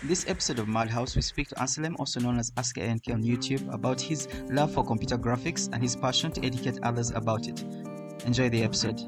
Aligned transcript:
In 0.00 0.06
this 0.06 0.28
episode 0.28 0.60
of 0.60 0.68
Madhouse, 0.68 1.16
we 1.16 1.22
speak 1.22 1.48
to 1.48 1.60
Anselm, 1.60 1.96
also 1.98 2.20
known 2.20 2.38
as 2.38 2.52
Askanke 2.52 3.12
on 3.12 3.24
YouTube, 3.24 3.72
about 3.74 4.00
his 4.00 4.28
love 4.48 4.72
for 4.72 4.84
computer 4.84 5.18
graphics 5.18 5.68
and 5.72 5.82
his 5.82 5.96
passion 5.96 6.30
to 6.32 6.46
educate 6.46 6.78
others 6.84 7.10
about 7.10 7.48
it. 7.48 7.60
Enjoy 8.24 8.48
the 8.48 8.62
episode. 8.62 9.00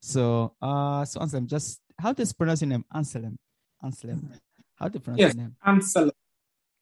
So, 0.00 0.54
uh, 0.62 1.04
so 1.04 1.20
Anselm, 1.20 1.46
just 1.46 1.80
how 1.98 2.14
to 2.14 2.34
pronounce 2.34 2.62
your 2.62 2.68
name? 2.70 2.84
Anselm. 2.94 3.36
Anselm. 3.82 4.30
How 4.76 4.88
to 4.88 4.98
pronounce 4.98 5.20
Yes, 5.20 5.34
your 5.34 5.42
name? 5.44 5.56
Anselm. 5.66 6.10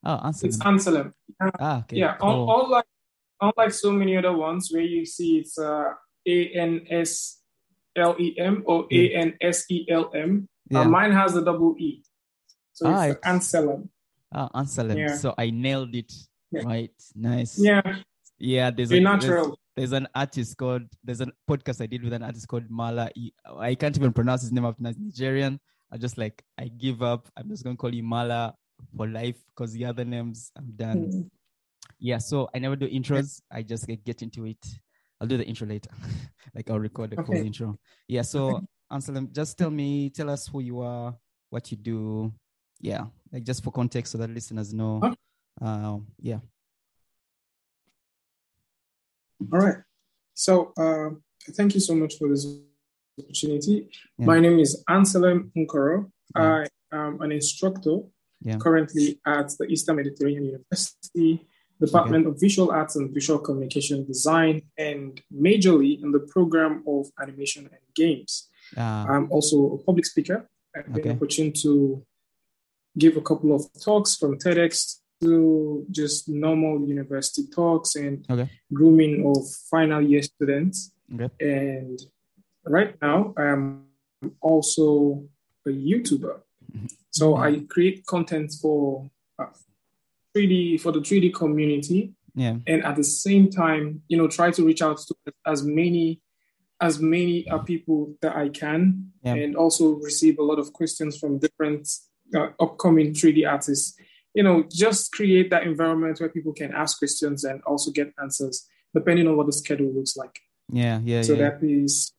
Oh, 0.04 0.20
Anselm. 0.22 0.48
It's 0.48 0.60
Anselm. 0.64 1.14
ah, 1.58 1.80
okay. 1.80 1.96
yeah, 1.96 2.16
cool. 2.20 2.62
unlike 2.64 2.84
unlike 3.40 3.72
so 3.72 3.90
many 3.90 4.16
other 4.16 4.36
ones 4.36 4.70
where 4.72 4.82
you 4.82 5.04
see 5.04 5.38
it's 5.38 5.58
uh, 5.58 5.94
A 6.26 6.48
N 6.54 6.86
S 6.90 7.41
L 7.96 8.16
E 8.18 8.34
M 8.38 8.62
or 8.66 8.86
A 8.90 9.14
N 9.14 9.34
S 9.40 9.64
E 9.70 9.86
L 9.90 10.10
M. 10.14 10.48
Uh, 10.74 10.84
mine 10.84 11.12
has 11.12 11.36
a 11.36 11.44
double 11.44 11.74
E, 11.78 12.02
so 12.72 12.86
Ah, 12.88 13.02
it's 13.04 13.16
it's- 13.16 13.30
Anselm. 13.30 13.90
Ah, 14.32 14.48
Anselm. 14.54 14.96
Yeah. 14.96 15.16
So 15.16 15.34
I 15.36 15.50
nailed 15.50 15.94
it. 15.94 16.12
Yeah. 16.50 16.62
Right. 16.64 16.90
Nice. 17.14 17.58
Yeah, 17.58 17.82
Yeah. 18.38 18.70
There's 18.70 18.88
very 18.88 19.00
a, 19.00 19.04
there's- 19.04 19.22
natural. 19.24 19.58
there's 19.76 19.92
an 19.92 20.06
artist 20.14 20.56
called 20.56 20.82
there's 21.04 21.20
a 21.20 21.28
podcast 21.48 21.80
I 21.82 21.86
did 21.86 22.02
with 22.02 22.12
an 22.14 22.22
artist 22.22 22.46
called 22.48 22.70
Mala. 22.70 23.10
I 23.58 23.74
can't 23.74 23.96
even 23.96 24.12
pronounce 24.12 24.42
his 24.42 24.52
name 24.52 24.64
after 24.64 24.82
Nigerian. 24.82 25.60
I 25.90 25.98
just 25.98 26.16
like 26.16 26.42
I 26.58 26.68
give 26.68 27.02
up. 27.02 27.28
I'm 27.36 27.48
just 27.50 27.64
gonna 27.64 27.76
call 27.76 27.94
you 27.94 28.02
Mala 28.02 28.54
for 28.96 29.06
life 29.06 29.36
because 29.54 29.72
the 29.72 29.84
other 29.84 30.04
names 30.04 30.50
I'm 30.56 30.72
done. 30.76 31.04
Mm. 31.12 31.30
Yeah, 31.98 32.18
so 32.18 32.48
I 32.54 32.58
never 32.58 32.76
do 32.76 32.88
intros. 32.88 33.42
I 33.50 33.62
just 33.62 33.86
get, 33.86 34.02
get 34.04 34.22
into 34.22 34.46
it. 34.46 34.58
I'll 35.22 35.28
do 35.28 35.36
the 35.36 35.46
intro 35.46 35.68
later. 35.68 35.90
like 36.54 36.68
I'll 36.68 36.80
record 36.80 37.10
the 37.10 37.20
Okay. 37.20 37.46
intro. 37.46 37.78
Yeah, 38.08 38.22
so 38.22 38.60
Anselm, 38.90 39.28
just 39.32 39.56
tell 39.56 39.70
me, 39.70 40.10
tell 40.10 40.28
us 40.28 40.48
who 40.48 40.60
you 40.60 40.80
are, 40.80 41.16
what 41.48 41.70
you 41.70 41.76
do. 41.76 42.34
Yeah, 42.80 43.06
like 43.32 43.44
just 43.44 43.62
for 43.62 43.70
context 43.70 44.10
so 44.12 44.18
that 44.18 44.30
listeners 44.30 44.74
know. 44.74 45.00
Huh? 45.00 45.14
Um, 45.64 46.08
yeah. 46.20 46.40
All 49.52 49.60
right. 49.60 49.76
So 50.34 50.72
uh, 50.76 51.10
thank 51.52 51.74
you 51.74 51.80
so 51.80 51.94
much 51.94 52.14
for 52.18 52.28
this 52.28 52.44
opportunity. 53.20 53.88
Yeah. 54.18 54.26
My 54.26 54.40
name 54.40 54.58
is 54.58 54.82
Anselm 54.88 55.52
Nkoro. 55.56 56.10
Yeah. 56.36 56.64
I 56.92 56.96
am 56.96 57.20
an 57.20 57.30
instructor 57.30 57.98
Yeah. 58.40 58.56
currently 58.58 59.20
at 59.24 59.50
the 59.58 59.66
Eastern 59.66 59.96
Mediterranean 59.96 60.44
University, 60.46 61.46
Department 61.86 62.26
of 62.28 62.32
Visual 62.46 62.68
Arts 62.70 62.94
and 62.96 63.06
Visual 63.18 63.38
Communication 63.46 63.98
Design, 64.12 64.54
and 64.88 65.20
majorly 65.46 65.92
in 66.02 66.08
the 66.16 66.22
program 66.34 66.72
of 66.94 67.02
animation 67.22 67.62
and 67.76 67.84
games. 68.02 68.48
Uh, 68.76 69.04
I'm 69.12 69.26
also 69.34 69.56
a 69.76 69.78
public 69.88 70.06
speaker. 70.12 70.38
I've 70.74 70.86
been 70.92 71.00
Okay. 71.00 71.10
opportunity 71.16 71.58
to 71.66 71.72
give 73.02 73.14
a 73.22 73.24
couple 73.30 73.50
of 73.56 73.62
talks 73.88 74.10
from 74.20 74.32
TEDx 74.42 74.72
to 75.22 75.86
just 75.90 76.28
normal 76.28 76.74
university 76.96 77.44
talks 77.58 77.90
and 78.04 78.14
Okay. 78.32 78.48
grooming 78.78 79.14
of 79.30 79.38
final 79.70 80.00
year 80.10 80.22
students. 80.32 80.76
okay. 81.14 81.30
And 81.40 81.96
right 82.76 82.92
now, 83.06 83.18
I'm 83.36 83.62
also 84.40 84.84
a 85.66 85.70
YouTuber. 85.90 86.34
So 87.10 87.24
I 87.36 87.50
create 87.74 87.98
content 88.14 88.48
for 88.62 89.10
uh, 89.38 89.52
3D 90.36 90.80
for 90.80 90.92
the 90.92 91.00
3D 91.00 91.34
community, 91.34 92.12
Yeah. 92.34 92.56
and 92.66 92.84
at 92.84 92.96
the 92.96 93.04
same 93.04 93.50
time, 93.50 94.02
you 94.08 94.16
know, 94.16 94.28
try 94.28 94.50
to 94.50 94.64
reach 94.64 94.82
out 94.82 94.98
to 94.98 95.14
as 95.46 95.62
many 95.62 96.20
as 96.80 96.98
many 96.98 97.46
uh, 97.48 97.58
people 97.58 98.16
that 98.22 98.34
I 98.34 98.48
can, 98.48 99.12
Yeah. 99.22 99.34
and 99.34 99.54
also 99.54 99.92
receive 100.02 100.40
a 100.40 100.42
lot 100.42 100.58
of 100.58 100.72
questions 100.72 101.16
from 101.16 101.38
different 101.38 101.88
uh, 102.34 102.48
upcoming 102.58 103.12
3D 103.14 103.46
artists. 103.48 103.94
You 104.34 104.42
know, 104.42 104.64
just 104.68 105.12
create 105.12 105.50
that 105.50 105.62
environment 105.62 106.18
where 106.18 106.28
people 106.28 106.52
can 106.52 106.72
ask 106.72 106.98
questions 106.98 107.44
and 107.44 107.62
also 107.62 107.92
get 107.92 108.12
answers, 108.20 108.66
depending 108.92 109.28
on 109.28 109.36
what 109.36 109.46
the 109.46 109.52
schedule 109.52 109.92
looks 109.94 110.16
like. 110.16 110.36
Yeah. 110.72 110.98
Yeah. 111.04 111.22
So 111.22 111.34
yeah. 111.34 111.50
that 111.50 111.62
is 111.62 112.12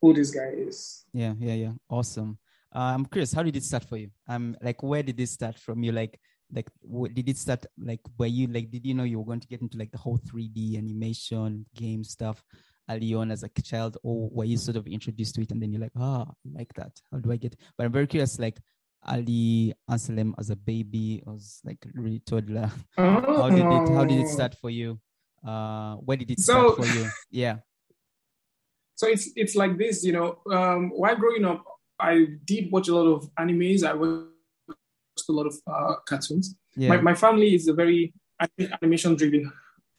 who 0.00 0.12
this 0.12 0.32
guy 0.32 0.54
is. 0.56 1.04
Yeah, 1.12 1.34
yeah, 1.38 1.54
yeah. 1.54 1.72
Awesome. 1.88 2.38
Uh, 2.74 2.94
I'm 2.94 3.04
curious, 3.06 3.32
how 3.32 3.44
did 3.44 3.54
it 3.54 3.62
start 3.62 3.84
for 3.84 3.96
you? 3.96 4.10
Um, 4.26 4.56
like, 4.60 4.82
where 4.82 5.04
did 5.04 5.16
this 5.18 5.30
start 5.30 5.56
from 5.56 5.84
you? 5.84 5.92
Like, 5.92 6.18
like, 6.52 6.68
wh- 6.82 7.12
did 7.12 7.28
it 7.28 7.36
start 7.38 7.64
like 7.78 8.00
were 8.18 8.26
you 8.26 8.46
like, 8.48 8.70
did 8.70 8.84
you 8.86 8.94
know 8.94 9.04
you 9.04 9.18
were 9.18 9.24
going 9.24 9.40
to 9.40 9.48
get 9.48 9.60
into 9.62 9.78
like 9.78 9.90
the 9.92 9.98
whole 9.98 10.18
3D 10.18 10.76
animation 10.78 11.66
game 11.74 12.02
stuff 12.04 12.42
early 12.88 13.14
on 13.14 13.30
as 13.30 13.42
a 13.44 13.48
child, 13.62 13.96
or 14.02 14.28
were 14.32 14.44
you 14.44 14.56
sort 14.56 14.76
of 14.76 14.86
introduced 14.86 15.34
to 15.36 15.42
it 15.42 15.50
and 15.52 15.62
then 15.62 15.72
you're 15.72 15.80
like, 15.80 15.92
ah, 15.96 16.26
I 16.28 16.58
like 16.58 16.72
that. 16.74 16.92
How 17.12 17.18
do 17.18 17.30
I 17.32 17.36
get? 17.36 17.54
But 17.78 17.86
I'm 17.86 17.92
very 17.92 18.06
curious, 18.08 18.38
like, 18.38 18.58
Ali 19.06 19.72
Anselm 19.88 20.34
as 20.38 20.50
a 20.50 20.56
baby, 20.56 21.22
was 21.24 21.60
like 21.64 21.78
really 21.94 22.20
toddler. 22.20 22.70
How 22.96 23.48
did 23.48 23.60
it? 23.60 23.88
How 23.94 24.04
did 24.04 24.18
it 24.18 24.26
Oh. 24.28 24.34
start 24.34 24.54
for 24.60 24.68
you? 24.70 24.98
Uh, 25.46 25.94
where 25.96 26.16
did 26.18 26.30
it 26.30 26.40
So- 26.40 26.74
start 26.74 26.76
for 26.88 26.98
you? 26.98 27.08
Yeah. 27.30 27.58
So 28.96 29.06
it's 29.08 29.30
it's 29.36 29.54
like 29.56 29.78
this, 29.78 30.04
you 30.04 30.12
know. 30.12 30.38
Um, 30.52 30.90
while 30.90 31.16
growing 31.16 31.44
up, 31.46 31.64
I 31.98 32.26
did 32.44 32.70
watch 32.70 32.88
a 32.88 32.94
lot 32.94 33.06
of 33.10 33.30
animes. 33.38 33.82
I 33.84 33.94
watched 33.94 34.26
a 35.28 35.32
lot 35.32 35.46
of 35.46 35.54
uh, 35.66 35.94
cartoons. 36.06 36.54
Yeah. 36.76 36.90
My, 36.90 37.00
my 37.00 37.14
family 37.14 37.54
is 37.54 37.68
a 37.68 37.74
very 37.74 38.12
animation 38.82 39.16
driven 39.16 39.52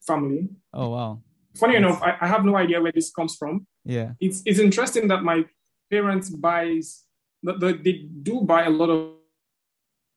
family. 0.06 0.50
oh 0.74 0.90
wow. 0.90 1.22
Funny 1.56 1.74
Yes. 1.74 1.80
enough, 1.84 2.02
I, 2.02 2.18
I 2.22 2.28
have 2.28 2.46
no 2.46 2.56
idea 2.56 2.82
where 2.82 2.94
this 2.94 3.12
comes 3.12 3.36
from. 3.36 3.68
Yeah. 3.86 4.14
It's 4.20 4.42
it's 4.46 4.60
interesting 4.60 5.08
that 5.10 5.22
my 5.24 5.46
parents 5.90 6.30
buys 6.30 7.04
the, 7.44 7.54
the, 7.54 7.74
they 7.74 8.08
do 8.24 8.42
buy 8.42 8.64
a 8.66 8.70
lot 8.70 8.90
of, 8.90 9.02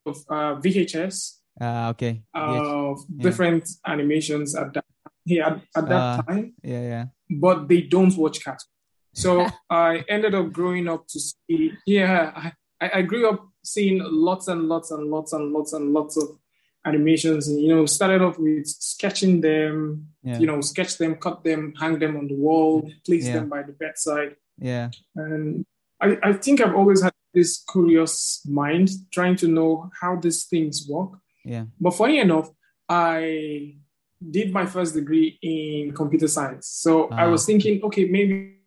of 0.07 0.17
uh, 0.31 0.61
VHS 0.61 1.39
Uh, 1.61 1.91
okay. 1.91 2.23
Yeah. 2.35 2.91
of 2.91 2.99
different 3.19 3.69
animations 3.87 4.55
at 4.55 4.73
that 4.75 4.85
yeah, 5.27 5.47
at, 5.49 5.55
at 5.77 5.89
that 5.89 6.03
Uh, 6.03 6.23
time. 6.23 6.53
yeah. 6.63 6.83
Yeah. 6.93 7.05
but 7.41 7.69
they 7.69 7.81
don't 7.83 8.15
watch 8.17 8.45
cartoons. 8.45 8.69
So 9.15 9.47
I 9.71 10.05
ended 10.09 10.35
up 10.35 10.53
growing 10.53 10.87
up 10.89 11.07
to 11.09 11.19
see, 11.21 11.73
yeah, 11.87 12.33
I, 12.37 12.53
I 12.95 13.03
grew 13.03 13.29
up 13.29 13.47
seeing 13.63 14.01
lots 14.05 14.49
and 14.49 14.69
lots 14.69 14.91
and 14.91 15.11
lots 15.11 15.33
and 15.33 15.53
lots 15.53 15.73
and 15.73 15.93
lots 15.93 16.17
of 16.17 16.29
animations. 16.85 17.49
And, 17.49 17.61
you 17.61 17.69
know, 17.75 17.87
started 17.87 18.21
off 18.23 18.39
with 18.39 18.67
sketching 18.67 19.41
them, 19.41 20.09
Yeah. 20.23 20.39
you 20.39 20.47
know, 20.47 20.61
sketch 20.61 20.99
them, 20.99 21.15
cut 21.17 21.43
them, 21.45 21.73
hang 21.81 21.99
them 21.99 22.17
on 22.17 22.29
the 22.29 22.35
wall, 22.35 22.91
place 23.07 23.27
Yeah. 23.27 23.35
them 23.35 23.49
by 23.49 23.63
the 23.63 23.73
bedside. 23.73 24.37
Yeah. 24.59 24.91
And 25.17 25.65
I, 26.01 26.19
I 26.23 26.33
think 26.35 26.61
I've 26.61 26.75
always 26.75 27.03
had 27.03 27.13
this 27.33 27.65
curious 27.73 28.43
mind 28.47 28.91
trying 29.13 29.37
to 29.37 29.49
know 29.49 29.91
how 30.01 30.17
these 30.17 30.45
things 30.45 30.87
work. 30.89 31.13
Yeah. 31.45 31.65
But 31.81 31.93
funny 31.93 32.19
enough, 32.19 32.51
I 32.89 33.77
did 34.31 34.53
my 34.53 34.67
first 34.67 34.95
degree 34.95 35.39
in 35.43 35.93
computer 35.95 36.29
science. 36.29 36.67
So 36.69 37.09
I 37.09 37.25
Ah. 37.25 37.31
was 37.31 37.45
thinking, 37.47 37.83
okay, 37.85 38.05
maybe 38.07 38.59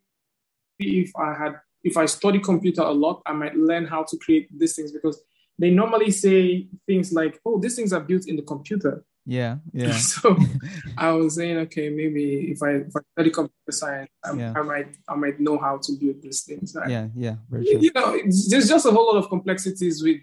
if 0.79 1.11
I 1.15 1.33
had, 1.33 1.53
if 1.87 1.95
I 1.97 2.05
study 2.17 2.39
computer 2.39 2.81
a 2.81 2.91
lot, 3.05 3.21
I 3.25 3.33
might 3.41 3.55
learn 3.69 3.85
how 3.93 4.01
to 4.09 4.15
create 4.17 4.47
these 4.59 4.75
things 4.75 4.91
because 4.91 5.17
they 5.59 5.71
normally 5.71 6.11
say 6.11 6.67
things 6.87 7.11
like, 7.11 7.33
oh, 7.45 7.59
these 7.59 7.75
things 7.77 7.91
are 7.93 7.99
built 8.09 8.27
in 8.27 8.35
the 8.35 8.43
computer. 8.53 9.03
Yeah. 9.25 9.57
Yeah. 9.73 9.91
so 10.11 10.35
I 10.97 11.11
was 11.11 11.35
saying, 11.35 11.57
okay, 11.65 11.89
maybe 11.89 12.25
if 12.53 12.59
I, 12.63 12.69
if 12.87 12.93
I 12.95 13.01
study 13.13 13.31
computer 13.31 13.71
science, 13.71 14.09
I, 14.23 14.33
Yeah. 14.41 14.53
I 14.55 14.61
might, 14.61 14.91
I 15.09 15.15
might 15.15 15.39
know 15.39 15.57
how 15.57 15.75
to 15.85 15.91
build 15.99 16.21
these 16.21 16.41
things. 16.47 16.75
I- 16.75 16.89
yeah. 16.89 17.07
Yeah. 17.15 17.35
Very 17.49 17.65
true. 17.65 17.79
you 17.81 17.91
know, 17.95 18.09
there's 18.49 18.69
just 18.69 18.85
a 18.85 18.91
whole 18.91 19.07
lot 19.11 19.17
of 19.23 19.29
complexities 19.29 20.01
with 20.03 20.21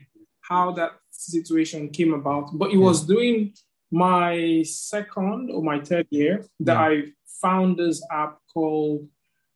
how 0.50 0.72
that 0.78 0.92
situation 1.10 1.88
came 1.90 2.12
about. 2.14 2.46
But 2.60 2.68
it 2.72 2.78
was 2.78 3.06
during 3.06 3.52
my 3.90 4.62
second 4.64 5.50
or 5.54 5.62
my 5.62 5.78
third 5.80 6.06
year 6.10 6.34
that 6.60 6.74
Yeah. 6.78 6.88
I 6.88 7.02
found 7.42 7.76
this 7.78 7.98
app 8.10 8.38
called, 8.52 9.08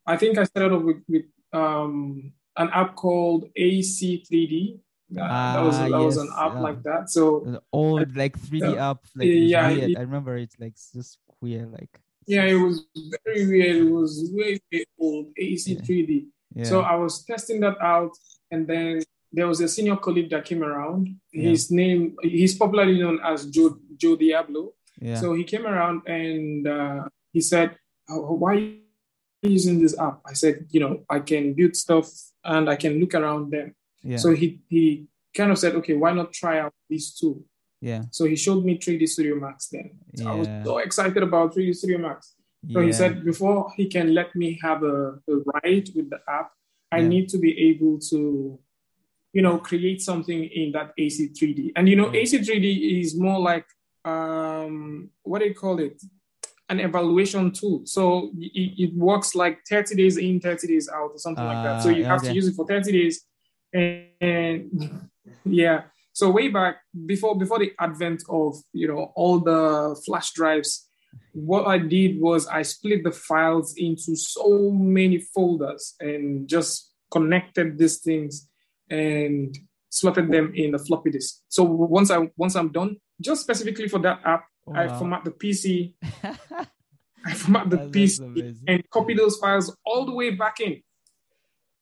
I 0.06 0.16
think 0.16 0.38
I 0.38 0.44
started 0.44 0.72
off 0.76 0.82
with, 0.82 1.02
with 1.08 1.25
um, 1.52 2.32
an 2.56 2.70
app 2.72 2.94
called 2.96 3.46
AC3D. 3.58 4.78
Uh, 5.18 5.54
that 5.54 5.60
was, 5.64 5.74
Ah, 5.76 5.88
that 5.88 5.98
was 6.04 6.16
an 6.18 6.28
app 6.36 6.52
yeah. 6.54 6.60
like 6.60 6.82
that. 6.82 7.08
So 7.10 7.40
The 7.46 7.62
old 7.72 8.14
like 8.16 8.38
3D 8.38 8.74
Yeah. 8.74 8.90
app, 8.90 9.00
like 9.16 9.28
Yeah, 9.28 9.70
it- 9.70 9.96
I 9.96 10.02
remember 10.02 10.36
it's 10.36 10.58
like 10.60 10.74
just 10.94 11.18
queer, 11.26 11.66
like 11.66 11.88
yeah, 12.26 12.44
it 12.44 12.56
was 12.56 12.84
very 13.24 13.46
weird. 13.48 13.76
It 13.86 13.90
was 13.90 14.28
way, 14.34 14.60
way 14.70 14.84
old, 15.00 15.32
AC3D. 15.40 16.26
yeah. 16.54 16.64
So 16.64 16.82
I 16.82 16.94
was 16.96 17.24
testing 17.24 17.60
that 17.60 17.80
out, 17.80 18.10
and 18.50 18.66
then 18.66 19.00
there 19.32 19.46
was 19.48 19.60
a 19.62 19.68
senior 19.68 19.96
colleague 19.96 20.28
that 20.30 20.44
came 20.44 20.62
around. 20.62 21.08
Yeah. 21.32 21.48
His 21.50 21.70
name, 21.70 22.16
he's 22.22 22.54
popularly 22.54 22.98
known 23.00 23.18
as 23.24 23.46
Joe 23.46 23.78
Joe 23.96 24.16
Diablo. 24.16 24.74
yeah. 25.00 25.16
So 25.20 25.32
he 25.32 25.44
came 25.44 25.64
around 25.66 26.02
and 26.06 26.66
uh, 26.68 27.08
he 27.32 27.40
said, 27.40 27.78
"Oh, 28.10 28.32
"Why 28.36 28.52
are 28.52 28.58
you 28.60 28.76
using 29.43 29.81
this 29.81 29.99
app?" 29.99 30.20
I 30.26 30.32
said, 30.35 30.67
"You 30.70 30.81
know, 30.81 31.05
I 31.08 31.20
can 31.20 31.55
build 31.55 31.76
stuff 31.76 32.08
and 32.44 32.69
I 32.70 32.76
can 32.76 32.99
look 33.00 33.14
around 33.14 33.50
them." 33.52 33.75
yeah. 34.02 34.19
So 34.19 34.35
he 34.35 34.61
he 34.69 35.06
kind 35.37 35.50
of 35.52 35.58
said, 35.58 35.75
"Okay, 35.76 35.94
why 35.94 36.12
not 36.12 36.32
try 36.32 36.58
out 36.61 36.75
these 36.88 37.14
two 37.14 37.44
yeah. 37.81 38.02
So 38.11 38.25
he 38.25 38.35
showed 38.35 38.64
me 38.64 38.76
3D 38.76 39.06
Studio 39.08 39.37
Max 39.37 39.69
then. 39.69 39.90
So 40.17 40.29
I 40.29 40.35
was 40.35 40.49
so 40.64 40.79
excited 40.79 41.23
about 41.23 41.55
3D 41.55 41.76
Studio 41.76 41.99
Max. 41.99 42.35
So 42.73 42.81
he 42.81 42.90
said 42.93 43.25
before 43.25 43.70
he 43.76 43.87
can 43.87 44.14
let 44.14 44.35
me 44.35 44.58
have 44.61 44.82
a, 44.82 44.96
a 45.31 45.35
ride 45.55 45.88
with 45.94 46.11
the 46.11 46.19
app, 46.29 46.50
I 46.91 46.99
Yeah. 46.99 47.08
need 47.08 47.29
to 47.29 47.38
be 47.38 47.52
able 47.70 48.00
to, 48.11 48.58
you 49.32 49.43
know, 49.43 49.58
create 49.58 50.00
something 50.02 50.43
in 50.43 50.73
that 50.73 50.93
AC3D. 50.99 51.70
And 51.76 51.88
you 51.88 51.94
know, 51.94 52.12
Yeah. 52.12 52.20
AC3D 52.23 53.00
is 53.00 53.17
more 53.17 53.38
like 53.38 53.67
um, 54.05 55.11
what 55.23 55.38
do 55.41 55.44
you 55.46 55.55
call 55.55 55.79
it? 55.79 56.02
An 56.69 56.81
evaluation 56.81 57.50
tool. 57.53 57.82
So 57.85 58.31
it, 58.38 58.91
it 58.91 58.94
works 58.94 59.35
like 59.35 59.61
30 59.69 59.94
days 59.94 60.17
in, 60.19 60.41
30 60.41 60.67
days 60.67 60.88
out, 60.88 61.11
or 61.12 61.19
something 61.19 61.44
like 61.44 61.65
that. 61.65 61.82
So 61.82 61.88
Ah, 61.88 61.93
you 61.93 62.05
have 62.05 62.20
okay. 62.20 62.29
to 62.29 62.35
use 62.35 62.47
it 62.49 62.55
for 62.55 62.67
30 62.67 62.93
days. 62.93 63.25
And, 63.73 64.06
and 64.20 65.09
yeah. 65.44 65.85
So 66.12 66.31
way 66.31 66.49
back 66.49 66.79
before 67.06 67.38
before 67.38 67.59
the 67.61 67.73
advent 67.79 68.25
of 68.29 68.56
you 68.73 68.88
know 68.88 69.12
all 69.15 69.38
the 69.38 70.00
flash 70.05 70.32
drives, 70.32 70.88
what 71.32 71.67
I 71.67 71.79
did 71.79 72.20
was 72.20 72.47
I 72.49 72.62
split 72.62 73.05
the 73.05 73.12
files 73.12 73.75
into 73.76 74.17
so 74.17 74.70
many 74.70 75.19
folders 75.19 75.94
and 76.00 76.49
just 76.49 76.93
connected 77.11 77.79
these 77.79 77.99
things 77.99 78.49
and 78.91 79.56
slotted 79.91 80.31
them 80.31 80.53
in 80.55 80.73
the 80.73 80.79
floppy 80.79 81.11
disk. 81.11 81.41
So 81.49 81.62
once 81.62 82.11
I 82.11 82.29
once 82.37 82.56
I'm 82.56 82.73
done, 82.73 82.97
just 83.20 83.43
specifically 83.43 83.88
for 83.88 84.00
that 84.00 84.20
app, 84.25 84.44
I 84.75 84.88
format 84.99 85.25
the 85.25 85.31
PC, 85.31 85.94
I 87.25 87.35
format 87.35 87.70
the 87.70 87.76
that's 87.76 87.91
PC 87.91 88.59
and 88.67 88.91
copy 88.91 89.15
those 89.15 89.37
files 89.37 89.75
all 89.85 90.05
the 90.06 90.12
way 90.12 90.31
back 90.31 90.61
in. 90.61 90.82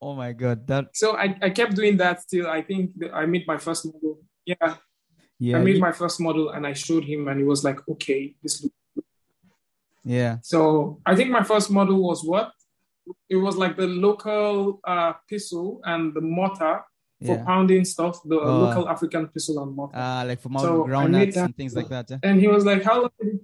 Oh 0.01 0.15
my 0.15 0.33
god, 0.33 0.67
that 0.67 0.95
So 0.95 1.17
I, 1.17 1.37
I 1.41 1.51
kept 1.51 1.75
doing 1.75 1.97
that 1.99 2.21
till 2.29 2.47
I 2.47 2.63
think 2.63 2.93
that 2.99 3.15
I 3.15 3.27
made 3.27 3.47
my 3.47 3.57
first 3.57 3.87
model. 3.87 4.21
Yeah, 4.45 4.77
yeah, 5.39 5.57
I 5.57 5.61
made 5.63 5.81
my 5.81 5.93
first 5.93 6.21
model 6.21 6.51
and 6.51 6.67
I 6.67 6.73
showed 6.73 7.05
him 7.05 7.29
and 7.29 7.41
he 7.41 7.45
was 7.45 7.65
like, 7.65 7.81
okay, 7.89 8.35
this 8.43 8.63
looks 8.63 8.77
yeah, 10.07 10.39
So 10.41 11.01
I 11.05 11.17
think 11.17 11.31
my 11.31 11.43
first 11.43 11.69
model 11.69 12.01
was 12.01 12.23
what? 12.23 12.53
It 13.29 13.35
was 13.35 13.57
like 13.57 13.77
the 13.77 13.89
local 13.89 14.79
uh, 14.87 15.15
pistol 15.29 15.81
and 15.85 16.15
the 16.15 16.21
mortar 16.21 16.85
for 17.25 17.37
yeah. 17.37 17.45
pounding 17.45 17.85
stuff, 17.85 18.23
the 18.25 18.37
Oh. 18.39 18.61
local 18.65 18.89
African 18.89 19.29
pistol 19.29 19.63
and 19.63 19.75
mortar. 19.75 19.97
Uh, 19.97 20.25
like 20.27 20.41
for 20.41 20.51
So 20.59 20.85
groundnuts 20.85 21.37
and 21.37 21.57
things 21.57 21.75
like 21.75 21.89
that. 21.89 22.11
eh? 22.11 22.19
and 22.23 22.41
he 22.41 22.49
was 22.49 22.65
like, 22.65 22.83
"How 22.83 23.03
long?" 23.03 23.41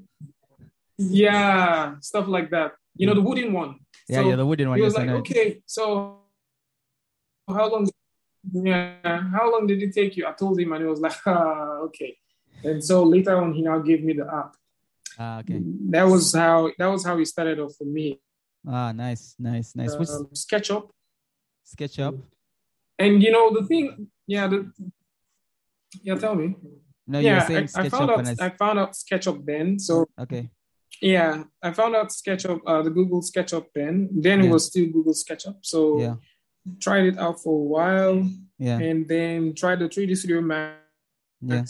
Yeah, 0.99 1.99
stuff 2.01 2.29
like 2.29 2.51
that. 2.51 2.73
You 2.97 3.07
know, 3.07 3.15
the 3.15 3.23
wooden 3.23 3.53
one. 3.53 3.81
Yeah, 4.09 4.21
So 4.23 4.29
yeah, 4.29 4.37
the 4.37 4.47
wooden 4.47 4.69
one. 4.69 4.79
he 4.79 4.85
was 4.85 4.95
yes, 4.95 5.01
like, 5.01 5.09
"Okay, 5.21 5.63
so 5.67 6.19
how 7.49 7.71
long?" 7.71 7.89
Yeah, 8.53 9.21
how 9.31 9.51
long 9.53 9.67
did 9.67 9.83
it 9.83 9.95
take 9.95 10.17
you? 10.17 10.27
I 10.27 10.33
told 10.33 10.59
him, 10.61 10.73
and 10.73 10.83
he 10.83 10.89
was 10.89 11.01
like, 11.01 11.15
ah, 11.27 11.79
"Okay." 11.87 12.17
And 12.65 12.83
so 12.85 13.03
later 13.05 13.37
on, 13.37 13.53
he 13.55 13.63
now 13.63 13.79
gave 13.79 14.05
me 14.05 14.13
the 14.13 14.27
app. 14.27 14.55
Ah, 15.19 15.41
okay. 15.41 15.61
That 15.91 16.05
was 16.05 16.33
how 16.35 16.71
that 16.79 16.87
was 16.87 17.05
how 17.05 17.17
he 17.17 17.25
started 17.25 17.59
off 17.59 17.75
for 17.77 17.85
me. 17.85 18.21
Ah, 18.69 18.93
nice, 18.93 19.35
nice, 19.39 19.75
nice. 19.75 19.95
Um, 19.95 20.29
SketchUp. 20.35 20.91
SketchUp? 21.67 22.21
And 22.99 23.23
you 23.23 23.31
know 23.33 23.53
the 23.53 23.67
thing, 23.67 24.09
yeah, 24.27 24.47
the 24.47 24.71
yeah, 26.03 26.15
tell 26.17 26.35
me. 26.35 26.55
No, 27.07 27.19
yeah, 27.19 27.47
saying 27.47 27.69
I, 27.75 27.83
I 27.83 27.89
found 27.89 28.11
out 28.11 28.41
I 28.41 28.51
found 28.51 28.79
out 28.79 28.93
SketchUp 28.93 29.45
then. 29.45 29.79
So 29.79 30.07
okay. 30.19 30.51
yeah, 31.01 31.45
I 31.63 31.73
found 31.73 31.97
out 31.97 32.09
SketchUp, 32.09 32.61
uh, 32.67 32.83
the 32.83 32.91
Google 32.91 33.21
SketchUp 33.23 33.67
then. 33.75 34.09
Then 34.13 34.41
Yeah. 34.41 34.47
it 34.47 34.53
was 34.53 34.67
still 34.67 34.87
Google 34.87 35.15
SketchUp. 35.15 35.57
So 35.63 36.01
Yeah. 36.01 36.17
tried 36.81 37.07
it 37.07 37.19
out 37.19 37.43
for 37.43 37.55
a 37.61 37.65
while 37.65 38.31
Yeah, 38.59 38.79
and 38.79 39.09
then 39.09 39.55
tried 39.55 39.81
the 39.81 39.89
3D 39.89 40.15
Studio 40.15 40.41
Max. 40.41 40.79
yeah, 41.41 41.65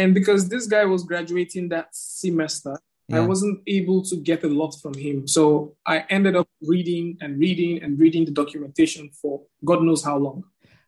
And 0.00 0.14
because 0.14 0.48
this 0.48 0.66
guy 0.66 0.84
was 0.84 1.02
graduating 1.02 1.68
that 1.70 1.88
semester, 1.92 2.78
I 3.10 3.20
wasn't 3.20 3.60
able 3.66 4.02
to 4.02 4.16
get 4.16 4.42
a 4.44 4.48
lot 4.48 4.72
from 4.80 4.94
him. 4.94 5.26
So 5.26 5.76
I 5.86 6.04
ended 6.08 6.36
up 6.36 6.48
reading 6.62 7.18
and 7.20 7.38
reading 7.38 7.82
and 7.82 7.98
reading 7.98 8.24
the 8.24 8.30
documentation 8.30 9.10
for 9.10 9.42
God 9.64 9.82
knows 9.82 10.02
how 10.04 10.16
long. 10.18 10.44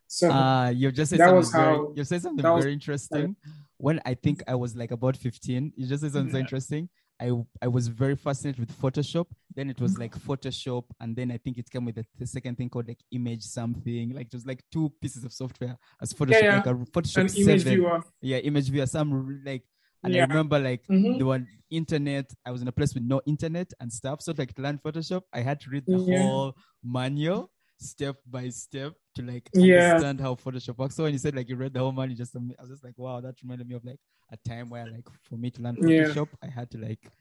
So 0.07 0.29
Uh, 0.31 0.69
you've 0.69 0.93
just 0.93 1.09
said 1.09 1.19
That 1.19 1.25
something 1.25 1.37
was 1.37 1.51
very, 1.51 1.75
how- 1.75 1.93
you've 1.95 2.07
said 2.07 2.21
something 2.21 2.43
that 2.43 2.51
was- 2.51 2.63
very 2.63 2.73
interesting. 2.73 3.35
When 3.77 3.99
I 4.05 4.13
think 4.13 4.43
I 4.47 4.55
was 4.55 4.75
like 4.75 4.91
about 4.91 5.17
15, 5.17 5.73
you 5.75 5.85
just 5.87 6.01
said 6.03 6.13
something 6.13 6.31
so 6.31 6.37
Yeah. 6.37 6.43
interesting. 6.43 6.89
I 7.19 7.31
I 7.61 7.67
was 7.67 7.87
very 7.87 8.15
fascinated 8.15 8.59
with 8.59 8.71
Photoshop. 8.81 9.27
Then 9.55 9.69
it 9.69 9.75
Mm-hmm. 9.77 9.83
was 9.83 9.97
like 9.97 10.13
Photoshop, 10.17 10.83
and 10.99 11.15
then 11.15 11.31
I 11.31 11.37
think 11.37 11.57
it 11.57 11.69
came 11.69 11.85
with 11.85 11.95
the, 11.95 12.05
the 12.19 12.27
second 12.27 12.55
thing 12.57 12.69
called 12.69 12.87
like 12.89 12.99
image 13.11 13.43
something. 13.43 14.13
Like 14.13 14.29
just 14.29 14.45
like 14.45 14.61
two 14.71 14.89
pieces 15.01 15.23
of 15.23 15.31
software 15.33 15.77
as 16.01 16.13
Photoshop, 16.13 16.41
yeah. 16.41 16.55
like 16.57 16.65
a 16.67 16.73
Photoshop 16.95 17.21
an 17.29 17.41
image 17.43 17.63
7. 17.63 17.73
viewer. 17.73 18.03
Yeah, 18.21 18.37
image 18.37 18.69
viewer. 18.69 18.85
Some 18.85 19.41
like, 19.45 19.63
and 20.03 20.15
I 20.15 20.19
remember 20.19 20.59
like 20.59 20.85
Mhm. 20.87 21.17
the 21.19 21.25
one 21.25 21.47
internet. 21.69 22.31
I 22.45 22.51
was 22.51 22.61
in 22.61 22.67
a 22.67 22.71
place 22.71 22.93
with 22.93 23.03
no 23.03 23.21
internet 23.25 23.71
and 23.79 23.91
stuff. 23.91 24.21
So 24.21 24.33
like 24.37 24.53
to 24.55 24.61
learn 24.61 24.77
Photoshop, 24.79 25.23
I 25.33 25.41
had 25.41 25.59
to 25.61 25.69
read 25.69 25.85
the 25.87 25.97
Yeah. 25.97 26.27
whole 26.27 26.55
manual 26.83 27.51
step 27.77 28.15
by 28.27 28.49
step 28.49 28.93
to 29.15 29.21
like 29.23 29.49
Yeah. 29.53 29.75
understand 29.93 30.21
how 30.21 30.35
Photoshop 30.35 30.77
works. 30.77 30.95
So 30.95 31.03
when 31.03 31.13
you 31.13 31.19
said 31.19 31.35
like 31.35 31.49
you 31.49 31.55
read 31.55 31.73
the 31.73 31.79
whole 31.79 31.91
manual, 31.91 32.15
just 32.17 32.35
I 32.35 32.39
was 32.61 32.69
just 32.69 32.83
like, 32.83 32.97
wow, 32.97 33.19
that 33.21 33.41
reminded 33.41 33.67
me 33.67 33.75
of 33.75 33.83
like 33.83 33.99
a 34.31 34.37
time 34.37 34.69
where 34.69 34.85
like 34.87 35.07
for 35.23 35.37
me 35.37 35.49
to 35.51 35.61
learn 35.61 35.77
Yeah. 35.81 36.05
Photoshop, 36.05 36.29
I 36.41 36.47
had 36.47 36.69
to 36.71 36.77
like 36.77 37.11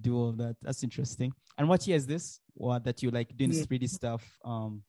do 0.00 0.16
all 0.16 0.32
that. 0.32 0.56
That's 0.62 0.84
interesting. 0.84 1.32
And 1.58 1.68
what 1.68 1.86
year 1.86 1.96
is 1.96 2.06
this? 2.06 2.40
What 2.54 2.84
that 2.84 3.02
you 3.02 3.10
like 3.10 3.36
doing 3.36 3.50
this 3.50 3.66
3D 3.66 3.88
stuff? 3.88 4.38
Um, 4.44 4.84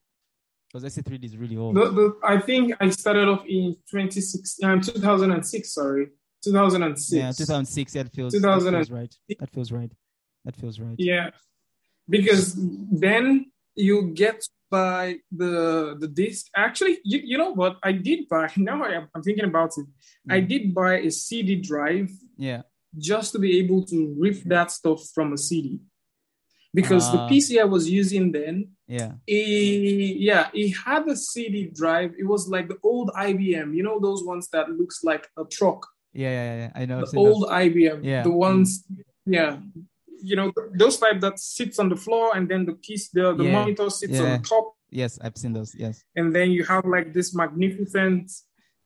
because 0.68 0.84
I 0.86 0.88
say 0.88 1.02
3D 1.02 1.24
is 1.24 1.36
really 1.36 1.56
old. 1.58 1.76
The, 1.76 1.90
the, 1.90 2.18
I 2.24 2.38
think 2.40 2.72
I 2.80 2.88
started 2.88 3.28
off 3.28 3.44
in 3.46 3.74
2016, 3.90 4.66
um, 4.66 4.80
2006, 4.80 5.74
sorry. 5.74 6.06
2006. 6.42 7.12
yeah, 7.12 7.32
2006. 7.32 7.94
Yeah, 7.94 8.02
that 8.02 8.12
feels, 8.14 8.32
that 8.32 8.40
feels 8.42 8.90
right. 8.90 9.14
That 9.38 9.50
feels 9.50 9.72
right. 9.72 9.92
That 10.44 10.56
feels 10.56 10.80
right. 10.80 10.94
Yeah. 10.98 11.30
Because 12.08 12.54
then 12.56 13.52
you 13.76 14.10
get 14.14 14.44
by 14.70 15.18
the 15.30 15.96
the 15.98 16.08
disc. 16.08 16.46
Actually, 16.56 16.98
you, 17.04 17.20
you 17.24 17.38
know 17.38 17.52
what? 17.52 17.76
I 17.82 17.92
did 17.92 18.28
buy, 18.28 18.50
now 18.56 18.82
I, 18.84 18.92
am- 18.94 19.08
I'm 19.14 19.22
thinking 19.22 19.44
about 19.44 19.72
it. 19.76 19.86
I 20.28 20.40
Mm. 20.40 20.48
did 20.48 20.74
buy 20.74 20.94
a 20.98 21.10
CD 21.10 21.56
drive 21.56 22.10
Yeah. 22.36 22.62
just 22.98 23.32
to 23.32 23.38
be 23.38 23.58
able 23.58 23.84
to 23.86 24.14
rip 24.18 24.42
that 24.44 24.70
stuff 24.70 25.00
from 25.14 25.32
a 25.32 25.38
CD. 25.38 25.80
Because 26.74 27.04
Ah. 27.08 27.12
the 27.12 27.18
PC 27.34 27.60
I 27.60 27.64
was 27.64 27.88
using 27.88 28.32
then, 28.32 28.56
Yeah. 28.88 29.12
it, 29.26 30.16
yeah, 30.28 30.48
it 30.54 30.70
had 30.86 31.06
a 31.06 31.16
CD 31.16 31.66
drive. 31.80 32.10
It 32.18 32.26
was 32.26 32.48
like 32.48 32.66
the 32.68 32.78
old 32.82 33.10
IBM, 33.14 33.74
you 33.76 33.82
know, 33.82 34.00
those 34.00 34.24
ones 34.24 34.48
that 34.54 34.70
looks 34.70 35.04
like 35.04 35.28
a 35.38 35.44
truck. 35.44 35.86
Yeah, 36.12 36.30
yeah, 36.30 36.56
yeah. 36.56 36.70
I 36.74 36.84
know. 36.86 37.00
The 37.00 37.06
seen 37.06 37.24
those. 37.24 37.34
old 37.34 37.48
IBM, 37.50 38.04
Yeah. 38.04 38.22
the 38.22 38.30
ones, 38.30 38.84
yeah, 39.26 39.58
you 40.22 40.36
know, 40.36 40.52
those 40.74 40.98
type 40.98 41.20
that 41.20 41.38
sits 41.38 41.78
on 41.78 41.88
the 41.88 41.96
floor 41.96 42.36
and 42.36 42.48
then 42.48 42.66
the 42.66 42.74
piece, 42.74 43.08
the, 43.10 43.34
the 43.34 43.44
Yeah. 43.44 43.52
monitor 43.52 43.88
sits 43.90 44.12
Yeah. 44.14 44.34
on 44.34 44.42
top, 44.42 44.74
Yes, 44.90 45.18
I've 45.22 45.36
seen 45.38 45.52
those. 45.54 45.74
Yes. 45.74 46.04
and 46.16 46.34
then 46.36 46.50
you 46.50 46.64
have 46.64 46.84
like 46.84 47.12
this 47.14 47.34
magnificent 47.34 48.30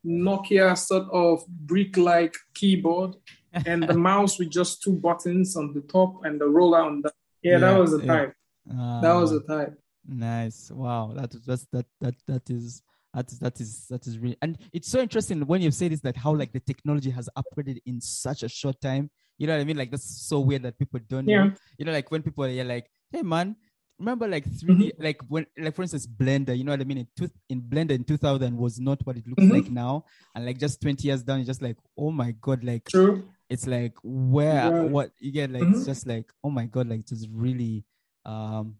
Nokia 0.06 0.78
sort 0.78 1.08
of 1.12 1.44
brick-like 1.48 2.34
keyboard, 2.54 3.16
and 3.66 3.82
the 3.82 3.94
mouse 3.98 4.38
with 4.38 4.50
just 4.50 4.82
two 4.82 4.92
buttons 4.92 5.56
on 5.56 5.72
the 5.74 5.80
top 5.80 6.24
and 6.24 6.40
the 6.40 6.46
roller 6.48 6.80
on 6.82 7.02
the. 7.02 7.12
Yeah, 7.42 7.58
that 7.58 7.76
was 7.78 7.90
the 7.92 8.06
type. 8.06 8.32
That 8.66 9.12
was 9.14 9.32
Ah, 9.32 9.38
the 9.38 9.40
type. 9.54 9.74
Nice. 10.06 10.70
Wow. 10.70 11.12
That 11.16 11.34
that's 11.44 11.66
that 11.72 11.86
that 12.00 12.14
that 12.28 12.48
is 12.50 12.82
that 13.16 13.32
is 13.32 13.38
that 13.40 13.60
is 13.60 13.86
that 13.88 14.06
is 14.06 14.18
really 14.18 14.36
and 14.42 14.58
it's 14.72 14.88
so 14.88 15.00
interesting 15.00 15.40
when 15.46 15.62
you 15.62 15.70
say 15.70 15.88
this 15.88 16.00
that 16.02 16.16
how 16.16 16.32
like 16.34 16.52
the 16.52 16.60
technology 16.60 17.10
has 17.10 17.28
upgraded 17.36 17.78
in 17.86 18.00
such 18.00 18.42
a 18.42 18.48
short 18.48 18.80
time. 18.80 19.10
You 19.38 19.46
know 19.46 19.54
what 19.54 19.60
I 19.62 19.64
mean? 19.64 19.76
Like 19.76 19.90
that's 19.90 20.26
so 20.28 20.40
weird 20.40 20.62
that 20.62 20.78
people 20.78 21.00
don't 21.08 21.26
Yeah. 21.26 21.44
know. 21.46 21.52
You 21.78 21.84
know, 21.86 21.92
like 21.92 22.10
when 22.10 22.22
people 22.22 22.44
are 22.44 22.64
like, 22.64 22.86
hey 23.10 23.22
man, 23.22 23.56
remember 23.98 24.26
like 24.28 24.44
3D 24.44 24.92
Mm-hmm. 24.92 25.02
like 25.02 25.18
when 25.28 25.46
like 25.58 25.74
for 25.74 25.82
instance 25.82 26.06
Blender, 26.06 26.56
you 26.56 26.64
know 26.64 26.72
what 26.72 26.80
I 26.80 26.84
mean? 26.84 26.98
In 26.98 27.08
two, 27.18 27.28
in 27.48 27.60
Blender 27.62 27.92
in 27.92 28.04
2000 28.04 28.56
was 28.56 28.78
not 28.78 29.00
what 29.06 29.16
it 29.16 29.26
looks 29.26 29.42
Mhm. 29.44 29.52
like 29.56 29.70
now. 29.70 30.04
And 30.34 30.44
like 30.46 30.58
just 30.58 30.80
20 30.82 31.06
years 31.08 31.22
down, 31.22 31.38
you're 31.38 31.46
just 31.54 31.62
like, 31.62 31.76
oh 31.98 32.10
my 32.10 32.32
god, 32.32 32.64
like 32.64 32.84
True. 32.88 33.24
it's 33.48 33.66
like 33.66 33.94
where 34.02 34.64
Yeah. 34.66 34.82
what 34.82 35.10
you 35.18 35.32
get 35.32 35.50
like 35.50 35.62
it's 35.62 35.82
Mhm. 35.82 35.86
just 35.86 36.06
like 36.06 36.30
oh 36.44 36.50
my 36.50 36.66
god 36.66 36.88
like 36.88 37.06
just 37.06 37.28
really 37.32 37.84
um 38.24 38.76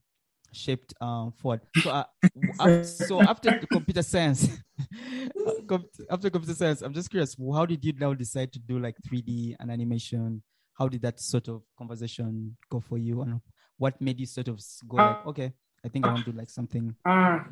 shaped 0.56 0.94
um 1.00 1.32
forward 1.32 1.60
so 1.76 1.90
uh, 1.90 2.04
w- 2.34 2.84
so 2.84 3.22
after 3.22 3.50
the 3.60 3.66
computer 3.66 4.02
science 4.02 4.48
uh, 5.46 5.78
after 6.10 6.30
computer 6.30 6.54
science 6.54 6.82
i'm 6.82 6.94
just 6.94 7.10
curious 7.10 7.36
how 7.54 7.66
did 7.66 7.84
you 7.84 7.92
now 7.98 8.12
decide 8.14 8.52
to 8.52 8.58
do 8.58 8.78
like 8.78 8.96
3d 9.06 9.56
and 9.60 9.70
animation 9.70 10.42
how 10.78 10.88
did 10.88 11.02
that 11.02 11.20
sort 11.20 11.48
of 11.48 11.62
conversation 11.78 12.56
go 12.70 12.80
for 12.80 12.98
you 12.98 13.22
and 13.22 13.40
what 13.78 14.00
made 14.00 14.18
you 14.18 14.26
sort 14.26 14.48
of 14.48 14.60
go 14.88 14.96
like 14.96 15.18
Uh, 15.24 15.28
okay 15.28 15.52
i 15.84 15.88
think 15.88 16.04
i 16.06 16.08
want 16.08 16.24
to 16.24 16.32
do 16.32 16.38
like 16.38 16.50
something 16.50 16.94
Ah. 17.04 17.46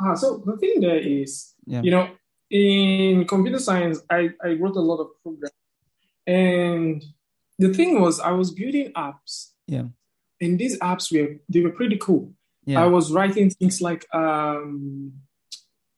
Ah, 0.00 0.14
so 0.14 0.42
the 0.44 0.56
thing 0.56 0.80
there 0.80 0.98
is, 0.98 1.54
yeah 1.66 1.82
you 1.82 1.90
know, 1.90 2.10
in 2.50 3.24
computer 3.26 3.58
science, 3.58 4.00
I, 4.10 4.30
I 4.42 4.50
wrote 4.60 4.76
a 4.76 4.80
lot 4.80 4.98
of 4.98 5.08
programs. 5.22 5.54
And 6.26 7.04
the 7.62 7.72
thing 7.74 8.00
was, 8.00 8.20
I 8.20 8.32
was 8.32 8.50
building 8.50 8.92
apps, 8.92 9.52
yeah 9.66 9.86
and 10.42 10.58
these 10.58 10.76
apps 10.80 11.06
were 11.12 11.36
they 11.48 11.60
were 11.60 11.70
pretty 11.70 11.96
cool. 11.96 12.32
Yeah. 12.66 12.82
I 12.84 12.86
was 12.86 13.12
writing 13.12 13.48
things 13.50 13.80
like 13.80 14.06
um, 14.14 15.12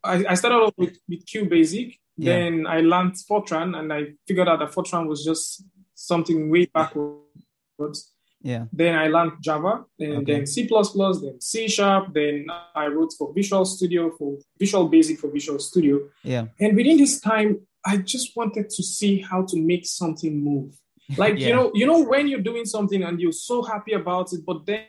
I, 0.02 0.24
I 0.30 0.34
started 0.34 0.56
off 0.56 0.74
with, 0.76 0.96
with 1.08 1.24
QBasic, 1.26 1.98
Yeah. 2.16 2.36
Then 2.36 2.66
I 2.66 2.80
learned 2.80 3.14
Fortran, 3.28 3.76
and 3.78 3.92
I 3.92 4.00
figured 4.26 4.48
out 4.48 4.58
that 4.60 4.72
Fortran 4.72 5.06
was 5.08 5.24
just 5.24 5.64
something 5.94 6.50
way 6.50 6.66
backwards. 6.66 8.12
Yeah. 8.42 8.66
Then 8.72 8.94
I 8.98 9.08
learned 9.08 9.32
Java, 9.40 9.84
and 9.98 10.18
Okay. 10.18 10.32
then 10.32 10.46
C++, 10.46 10.68
then 10.68 11.40
C 11.40 11.66
Sharp. 11.68 12.12
Then 12.12 12.46
I 12.74 12.86
wrote 12.86 13.12
for 13.18 13.32
Visual 13.34 13.64
Studio, 13.64 14.10
for 14.18 14.38
Visual 14.58 14.88
Basic 14.88 15.18
for 15.18 15.30
Visual 15.30 15.58
Studio. 15.58 16.00
Yeah. 16.22 16.46
And 16.60 16.76
within 16.76 16.98
this 16.98 17.20
time, 17.20 17.50
I 17.86 17.96
just 17.98 18.36
wanted 18.36 18.68
to 18.70 18.82
see 18.82 19.20
how 19.20 19.42
to 19.50 19.56
make 19.58 19.86
something 19.86 20.34
move. 20.50 20.74
Like 21.18 21.38
Yeah. 21.38 21.48
you 21.48 21.54
know, 21.54 21.70
you 21.74 21.86
know 21.86 22.02
when 22.04 22.28
you're 22.28 22.40
doing 22.42 22.64
something 22.64 23.02
and 23.02 23.20
you're 23.20 23.32
so 23.32 23.62
happy 23.62 23.92
about 23.92 24.32
it, 24.32 24.40
but 24.46 24.64
then 24.66 24.84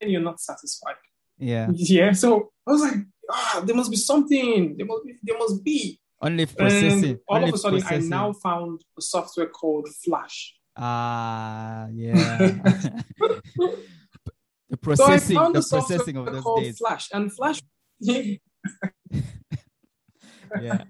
you're 0.00 0.20
not 0.20 0.40
satisfied. 0.40 0.94
Yeah. 1.38 1.68
Yeah. 1.74 2.12
So 2.12 2.52
I 2.66 2.70
was 2.72 2.82
like, 2.82 2.94
ah, 3.30 3.62
there 3.64 3.74
must 3.76 3.90
be 3.90 3.96
something. 3.96 4.76
There 4.76 4.86
must 4.86 5.04
be. 5.04 5.14
There 5.22 5.38
must 5.38 5.64
be. 5.64 5.98
Only 6.20 6.46
processing. 6.46 7.04
And 7.04 7.18
all 7.28 7.36
only 7.38 7.48
of 7.48 7.54
a 7.54 7.58
sudden, 7.58 7.80
processing. 7.80 8.12
I 8.12 8.16
now 8.16 8.32
found 8.32 8.84
a 8.96 9.02
software 9.02 9.48
called 9.48 9.88
Flash. 10.04 10.54
Ah, 10.76 11.88
yeah. 11.92 12.38
the 12.38 12.54
So 13.58 13.74
I 14.72 14.76
processing, 14.80 15.36
found 15.36 15.54
the 15.56 15.66
processing 15.68 16.16
of 16.16 16.26
those 16.26 16.42
called 16.44 16.62
days. 16.62 16.78
Flash, 16.78 17.08
and 17.12 17.32
Flash. 17.34 17.60
Yeah. 20.60 20.84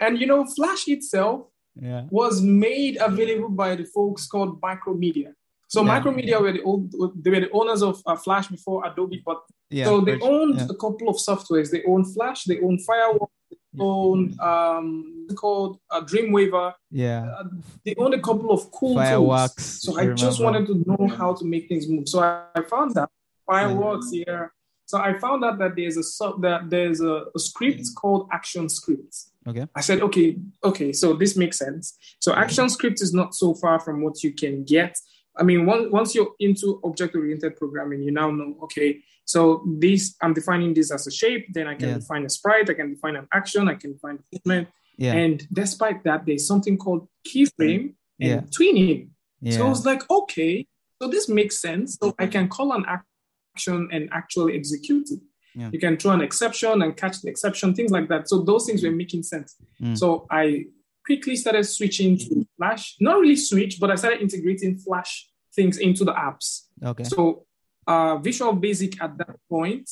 and 0.00 0.18
you 0.20 0.26
know, 0.26 0.44
Flash 0.44 0.88
itself 0.88 1.46
Yeah. 1.80 2.02
was 2.10 2.42
made 2.42 2.98
available 3.00 3.48
by 3.48 3.74
the 3.74 3.84
folks 3.84 4.26
called 4.26 4.60
Macromedia. 4.60 5.32
So 5.68 5.82
Yeah. 5.82 5.90
Macromedia 6.00 6.40
were 6.40 6.52
the 6.52 6.62
old, 6.62 6.92
they 7.22 7.30
were 7.30 7.40
the 7.40 7.50
owners 7.52 7.82
of 7.82 8.02
uh, 8.06 8.16
Flash 8.16 8.48
before 8.48 8.86
Adobe, 8.86 9.22
but 9.24 9.40
Yeah. 9.70 9.86
so 9.86 10.00
they 10.00 10.18
owned 10.20 10.56
yeah. 10.58 10.66
a 10.68 10.74
couple 10.74 11.08
of 11.08 11.16
softwares. 11.16 11.70
They 11.70 11.82
own 11.84 12.04
Flash, 12.04 12.44
they 12.44 12.60
own 12.60 12.78
Firewall, 12.78 13.30
they 13.50 13.56
own 13.80 14.18
um 14.40 15.26
called 15.36 15.78
uh, 15.90 16.00
Dreamweaver. 16.02 16.74
Yeah. 16.90 17.22
Uh, 17.38 17.44
they 17.84 17.94
own 17.96 18.12
a 18.14 18.20
couple 18.20 18.50
of 18.50 18.60
cool 18.72 18.96
Fireworks. 18.96 19.54
tools. 19.82 19.96
So 19.96 20.00
I 20.00 20.10
I 20.10 20.14
just 20.14 20.38
wanted 20.42 20.66
to 20.70 20.74
know 20.88 21.08
how 21.08 21.30
to 21.34 21.44
make 21.44 21.68
things 21.68 21.88
move. 21.88 22.08
So 22.08 22.18
I, 22.20 22.44
I 22.56 22.62
found 22.62 22.94
that 22.96 23.08
fireworks 23.46 24.10
here. 24.10 24.52
So 24.86 24.98
I 24.98 25.16
found 25.18 25.44
out 25.44 25.56
that 25.58 25.76
there's 25.76 25.96
a 25.96 26.02
sub 26.02 26.42
that 26.42 26.68
there's 26.68 27.00
a, 27.00 27.26
a 27.34 27.38
script 27.38 27.84
called 27.94 28.28
Action 28.32 28.68
Script. 28.68 29.14
Okay. 29.48 29.66
I 29.74 29.80
said, 29.80 30.02
okay, 30.02 30.36
okay, 30.62 30.92
so 30.92 31.14
this 31.14 31.36
makes 31.36 31.58
sense. 31.58 31.96
So 32.20 32.34
Action 32.34 32.68
Script 32.68 33.00
is 33.00 33.14
not 33.14 33.34
so 33.34 33.54
far 33.54 33.80
from 33.80 34.02
what 34.02 34.22
you 34.22 34.32
can 34.34 34.64
get. 34.64 34.96
I 35.36 35.42
mean, 35.44 35.64
once 35.64 35.90
once 35.90 36.14
you're 36.14 36.32
into 36.40 36.80
object-oriented 36.84 37.56
programming, 37.56 38.02
you 38.02 38.10
now 38.12 38.30
know, 38.30 38.56
okay, 38.64 39.00
so 39.24 39.64
this 39.78 40.14
I'm 40.20 40.34
defining 40.34 40.74
this 40.74 40.90
as 40.92 41.06
a 41.06 41.10
shape, 41.10 41.46
then 41.54 41.66
I 41.68 41.74
can 41.74 41.88
Yeah. 41.88 41.98
define 41.98 42.24
a 42.26 42.28
sprite, 42.28 42.68
I 42.68 42.74
can 42.74 42.90
define 42.94 43.16
an 43.16 43.26
action, 43.32 43.68
I 43.68 43.76
can 43.76 43.92
define 43.92 44.18
a 44.18 44.24
movement. 44.34 44.68
Yeah. 44.98 45.14
And 45.14 45.46
despite 45.52 46.04
that, 46.04 46.26
there's 46.26 46.46
something 46.46 46.76
called 46.76 47.08
keyframe 47.26 47.94
and 48.20 48.30
Yeah. 48.30 48.40
tweening. 48.56 49.10
yeah. 49.40 49.56
So 49.56 49.66
I 49.66 49.68
was 49.70 49.86
like, 49.86 50.02
okay, 50.10 50.66
so 51.00 51.08
this 51.08 51.28
makes 51.28 51.56
sense. 51.58 51.96
So 51.98 52.14
I 52.18 52.26
can 52.26 52.48
call 52.48 52.72
an 52.72 52.84
action 52.86 53.88
and 53.92 54.08
actually 54.12 54.56
execute 54.58 55.10
it. 55.10 55.20
Yeah. 55.54 55.70
You 55.72 55.78
can 55.80 55.96
throw 55.96 56.12
an 56.12 56.20
exception 56.20 56.82
and 56.82 56.96
catch 56.96 57.20
the 57.22 57.28
exception, 57.30 57.74
things 57.74 57.90
like 57.90 58.08
that. 58.08 58.28
So 58.28 58.42
those 58.42 58.66
things 58.66 58.82
were 58.82 58.90
making 58.92 59.22
sense. 59.24 59.56
Mm. 59.82 59.96
So 59.98 60.26
I 60.30 60.66
quickly 61.04 61.34
started 61.36 61.64
switching 61.64 62.16
to 62.18 62.46
Flash. 62.56 62.96
Not 63.00 63.18
really 63.20 63.36
switch, 63.36 63.78
but 63.80 63.90
I 63.90 63.96
started 63.96 64.20
integrating 64.20 64.78
Flash 64.78 65.28
things 65.54 65.78
into 65.78 66.04
the 66.04 66.12
apps. 66.12 66.66
okay. 66.84 67.04
So 67.04 67.44
uh, 67.86 68.16
Visual 68.18 68.52
Basic 68.52 69.02
at 69.02 69.18
that 69.18 69.36
point, 69.48 69.90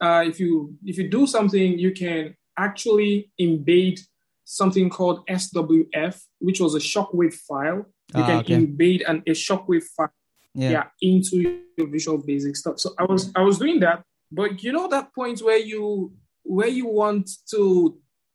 uh, 0.00 0.24
if 0.26 0.40
you 0.40 0.74
if 0.84 0.96
you 0.98 1.08
do 1.10 1.26
something, 1.26 1.78
you 1.78 1.92
can 1.92 2.34
actually 2.58 3.30
embed 3.40 4.00
something 4.44 4.88
called 4.90 5.26
SWF, 5.26 6.20
which 6.38 6.60
was 6.60 6.74
a 6.74 6.78
shockwave 6.78 7.34
file. 7.34 7.86
You 8.14 8.22
Ah, 8.22 8.26
can 8.26 8.38
okay. 8.40 8.54
embed 8.56 9.02
an, 9.08 9.22
a 9.26 9.30
shockwave 9.32 9.84
file 9.96 10.12
Yeah. 10.54 10.70
yeah. 10.70 10.84
into 11.00 11.60
your 11.76 11.88
Visual 11.88 12.18
Basic 12.18 12.54
stuff. 12.56 12.78
So 12.78 12.94
I 12.98 13.04
was 13.04 13.30
I 13.34 13.42
was 13.42 13.58
doing 13.58 13.80
that, 13.80 14.04
but 14.38 14.62
you 14.64 14.72
know 14.76 14.86
that 14.88 15.06
point 15.14 15.38
where 15.46 15.58
you 15.72 16.12
where 16.56 16.68
you 16.78 16.86
want 16.86 17.26
to 17.52 17.60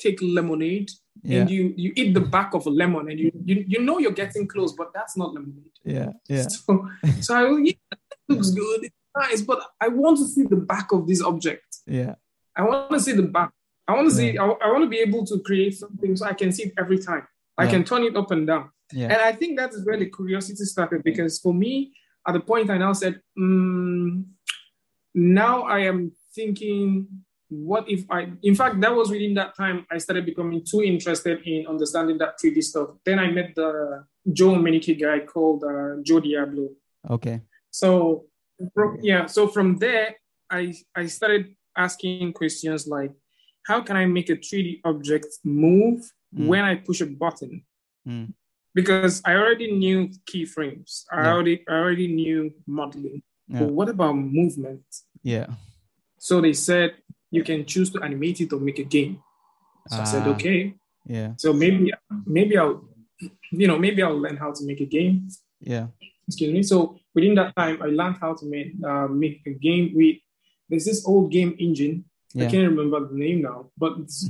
take 0.04 0.18
lemonade 0.38 0.90
Yeah. 1.24 1.42
and 1.42 1.50
you 1.56 1.64
you 1.84 1.90
eat 2.00 2.12
the 2.20 2.26
back 2.36 2.54
of 2.58 2.64
a 2.66 2.74
lemon 2.82 3.06
and 3.12 3.20
you 3.24 3.30
you, 3.50 3.56
you 3.74 3.80
know 3.88 3.98
you're 4.04 4.20
getting 4.24 4.46
close, 4.54 4.72
but 4.80 4.90
that's 4.96 5.16
not 5.22 5.30
lemonade. 5.38 5.76
Yeah. 5.96 6.12
Yeah. 6.34 6.46
So, 6.56 6.72
so 7.26 7.32
I 7.36 7.42
yeah, 7.68 7.74
it 7.94 8.00
looks 8.30 8.50
good, 8.62 8.80
it's 8.88 8.96
nice, 9.24 9.42
but 9.52 9.60
I 9.86 9.88
want 10.02 10.16
to 10.22 10.26
see 10.34 10.44
the 10.54 10.62
back 10.74 10.88
of 10.98 11.02
this 11.10 11.22
object. 11.32 11.70
Yeah. 12.00 12.14
I 12.60 12.62
want 12.70 12.92
to 12.98 13.00
see 13.06 13.16
the 13.22 13.28
back. 13.38 13.52
I 13.88 13.92
want 13.96 14.08
to 14.10 14.16
see. 14.20 14.30
Yeah. 14.32 14.44
I, 14.44 14.68
I 14.68 14.68
want 14.74 14.84
to 14.88 14.92
be 14.98 15.02
able 15.08 15.24
to 15.32 15.36
create 15.48 15.74
something 15.84 16.12
so 16.18 16.24
I 16.32 16.36
can 16.42 16.52
see 16.56 16.64
it 16.68 16.74
every 16.84 17.00
time. 17.10 17.24
I 17.58 17.64
Yeah. 17.64 17.72
can 17.74 17.84
turn 17.90 18.04
it 18.10 18.16
up 18.22 18.30
and 18.36 18.44
down. 18.52 18.66
Yeah. 19.00 19.10
And 19.14 19.20
I 19.30 19.34
think 19.40 19.52
that 19.60 19.72
is 19.76 19.82
where 19.86 19.98
the 20.04 20.10
curiosity 20.18 20.64
started 20.74 21.00
because 21.10 21.34
for 21.44 21.54
me, 21.64 21.74
at 22.28 22.34
the 22.38 22.44
point 22.52 22.70
I 22.70 22.78
now 22.86 22.94
said, 22.94 23.14
mm, 23.38 24.24
now 25.20 25.64
I 25.64 25.80
am 25.80 26.12
thinking, 26.34 27.08
what 27.50 27.90
if 27.90 28.06
I, 28.10 28.32
in 28.44 28.56
fact, 28.56 28.80
that 28.82 28.96
was 28.96 29.10
within 29.10 29.34
that 29.36 29.56
time 29.56 29.86
I 29.92 29.98
started 29.98 30.26
becoming 30.26 30.64
too 30.64 30.84
interested 30.84 31.42
in 31.46 31.66
understanding 31.68 32.18
that 32.20 32.40
3D 32.40 32.64
stuff. 32.64 32.90
Then 33.06 33.20
I 33.20 33.32
met 33.32 33.56
the 33.56 34.06
Joe 34.32 34.54
Menike 34.56 35.00
guy 35.00 35.20
called 35.26 35.64
uh, 35.64 36.02
Joe 36.04 36.20
Diablo. 36.20 36.70
Okay. 37.10 37.42
So 37.72 38.26
from, 38.74 39.00
yeah, 39.02 39.26
so 39.26 39.48
from 39.48 39.78
there, 39.78 40.16
I 40.50 40.74
I 40.96 41.08
started 41.08 41.56
asking 41.78 42.34
questions 42.34 42.88
like, 42.88 43.12
how 43.68 43.82
can 43.82 43.96
I 43.98 44.06
make 44.06 44.30
a 44.30 44.36
3D 44.36 44.82
object 44.86 45.28
move 45.44 46.02
Mm. 46.36 46.46
when 46.46 46.64
I 46.64 46.76
push 46.76 47.02
a 47.02 47.08
button? 47.08 47.64
Mm. 48.08 48.34
Because 48.76 49.20
I 49.26 49.34
already 49.34 49.72
knew 49.72 50.10
keyframes, 50.30 51.06
I 51.12 51.24
Yeah. 51.24 51.34
already 51.34 51.56
I 51.68 51.74
already 51.74 52.08
knew 52.08 52.54
modeling. 52.68 53.24
Yeah. 53.48 53.60
But 53.62 53.70
what 53.78 53.90
about 53.90 54.14
movement? 54.14 54.86
Yeah. 55.24 55.48
So 56.18 56.42
they 56.42 56.54
said 56.54 56.96
you 57.32 57.44
can 57.44 57.66
choose 57.66 57.90
to 57.92 58.02
animate 58.02 58.42
it 58.42 58.54
or 58.54 58.60
make 58.60 58.80
a 58.80 58.84
game. 58.84 59.22
So 59.90 59.98
I 60.00 60.04
said, 60.04 60.24
Ah. 60.28 60.32
okay. 60.36 60.76
Yeah. 61.06 61.34
So 61.38 61.54
maybe 61.54 61.92
maybe 62.26 62.58
I'll 62.58 62.86
you 63.52 63.68
know 63.68 63.78
maybe 63.80 64.02
I'll 64.04 64.18
learn 64.20 64.38
how 64.38 64.52
to 64.52 64.66
make 64.66 64.82
a 64.82 64.86
game. 64.86 65.28
Yeah. 65.62 65.88
excuse 66.28 66.54
me. 66.54 66.62
So 66.64 66.98
within 67.16 67.36
that 67.36 67.56
time, 67.56 67.82
I 67.82 67.88
learned 67.88 68.18
how 68.22 68.34
to 68.36 68.46
make 68.46 68.74
uh, 68.86 69.08
make 69.08 69.42
a 69.46 69.52
game 69.54 69.92
with. 69.96 70.18
There's 70.70 70.86
this 70.86 71.04
old 71.08 71.32
game 71.32 71.56
engine. 71.60 72.06
I 72.38 72.46
can't 72.46 72.70
remember 72.70 73.00
the 73.08 73.16
name 73.18 73.42
now, 73.42 73.72
but 73.76 73.94
it's 73.98 74.30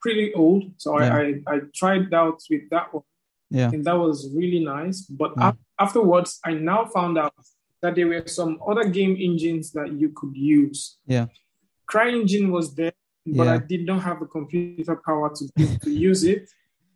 pretty 0.00 0.32
old. 0.34 0.62
So 0.76 0.88
Yeah. 1.00 1.16
I, 1.16 1.22
I 1.50 1.54
I 1.54 1.60
tried 1.74 2.14
out 2.14 2.38
with 2.48 2.70
that 2.70 2.94
one, 2.94 3.02
Yeah. 3.50 3.70
and 3.74 3.84
that 3.84 3.98
was 3.98 4.30
really 4.32 4.62
nice. 4.62 4.98
But 5.02 5.32
Yeah. 5.36 5.48
af- 5.48 5.58
afterwards, 5.86 6.38
I 6.48 6.52
now 6.54 6.84
found 6.96 7.18
out 7.18 7.34
that 7.82 7.94
there 7.94 8.06
were 8.06 8.22
some 8.26 8.58
other 8.66 8.88
game 8.88 9.16
engines 9.18 9.72
that 9.72 9.92
you 9.92 10.10
could 10.14 10.36
use. 10.36 10.98
Yeah. 11.06 11.26
CryEngine 11.90 12.50
was 12.50 12.74
there, 12.74 12.92
but 13.26 13.48
I 13.48 13.58
did 13.58 13.86
not 13.86 14.02
have 14.02 14.20
the 14.20 14.26
computer 14.26 15.00
power 15.04 15.32
to 15.34 15.78
to 15.78 15.90
use 15.90 16.24
it. 16.24 16.48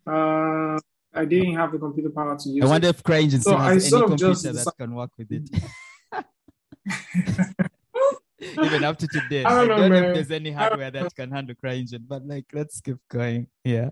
Uh, 0.07 0.77
I 1.13 1.25
didn't 1.25 1.55
have 1.55 1.71
the 1.71 1.79
computer 1.79 2.09
power 2.09 2.37
to 2.37 2.49
use 2.49 2.63
I 2.63 2.67
it. 2.67 2.69
wonder 2.69 2.87
if 2.89 3.03
CryEngine 3.03 3.31
So 3.31 3.51
still 3.51 3.55
I 3.57 3.73
has 3.73 3.93
any 3.93 4.01
computer 4.01 4.33
just 4.33 4.65
that 4.65 4.73
can 4.77 4.93
work 4.93 5.11
with 5.17 5.31
it. 5.31 5.49
Even 8.61 8.83
up 8.83 8.97
to 8.99 9.07
today, 9.07 9.43
I 9.43 9.49
don't 9.49 9.67
know, 9.67 9.87
know 9.87 9.95
if 9.95 10.13
there's 10.13 10.31
any 10.31 10.51
hardware 10.51 10.91
that 10.91 11.15
can 11.15 11.31
handle 11.31 11.55
CryEngine, 11.55 12.03
but 12.07 12.25
like, 12.27 12.45
let's 12.53 12.79
keep 12.79 12.97
going. 13.09 13.47
Yeah. 13.63 13.89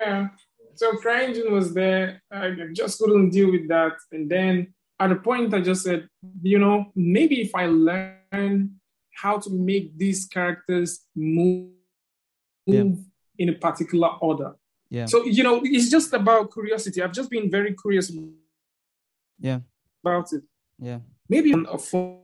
Yeah. 0.00 0.28
So 0.74 0.92
CryEngine 0.92 1.50
was 1.50 1.74
there. 1.74 2.22
I 2.30 2.52
just 2.72 2.98
couldn't 2.98 3.30
deal 3.30 3.50
with 3.50 3.68
that. 3.68 3.92
And 4.12 4.30
then 4.30 4.74
at 5.04 5.12
a 5.12 5.16
point, 5.16 5.52
I 5.54 5.60
just 5.60 5.82
said, 5.82 6.08
you 6.42 6.58
know, 6.58 6.86
maybe 6.94 7.40
if 7.40 7.54
I 7.54 7.66
learn 7.66 8.80
how 9.22 9.38
to 9.38 9.50
make 9.50 9.96
these 9.98 10.24
characters 10.26 11.06
move, 11.14 11.70
Yeah. 12.66 12.84
in 13.38 13.48
a 13.50 13.52
particular 13.52 14.08
order. 14.20 14.50
Yeah. 14.88 15.06
So, 15.06 15.24
you 15.24 15.42
know, 15.42 15.60
it's 15.62 15.90
just 15.90 16.12
about 16.14 16.52
curiosity. 16.52 17.02
I've 17.02 17.12
just 17.12 17.30
been 17.30 17.50
very 17.50 17.74
curious 17.74 18.10
Yeah. 19.38 19.60
about 20.02 20.32
it. 20.32 20.44
Yeah. 20.78 21.00
Maybe 21.28 21.52
on 21.52 21.66
a 21.66 21.78
phone 21.78 22.20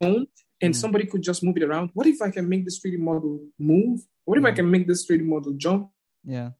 and 0.00 0.72
Mm. 0.72 0.74
somebody 0.74 1.06
could 1.06 1.22
just 1.22 1.42
move 1.44 1.56
it 1.58 1.62
around. 1.62 1.90
What 1.94 2.06
if 2.06 2.20
I 2.20 2.30
can 2.30 2.48
make 2.48 2.64
this 2.64 2.78
3D 2.80 2.96
model 2.96 3.34
move? 3.58 4.00
What 4.24 4.38
if 4.38 4.44
I 4.44 4.52
can 4.52 4.68
make 4.70 4.86
this 4.86 5.06
3D 5.06 5.24
model 5.24 5.52
jump? 5.52 5.90
Yeah. 6.24 6.50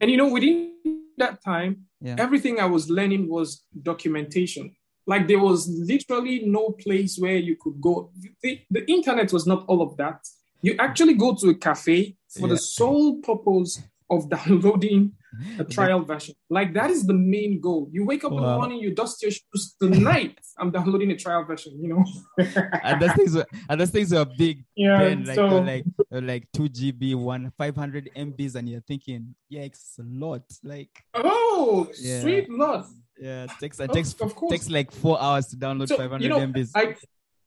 And 0.00 0.10
you 0.10 0.16
know, 0.16 0.30
within 0.32 0.72
that 1.18 1.42
time, 1.42 1.86
Yeah. 2.04 2.16
everything 2.18 2.60
I 2.60 2.66
was 2.66 2.90
learning 2.90 3.28
was 3.28 3.64
documentation. 3.82 4.76
Like 5.06 5.26
there 5.26 5.38
was 5.38 5.68
literally 5.68 6.36
no 6.44 6.70
place 6.84 7.18
where 7.18 7.36
you 7.36 7.56
could 7.62 7.80
go. 7.80 8.10
The, 8.42 8.60
the 8.70 8.84
internet 8.90 9.32
was 9.32 9.46
not 9.46 9.64
all 9.68 9.80
of 9.82 9.96
that. 9.96 10.18
You 10.62 10.76
actually 10.78 11.14
go 11.14 11.34
to 11.34 11.48
a 11.50 11.54
cafe 11.54 12.16
for 12.28 12.40
Yeah. 12.46 12.54
the 12.54 12.58
sole 12.58 13.16
purpose 13.22 13.82
of 14.10 14.28
downloading 14.36 15.12
a 15.58 15.64
trial 15.64 16.02
version. 16.02 16.34
Like 16.50 16.74
that 16.74 16.90
is 16.90 17.06
the 17.06 17.14
main 17.14 17.60
goal. 17.60 17.88
You 17.92 18.04
wake 18.04 18.24
up 18.24 18.32
wow. 18.32 18.38
in 18.38 18.44
the 18.44 18.56
morning, 18.56 18.78
you 18.78 18.94
dust 18.94 19.22
your 19.22 19.30
shoes 19.30 19.74
tonight. 19.80 20.38
I'm 20.58 20.70
downloading 20.70 21.10
a 21.10 21.16
trial 21.16 21.44
version. 21.44 21.78
You 21.80 21.88
know, 21.88 22.04
and 22.82 23.00
those 23.00 23.12
things 23.12 23.34
were 23.34 23.46
and 23.68 23.80
those 23.80 23.90
things 23.90 24.12
are 24.12 24.24
big. 24.24 24.64
Yeah, 24.76 24.98
then, 24.98 25.24
like 25.24 25.34
so, 25.34 25.46
like 25.46 25.84
like 26.10 26.48
two 26.52 26.68
GB, 26.68 27.14
one 27.14 27.52
five 27.56 27.76
hundred 27.76 28.10
MBs, 28.16 28.54
and 28.54 28.68
you're 28.68 28.80
thinking, 28.80 29.34
yeah, 29.48 29.62
it's 29.62 29.98
a 29.98 30.04
lot. 30.04 30.42
Like 30.62 31.04
oh, 31.14 31.88
yeah. 32.00 32.20
sweet 32.20 32.50
lot. 32.50 32.86
Yeah, 33.18 33.44
it 33.44 33.50
takes 33.60 33.78
it 33.80 33.92
takes 33.92 34.12
of 34.20 34.34
course. 34.34 34.52
takes 34.52 34.68
like 34.70 34.90
four 34.90 35.20
hours 35.20 35.46
to 35.48 35.56
download 35.56 35.88
so, 35.88 35.96
500 35.96 36.22
you 36.22 36.28
know, 36.28 36.40
MBs. 36.40 36.70
I, 36.74 36.96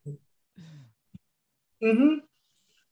mm-hmm 1.83 2.15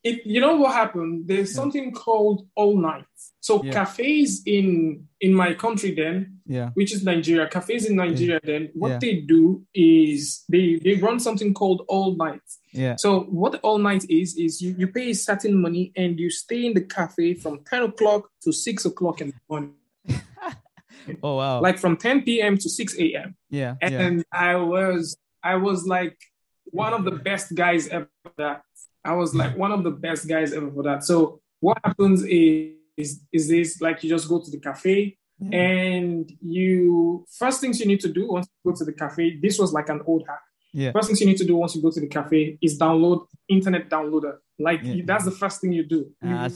it, 0.05 0.23
you 0.23 0.39
know 0.39 0.55
what 0.55 0.73
happened? 0.73 1.27
There's 1.27 1.49
yeah. 1.49 1.55
something 1.55 1.91
called 1.91 2.47
all 2.55 2.77
night. 2.77 3.05
So 3.39 3.63
yeah. 3.63 3.73
cafes 3.73 4.43
in 4.45 5.07
in 5.19 5.33
my 5.33 5.55
country 5.55 5.93
then, 5.95 6.39
yeah, 6.45 6.69
which 6.75 6.93
is 6.93 7.03
Nigeria, 7.03 7.47
cafes 7.47 7.85
in 7.85 7.95
Nigeria 7.95 8.39
yeah. 8.43 8.51
then, 8.51 8.69
what 8.75 9.01
they 9.01 9.15
do 9.15 9.63
is 9.73 10.43
they 10.47 10.79
they 10.83 10.93
run 10.95 11.19
something 11.19 11.53
called 11.55 11.85
all 11.87 12.15
night. 12.15 12.41
Yeah. 12.71 12.95
So 12.97 13.21
what 13.21 13.59
all 13.61 13.79
night 13.79 14.05
is 14.09 14.37
is 14.37 14.61
you, 14.61 14.75
you 14.77 14.87
pay 14.87 15.09
a 15.09 15.15
certain 15.15 15.59
money 15.59 15.91
and 15.95 16.19
you 16.19 16.29
stay 16.29 16.67
in 16.67 16.75
the 16.75 16.81
cafe 16.81 17.33
from 17.33 17.63
10 17.65 17.83
o'clock 17.83 18.29
to 18.43 18.51
6 18.51 18.85
o'clock 18.85 19.21
in 19.21 19.27
the 19.29 19.39
morning. 19.49 19.73
oh 21.23 21.37
wow. 21.37 21.61
Like 21.61 21.79
from 21.79 21.97
10 21.97 22.23
p.m. 22.23 22.57
to 22.57 22.69
6 22.69 22.99
a.m. 22.99 23.35
Yeah. 23.49 23.75
And 23.81 24.23
I 24.31 24.55
was 24.57 25.17
I 25.43 25.55
was 25.55 25.87
like 25.87 26.17
one 26.65 26.93
of 26.93 27.05
the 27.05 27.11
best 27.11 27.55
guys 27.55 27.87
ever 27.87 28.09
that 28.37 28.63
I 29.05 29.13
was 29.13 29.35
like 29.35 29.55
one 29.57 29.71
of 29.71 29.83
the 29.83 29.91
best 29.91 30.27
guys 30.27 30.53
ever 30.53 30.71
for 30.71 30.83
that. 30.83 31.03
So 31.03 31.39
what 31.59 31.77
happens 31.83 32.23
is 32.23 32.75
is, 32.97 33.21
is 33.31 33.49
this 33.49 33.81
like 33.81 34.03
you 34.03 34.09
just 34.09 34.27
go 34.29 34.39
to 34.39 34.49
the 34.49 34.59
cafe 34.59 35.17
mm. 35.41 35.53
and 35.53 36.31
you 36.41 37.25
first 37.37 37.61
things 37.61 37.79
you 37.79 37.85
need 37.85 37.99
to 38.01 38.09
do 38.09 38.27
once 38.27 38.47
you 38.47 38.71
go 38.71 38.77
to 38.77 38.85
the 38.85 38.93
cafe. 38.93 39.37
This 39.41 39.59
was 39.59 39.73
like 39.73 39.89
an 39.89 40.01
old 40.05 40.25
hack. 40.27 40.41
Yeah. 40.73 40.91
First 40.91 41.07
things 41.07 41.21
you 41.21 41.27
need 41.27 41.37
to 41.37 41.45
do 41.45 41.55
once 41.55 41.75
you 41.75 41.81
go 41.81 41.91
to 41.91 41.99
the 41.99 42.07
cafe 42.07 42.57
is 42.61 42.77
download 42.77 43.27
internet 43.47 43.89
downloader. 43.89 44.37
Like 44.59 44.81
yeah. 44.83 45.03
that's 45.05 45.25
the 45.25 45.31
first 45.31 45.61
thing 45.61 45.71
you 45.71 45.83
do. 45.83 46.11
You, 46.21 46.35
uh, 46.35 46.49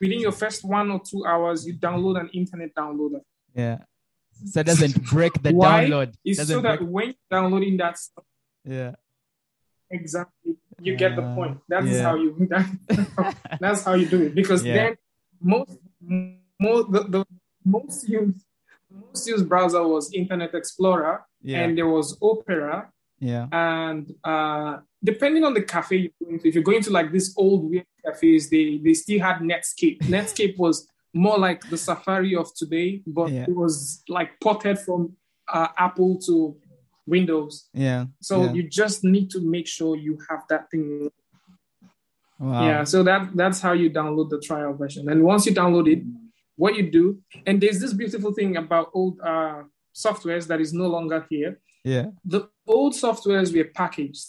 within 0.00 0.20
your 0.20 0.32
first 0.32 0.64
one 0.64 0.90
or 0.90 1.00
two 1.00 1.24
hours, 1.26 1.66
you 1.66 1.74
download 1.74 2.20
an 2.20 2.28
internet 2.32 2.74
downloader. 2.74 3.20
Yeah. 3.54 3.78
So 4.46 4.60
it 4.60 4.66
doesn't 4.66 5.04
break 5.04 5.40
the 5.42 5.52
Why? 5.52 5.84
download. 5.84 6.14
Is 6.24 6.46
so 6.46 6.60
that 6.60 6.78
break... 6.78 6.90
when 6.90 7.06
you're 7.06 7.14
downloading 7.30 7.76
that 7.78 7.98
stuff, 7.98 8.24
yeah, 8.64 8.94
exactly 9.90 10.56
you 10.80 10.96
get 10.96 11.16
the 11.16 11.22
point. 11.34 11.58
That's 11.68 11.86
yeah. 11.86 12.02
how 12.02 12.14
you 12.16 12.36
that, 12.50 13.36
that's 13.60 13.84
how 13.84 13.94
you 13.94 14.06
do 14.06 14.22
it 14.22 14.34
because 14.34 14.64
yeah. 14.64 14.74
then 14.74 14.96
most 15.40 15.78
most 16.60 16.92
the, 16.92 17.04
the 17.04 17.26
most 17.64 18.08
used 18.08 18.44
most 18.90 19.26
used 19.26 19.48
browser 19.48 19.86
was 19.86 20.12
Internet 20.12 20.54
Explorer 20.54 21.24
yeah. 21.42 21.60
and 21.60 21.76
there 21.76 21.88
was 21.88 22.16
Opera. 22.22 22.90
Yeah. 23.20 23.46
And 23.52 24.12
uh, 24.24 24.78
depending 25.02 25.44
on 25.44 25.54
the 25.54 25.62
cafe 25.62 25.96
you're 25.96 26.10
going 26.22 26.40
to, 26.40 26.48
if 26.48 26.54
you're 26.54 26.64
going 26.64 26.82
to 26.82 26.90
like 26.90 27.12
this 27.12 27.34
old 27.36 27.70
weird 27.70 27.86
cafes, 28.04 28.50
they 28.50 28.78
they 28.78 28.94
still 28.94 29.20
had 29.20 29.38
Netscape. 29.38 29.98
Netscape 30.02 30.58
was 30.58 30.88
more 31.12 31.38
like 31.38 31.68
the 31.70 31.76
Safari 31.76 32.34
of 32.34 32.52
today, 32.54 33.02
but 33.06 33.30
it 33.30 33.54
was 33.54 34.02
like 34.08 34.40
ported 34.40 34.78
from 34.78 35.16
uh, 35.52 35.68
Apple 35.78 36.18
to 36.26 36.56
Windows. 37.06 37.68
Yeah. 37.72 38.06
So 38.20 38.44
yeah. 38.44 38.52
you 38.52 38.62
just 38.68 39.04
need 39.04 39.30
to 39.30 39.40
make 39.40 39.66
sure 39.66 39.96
you 39.96 40.18
have 40.28 40.42
that 40.48 40.70
thing. 40.70 41.10
Wow. 42.38 42.66
Yeah. 42.66 42.84
So 42.84 43.02
that 43.02 43.36
that's 43.36 43.60
how 43.60 43.72
you 43.72 43.90
download 43.90 44.30
the 44.30 44.40
trial 44.40 44.74
version. 44.74 45.08
And 45.08 45.22
once 45.22 45.46
you 45.46 45.54
download 45.54 45.90
it, 45.92 46.02
what 46.56 46.76
you 46.76 46.90
do, 46.90 47.20
and 47.46 47.60
there's 47.60 47.80
this 47.80 47.92
beautiful 47.92 48.32
thing 48.32 48.56
about 48.56 48.90
old 48.94 49.20
uh, 49.20 49.62
softwares 49.94 50.46
that 50.48 50.60
is 50.60 50.72
no 50.72 50.86
longer 50.86 51.26
here. 51.28 51.60
Yeah. 51.84 52.06
The 52.24 52.48
old 52.66 52.94
softwares 52.94 53.54
were 53.54 53.70
packaged, 53.74 54.26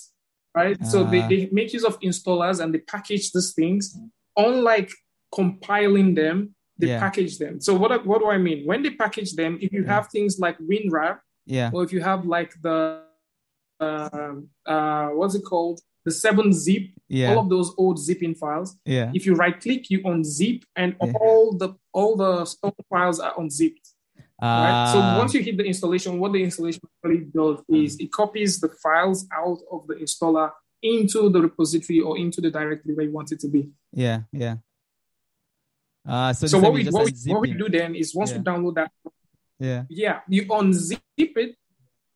right? 0.54 0.80
Uh. 0.82 0.86
So 0.86 1.04
they, 1.04 1.22
ah. 1.22 1.28
they 1.28 1.50
make 1.52 1.74
use 1.74 1.84
of 1.84 2.00
installers 2.02 2.60
and 2.62 2.74
they 2.74 2.80
package 2.80 3.32
these 3.32 3.54
things. 3.54 3.98
Unlike 4.38 4.92
compiling 5.34 6.16
them, 6.16 6.56
they 6.78 6.88
yeah. 6.88 7.00
package 7.00 7.38
them. 7.38 7.62
So 7.62 7.74
what, 7.74 8.06
what 8.06 8.20
do 8.20 8.30
I 8.30 8.38
mean? 8.38 8.66
When 8.66 8.84
they 8.84 8.92
package 8.92 9.34
them, 9.34 9.58
if 9.62 9.72
you 9.72 9.84
yeah. 9.84 9.94
have 9.94 10.08
things 10.10 10.40
like 10.40 10.58
WinRAR, 10.60 11.20
yeah. 11.46 11.72
Or 11.74 11.84
if 11.84 11.92
you 11.92 12.02
have 12.02 12.26
like 12.26 12.54
the 12.62 13.02
uh, 13.80 14.34
uh, 14.66 15.08
what's 15.10 15.36
it 15.36 15.44
called? 15.44 15.82
The 16.06 16.12
seven 16.12 16.54
zip. 16.54 16.84
Yeah. 17.08 17.34
All 17.34 17.40
of 17.40 17.50
those 17.50 17.74
old 17.78 18.00
zipping 18.00 18.36
files. 18.36 18.78
Yeah. 18.86 19.12
If 19.14 19.26
you 19.26 19.36
right 19.36 19.60
click, 19.60 19.90
you 19.90 20.02
unzip, 20.02 20.64
and 20.76 20.96
yeah. 21.02 21.14
all 21.20 21.58
the 21.58 21.76
all 21.94 22.16
the 22.16 22.46
stone 22.46 22.74
files 22.90 23.20
are 23.20 23.34
unzipped. 23.40 23.90
Uh, 24.42 24.46
right? 24.46 24.90
So 24.92 25.00
ah. 25.00 25.18
once 25.18 25.34
you 25.34 25.42
hit 25.42 25.58
the 25.58 25.64
installation, 25.64 26.20
what 26.20 26.34
the 26.34 26.44
installation 26.44 26.82
actually 27.04 27.26
does 27.34 27.60
is 27.70 28.00
it 28.00 28.12
copies 28.12 28.60
the 28.60 28.70
files 28.70 29.28
out 29.32 29.60
of 29.72 29.88
the 29.88 29.96
installer 29.96 30.52
into 30.82 31.30
the 31.30 31.42
repository 31.42 32.00
or 32.00 32.18
into 32.18 32.42
the 32.42 32.52
directory 32.52 32.94
where 32.94 33.06
you 33.06 33.14
want 33.14 33.32
it 33.32 33.40
to 33.40 33.48
be. 33.48 33.70
Yeah, 33.94 34.22
yeah. 34.32 34.58
Uh, 36.08 36.34
so, 36.34 36.48
so 36.48 36.60
what 36.60 36.74
we 36.74 36.86
what 36.86 37.06
we, 37.06 37.34
what 37.34 37.42
we 37.42 37.54
do 37.54 37.68
then 37.70 37.96
is 37.96 38.14
once 38.14 38.32
yeah. 38.32 38.38
we 38.38 38.44
download 38.44 38.76
that 38.76 38.92
yeah. 39.60 39.84
Yeah. 39.90 40.20
You 40.28 40.46
unzip 40.46 41.00
it 41.18 41.56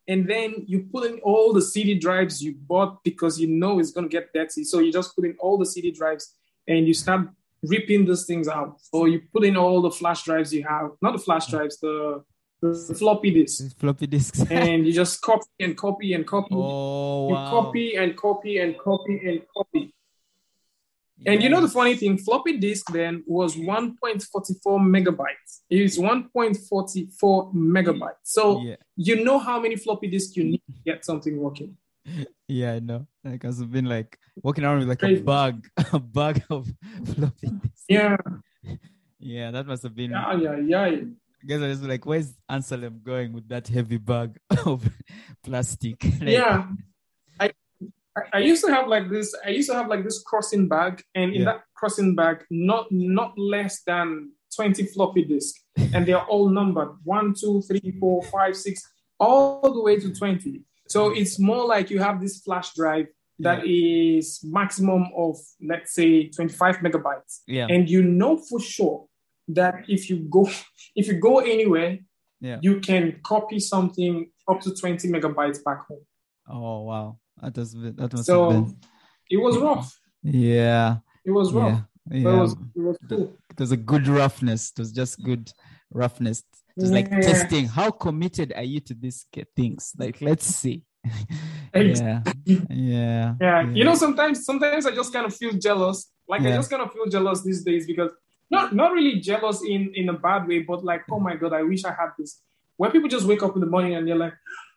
and 0.10 0.28
then 0.28 0.66
you 0.66 0.88
put 0.92 1.10
in 1.10 1.20
all 1.20 1.54
the 1.54 1.62
CD 1.62 1.94
drives 1.94 2.42
you 2.42 2.56
bought 2.56 3.04
because 3.04 3.40
you 3.40 3.48
know 3.48 3.78
it's 3.78 3.92
going 3.92 4.10
to 4.10 4.12
get 4.12 4.34
dirty. 4.34 4.64
So 4.64 4.80
you 4.80 4.92
just 4.92 5.16
put 5.16 5.24
in 5.24 5.36
all 5.40 5.56
the 5.58 5.68
CD 5.68 5.92
drives 5.92 6.34
and 6.68 6.88
you 6.88 6.96
start 6.96 7.30
ripping 7.62 8.06
those 8.06 8.26
things 8.26 8.48
out. 8.48 8.82
Or 8.92 9.08
you 9.08 9.22
put 9.32 9.46
in 9.46 9.56
all 9.56 9.84
the 9.84 9.92
flash 9.92 10.24
drives 10.24 10.52
you 10.52 10.64
have, 10.64 10.92
not 11.04 11.14
the 11.14 11.20
flash 11.20 11.46
drives, 11.46 11.80
the, 11.80 12.24
the 12.62 12.96
floppy 12.98 13.32
disks. 13.32 13.74
Floppy 13.74 14.08
disks. 14.08 14.42
and 14.50 14.88
you 14.88 14.94
just 14.94 15.22
copy 15.22 15.46
and 15.60 15.78
copy 15.78 16.14
and 16.14 16.26
copy. 16.26 16.56
Oh, 16.56 17.30
you 17.30 17.36
wow. 17.36 17.52
copy 17.52 17.96
and 17.96 18.18
copy 18.18 18.58
and 18.58 18.80
copy 18.80 19.22
and 19.24 19.42
copy. 19.56 19.94
And 21.26 21.44
you 21.44 21.50
know 21.50 21.62
the 21.62 21.68
funny 21.68 21.96
thing, 21.96 22.18
floppy 22.18 22.58
disk 22.58 22.92
then 22.92 23.24
was 23.28 23.56
1.44 23.56 24.24
megabytes. 24.66 25.62
It's 25.70 25.98
1.44 25.98 27.54
megabytes. 27.54 28.14
So 28.24 28.62
yeah. 28.62 28.76
you 28.96 29.24
know 29.24 29.38
how 29.38 29.60
many 29.60 29.76
floppy 29.76 30.08
disks 30.08 30.38
you 30.38 30.46
need 30.46 30.62
to 30.68 30.74
get 30.86 31.06
something 31.06 31.38
working. 31.38 31.78
Yeah, 32.52 32.74
I 32.74 32.80
know. 32.80 33.06
Like 33.24 33.46
I've 33.46 33.72
been 33.72 33.86
like 33.86 34.18
walking 34.42 34.64
around 34.64 34.80
with 34.80 34.90
like 34.90 34.98
Crazy. 34.98 35.22
a 35.22 35.24
bug, 35.24 35.68
a 35.94 36.00
bug 36.00 36.42
of 36.50 36.68
floppy 37.06 37.48
disks. 37.48 37.86
Yeah. 37.88 38.18
Yeah, 39.20 39.52
that 39.52 39.68
must 39.68 39.84
have 39.84 39.96
been. 39.96 40.10
Yeah, 40.10 40.34
yeah, 40.36 40.56
yeah. 40.58 40.86
I 40.86 41.46
guess 41.46 41.62
I 41.62 41.68
was 41.68 41.84
like, 41.84 42.08
where's 42.08 42.34
Anselm 42.50 43.02
going 43.04 43.34
with 43.34 43.48
that 43.50 43.68
heavy 43.68 43.98
bag 43.98 44.40
of 44.66 44.90
plastic? 45.44 46.04
like, 46.04 46.22
yeah. 46.24 46.66
I 48.34 48.40
used 48.40 48.64
to 48.66 48.72
have 48.72 48.88
like 48.88 49.10
this. 49.10 49.36
I 49.46 49.50
used 49.50 49.70
to 49.70 49.76
have 49.76 49.88
like 49.88 50.04
this 50.04 50.22
crossing 50.24 50.68
bag, 50.68 51.04
and 51.16 51.34
in 51.34 51.42
yeah. 51.42 51.46
that 51.46 51.64
crossing 51.76 52.16
bag, 52.16 52.46
not 52.50 52.88
not 52.92 53.38
less 53.38 53.82
than 53.84 54.32
twenty 54.56 54.86
floppy 54.86 55.24
disks, 55.26 55.64
and 55.94 56.06
they 56.06 56.14
are 56.14 56.26
all 56.28 56.50
numbered 56.50 56.90
one, 57.04 57.34
two, 57.34 57.62
three, 57.64 57.96
four, 58.00 58.24
five, 58.24 58.56
six, 58.56 58.82
all 59.20 59.74
the 59.74 59.82
way 59.82 60.00
to 60.00 60.14
twenty. 60.14 60.64
So 60.88 61.10
mm-hmm. 61.10 61.22
it's 61.22 61.40
more 61.40 61.66
like 61.66 61.90
you 61.90 62.00
have 62.00 62.20
this 62.20 62.42
flash 62.42 62.74
drive 62.74 63.08
that 63.40 63.66
yeah. 63.66 64.18
is 64.18 64.42
maximum 64.44 65.08
of 65.16 65.38
let's 65.62 65.94
say 65.94 66.28
25 66.30 66.78
megabytes 66.78 67.40
yeah. 67.48 67.68
and 67.70 67.90
you 67.90 68.04
know 68.04 68.38
for 68.38 68.60
sure 68.60 69.06
that 69.48 69.76
if 69.88 70.10
you 70.10 70.18
go 70.30 70.50
if 70.96 71.08
you 71.08 71.14
go 71.14 71.40
anywhere 71.40 71.98
yeah. 72.42 72.60
you 72.62 72.80
can 72.80 73.20
copy 73.24 73.60
something 73.60 74.30
up 74.48 74.60
to 74.62 74.76
20 74.76 75.08
megabytes 75.08 75.64
back 75.64 75.86
home 75.88 76.06
oh 76.50 76.82
wow 76.82 77.18
that 77.42 77.58
was 77.58 77.74
that 77.74 78.24
so 78.24 78.50
been. 78.52 78.78
it 79.30 79.38
was 79.38 79.58
rough. 79.58 80.00
Yeah. 80.24 80.98
It 81.26 81.32
was 81.32 81.54
rough. 81.54 81.84
Yeah. 82.12 82.20
yeah. 82.20 82.30
It 82.30 82.42
was, 82.42 82.54
it 82.54 82.82
was 82.82 82.98
cool. 83.08 83.38
It 83.52 83.60
was 83.60 83.72
a 83.72 83.78
good 83.78 84.08
roughness. 84.08 84.72
It 84.72 84.80
was 84.80 84.92
just 84.92 85.24
good 85.24 85.52
roughness. 85.92 86.44
It 86.78 86.82
was 86.82 86.92
like 86.92 87.10
testing. 87.10 87.68
How 87.68 87.92
committed 87.92 88.54
are 88.56 88.64
you 88.64 88.80
to 88.82 88.94
these 88.94 89.26
things? 89.56 89.94
Like, 89.98 90.22
let's 90.22 90.46
see. 90.46 90.84
yeah. 91.76 92.22
yeah. 92.46 92.60
Yeah. 92.70 93.34
Yeah. 93.40 93.70
You 93.72 93.84
know, 93.84 93.96
sometimes 93.96 94.46
sometimes 94.46 94.86
I 94.86 94.92
just 94.92 95.14
kind 95.14 95.26
of 95.26 95.36
feel 95.36 95.54
jealous. 95.54 96.12
Like 96.28 96.42
yeah. 96.42 96.50
I 96.50 96.56
just 96.58 96.70
kind 96.70 96.84
of 96.84 96.92
feel 96.92 97.06
jealous 97.08 97.42
these 97.42 97.64
days 97.64 97.88
because 97.88 98.12
not 98.52 98.74
not 98.74 98.92
really 98.94 99.20
jealous 99.20 99.62
in 99.64 99.92
in 99.96 100.10
a 100.10 100.14
bad 100.14 100.48
way, 100.48 100.60
but 100.60 100.84
like, 100.84 101.04
oh 101.12 101.20
my 101.20 101.36
god, 101.36 101.54
I 101.54 101.64
wish 101.64 101.86
I 101.86 101.90
had 101.90 102.12
this. 102.18 102.42
When 102.78 102.92
people 102.92 103.10
just 103.10 103.26
wake 103.26 103.44
up 103.44 103.56
in 103.56 103.62
the 103.62 103.68
morning 103.68 103.96
and 103.96 104.08
they're 104.08 104.16
like, 104.16 104.34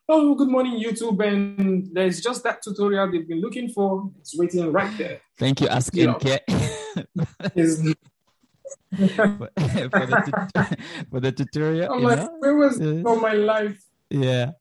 oh, 0.09 0.35
good 0.35 0.49
morning, 0.49 0.83
YouTube. 0.83 1.25
And 1.25 1.89
there's 1.93 2.21
just 2.21 2.43
that 2.43 2.61
tutorial 2.61 3.11
they've 3.11 3.27
been 3.27 3.41
looking 3.41 3.69
for. 3.69 4.11
It's 4.19 4.37
waiting 4.37 4.71
right 4.71 4.95
there. 4.97 5.21
Thank 5.37 5.61
you, 5.61 5.67
Ask 5.67 5.95
you 5.95 6.13
for, 6.13 6.19
for, 8.95 9.49
the 10.05 10.77
for 11.09 11.19
the 11.19 11.31
tutorial. 11.31 11.93
I'm 11.93 12.03
like, 12.03 12.19
know? 12.19 12.35
where 12.39 12.55
was 12.55 12.79
all 13.05 13.19
my 13.19 13.33
life? 13.33 13.81
Yeah. 14.09 14.51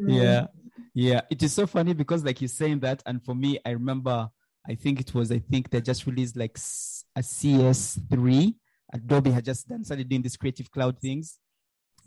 Yeah. 0.00 0.46
Yeah. 0.94 1.20
It 1.30 1.42
is 1.42 1.52
so 1.52 1.66
funny 1.66 1.92
because 1.92 2.24
like 2.24 2.40
you're 2.40 2.48
saying 2.48 2.80
that. 2.80 3.02
And 3.06 3.22
for 3.24 3.34
me, 3.34 3.58
I 3.64 3.70
remember, 3.70 4.28
I 4.68 4.74
think 4.74 5.00
it 5.00 5.14
was, 5.14 5.30
I 5.32 5.38
think 5.38 5.70
they 5.70 5.80
just 5.80 6.06
released 6.06 6.36
like 6.36 6.56
a 7.16 7.20
CS3. 7.20 8.54
Adobe 8.92 9.30
had 9.30 9.44
just 9.44 9.68
done, 9.68 9.84
started 9.84 10.08
doing 10.08 10.22
these 10.22 10.36
creative 10.36 10.70
cloud 10.70 10.98
things. 10.98 11.38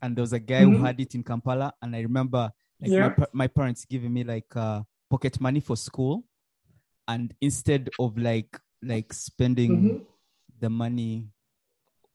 and 0.03 0.15
there 0.15 0.21
was 0.21 0.31
a 0.31 0.39
guy 0.39 0.61
Mhm. 0.61 0.77
who 0.77 0.83
had 0.83 0.99
it 0.99 1.15
in 1.15 1.23
Kampala, 1.23 1.73
and 1.81 1.95
I 1.95 2.01
remember 2.01 2.51
like 2.81 2.91
my, 2.91 2.97
Yeah. 2.97 3.09
pa- 3.09 3.25
my 3.33 3.47
parents 3.47 3.85
giving 3.85 4.13
me 4.13 4.23
like 4.23 4.55
uh, 4.55 4.83
pocket 5.09 5.39
money 5.39 5.59
for 5.59 5.75
school, 5.77 6.23
and 7.07 7.33
instead 7.41 7.89
of 7.99 8.17
like 8.17 8.59
like 8.83 9.11
spending 9.13 9.71
Mhm. 9.81 10.05
the 10.59 10.69
money 10.69 11.29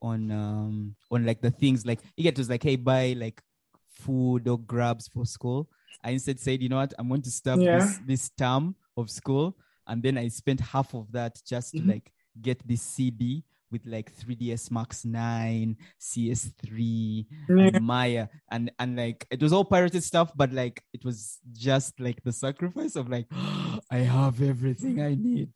on 0.01 0.31
um 0.31 0.94
on 1.11 1.25
like 1.25 1.40
the 1.40 1.51
things 1.51 1.85
like 1.87 2.01
you 2.16 2.22
get 2.25 2.37
was 2.38 2.48
like 2.48 2.62
hey 2.62 2.77
buy 2.77 3.12
like 3.16 3.40
food 3.88 4.48
or 4.48 4.59
grabs 4.59 5.07
for 5.09 5.25
school 5.25 5.68
i 6.03 6.11
instead 6.11 6.38
said 6.40 6.61
you 6.62 6.68
know 6.68 6.77
what 6.77 6.92
i'm 6.98 7.09
going 7.09 7.22
to 7.22 7.31
start 7.31 7.61
Yeah. 7.61 7.79
this 7.79 7.98
this 8.07 8.31
term 8.31 8.75
of 8.96 9.11
school 9.11 9.57
and 9.87 10.03
then 10.03 10.18
i 10.18 10.27
spent 10.29 10.59
half 10.61 10.94
of 10.94 11.11
that 11.12 11.40
just 11.46 11.72
to 11.72 11.81
Mhm. 11.81 11.88
like 11.88 12.12
get 12.40 12.59
this 12.66 12.83
cd 12.83 13.44
with 13.72 13.85
like 13.87 14.14
3ds 14.16 14.70
max 14.70 15.04
9 15.04 15.76
cs3 16.00 17.26
and 17.48 17.80
maya 17.85 18.28
and 18.50 18.70
and 18.78 18.96
like 18.96 19.26
it 19.30 19.42
was 19.42 19.52
all 19.52 19.64
pirated 19.64 20.04
stuff 20.04 20.30
but 20.37 20.52
like 20.52 20.82
it 20.92 21.04
was 21.04 21.38
just 21.52 21.98
like 21.98 22.22
the 22.22 22.32
sacrifice 22.32 22.94
of 22.94 23.08
like 23.08 23.26
i 23.90 23.98
have 23.98 24.40
everything 24.42 25.00
i 25.00 25.14
need. 25.14 25.50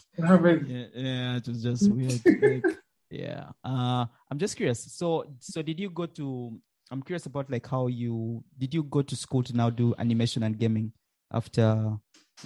Yeah, 0.67 0.87
yeah 0.95 1.37
it 1.37 1.47
was 1.47 1.63
just 1.63 1.93
weird 1.93 2.21
like 2.43 2.65
yeah. 3.11 3.51
Uh 3.63 4.07
i'm 4.31 4.39
just 4.39 4.57
curious 4.57 4.93
so 4.93 5.25
so 5.39 5.63
did 5.63 5.79
you 5.79 5.91
go 5.91 6.07
to 6.07 6.59
i'm 6.91 7.03
curious 7.03 7.27
about 7.27 7.51
like 7.51 7.67
how 7.67 7.87
you 7.87 8.43
did 8.59 8.75
you 8.75 8.83
go 8.83 9.03
to 9.03 9.15
school 9.15 9.43
to 9.43 9.55
now 9.55 9.71
do 9.71 9.95
animation 9.99 10.43
and 10.43 10.59
gaming 10.59 10.93
after 11.33 11.97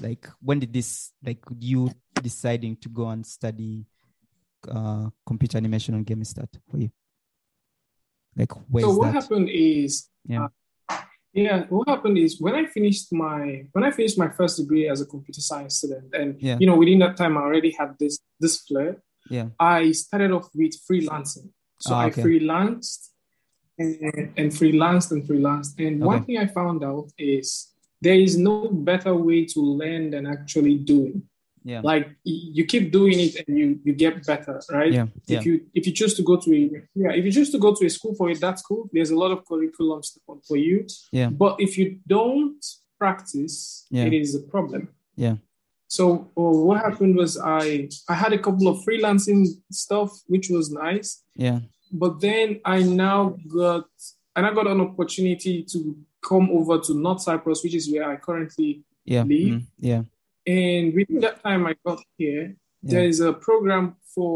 like 0.00 0.28
when 0.40 0.58
did 0.58 0.72
this 0.72 1.12
like 1.24 1.38
you 1.58 1.90
deciding 2.22 2.76
to 2.76 2.88
go 2.88 3.08
and 3.08 3.26
study 3.26 3.86
uh 4.68 5.08
computer 5.26 5.56
animation 5.58 5.94
and 5.94 6.04
gaming 6.06 6.24
start 6.24 6.48
for 6.70 6.78
you? 6.78 6.90
Like 8.36 8.52
where 8.68 8.84
so 8.84 8.94
what 8.96 9.12
that? 9.12 9.22
happened 9.22 9.48
is 9.50 10.08
Yeah. 10.26 10.44
uh, 10.44 10.96
yeah 11.32 11.64
what 11.68 11.88
happened 11.88 12.18
is 12.18 12.40
when 12.40 12.54
i 12.54 12.64
finished 12.66 13.12
my 13.12 13.64
when 13.72 13.84
i 13.84 13.90
finished 13.90 14.18
my 14.18 14.28
first 14.28 14.56
degree 14.58 14.88
as 14.88 15.00
a 15.00 15.06
computer 15.06 15.40
science 15.40 15.76
student 15.76 16.12
and 16.14 16.36
Yeah. 16.40 16.56
you 16.60 16.66
know 16.66 16.76
within 16.76 16.98
that 17.00 17.16
time 17.16 17.36
i 17.38 17.40
already 17.42 17.70
had 17.78 17.90
this 17.98 18.18
this 18.40 18.54
flair. 18.66 19.02
Yeah. 19.30 19.48
I 19.60 19.92
started 19.92 20.32
off 20.32 20.48
with 20.54 20.74
freelancing. 20.86 21.50
So 21.78 21.94
Ah, 21.94 22.00
i 22.06 22.10
freelanced 22.10 23.00
and, 23.78 24.32
and 24.36 24.48
freelanced 24.58 25.12
and 25.12 25.22
freelanced. 25.28 25.72
And 25.86 26.00
one 26.04 26.24
thing 26.24 26.38
i 26.38 26.46
found 26.46 26.82
out 26.84 27.08
is 27.16 27.46
there 28.02 28.18
is 28.26 28.36
no 28.36 28.68
better 28.90 29.14
way 29.14 29.44
to 29.54 29.60
learn 29.60 30.10
than 30.10 30.26
actually 30.26 30.76
doing 30.78 31.22
yeah. 31.64 31.80
Like 31.82 32.16
you 32.24 32.64
keep 32.64 32.90
doing 32.92 33.18
it 33.20 33.46
and 33.46 33.58
you 33.58 33.78
you 33.84 33.92
get 33.92 34.24
better 34.26 34.60
right? 34.70 34.92
Yeah 34.92 35.06
yeah. 35.26 35.38
if 35.38 35.46
you 35.46 35.60
if 35.74 35.86
you 35.86 35.92
choose 35.92 36.14
to 36.14 36.22
go 36.22 36.36
to 36.36 36.50
a 36.54 36.82
yeah 36.94 37.12
if 37.12 37.24
you 37.24 37.32
choose 37.32 37.50
to 37.50 37.58
go 37.58 37.74
to 37.74 37.86
a 37.86 37.90
school 37.90 38.14
for 38.14 38.30
it 38.30 38.40
that's 38.40 38.62
cool. 38.62 38.88
There's 38.92 39.10
a 39.10 39.16
lot 39.16 39.30
of 39.30 39.46
curriculum 39.46 40.00
for 40.48 40.56
you. 40.56 40.86
Yeah. 41.12 41.28
but 41.30 41.56
if 41.60 41.76
you 41.78 41.98
don't 42.06 42.64
practice 42.98 43.86
Yeah. 43.90 44.04
it 44.04 44.14
is 44.14 44.34
a 44.34 44.40
problem. 44.40 44.88
Yeah. 45.16 45.36
so 45.88 46.30
uh, 46.38 46.54
what 46.66 46.78
happened 46.86 47.14
was 47.16 47.32
i 47.62 47.88
i 48.08 48.14
had 48.14 48.32
a 48.32 48.38
couple 48.38 48.66
of 48.68 48.76
freelancing 48.86 49.46
stuff 49.70 50.10
which 50.32 50.48
was 50.48 50.70
nice. 50.70 51.22
Yeah. 51.34 51.60
But 51.92 52.20
then 52.20 52.60
i 52.64 52.82
now 52.82 53.36
got 53.48 53.86
and 54.36 54.46
i 54.46 54.50
got 54.58 54.66
an 54.74 54.80
opportunity 54.80 55.54
to 55.72 55.78
come 56.30 56.46
over 56.58 56.78
to 56.86 56.94
north 56.94 57.22
cyprus 57.22 57.62
which 57.64 57.74
is 57.80 57.90
where 57.92 58.08
i 58.12 58.16
currently 58.16 58.70
yeah. 59.04 59.22
Leave. 59.22 59.54
mm, 59.54 59.66
yeah 59.78 60.02
and 60.54 60.84
within 60.98 61.18
that 61.26 61.36
time 61.46 61.62
i 61.70 61.74
got 61.88 62.00
here 62.20 62.44
yeah 62.82 62.90
there 62.92 63.06
is 63.12 63.18
a 63.20 63.32
program 63.48 63.84
for 64.14 64.32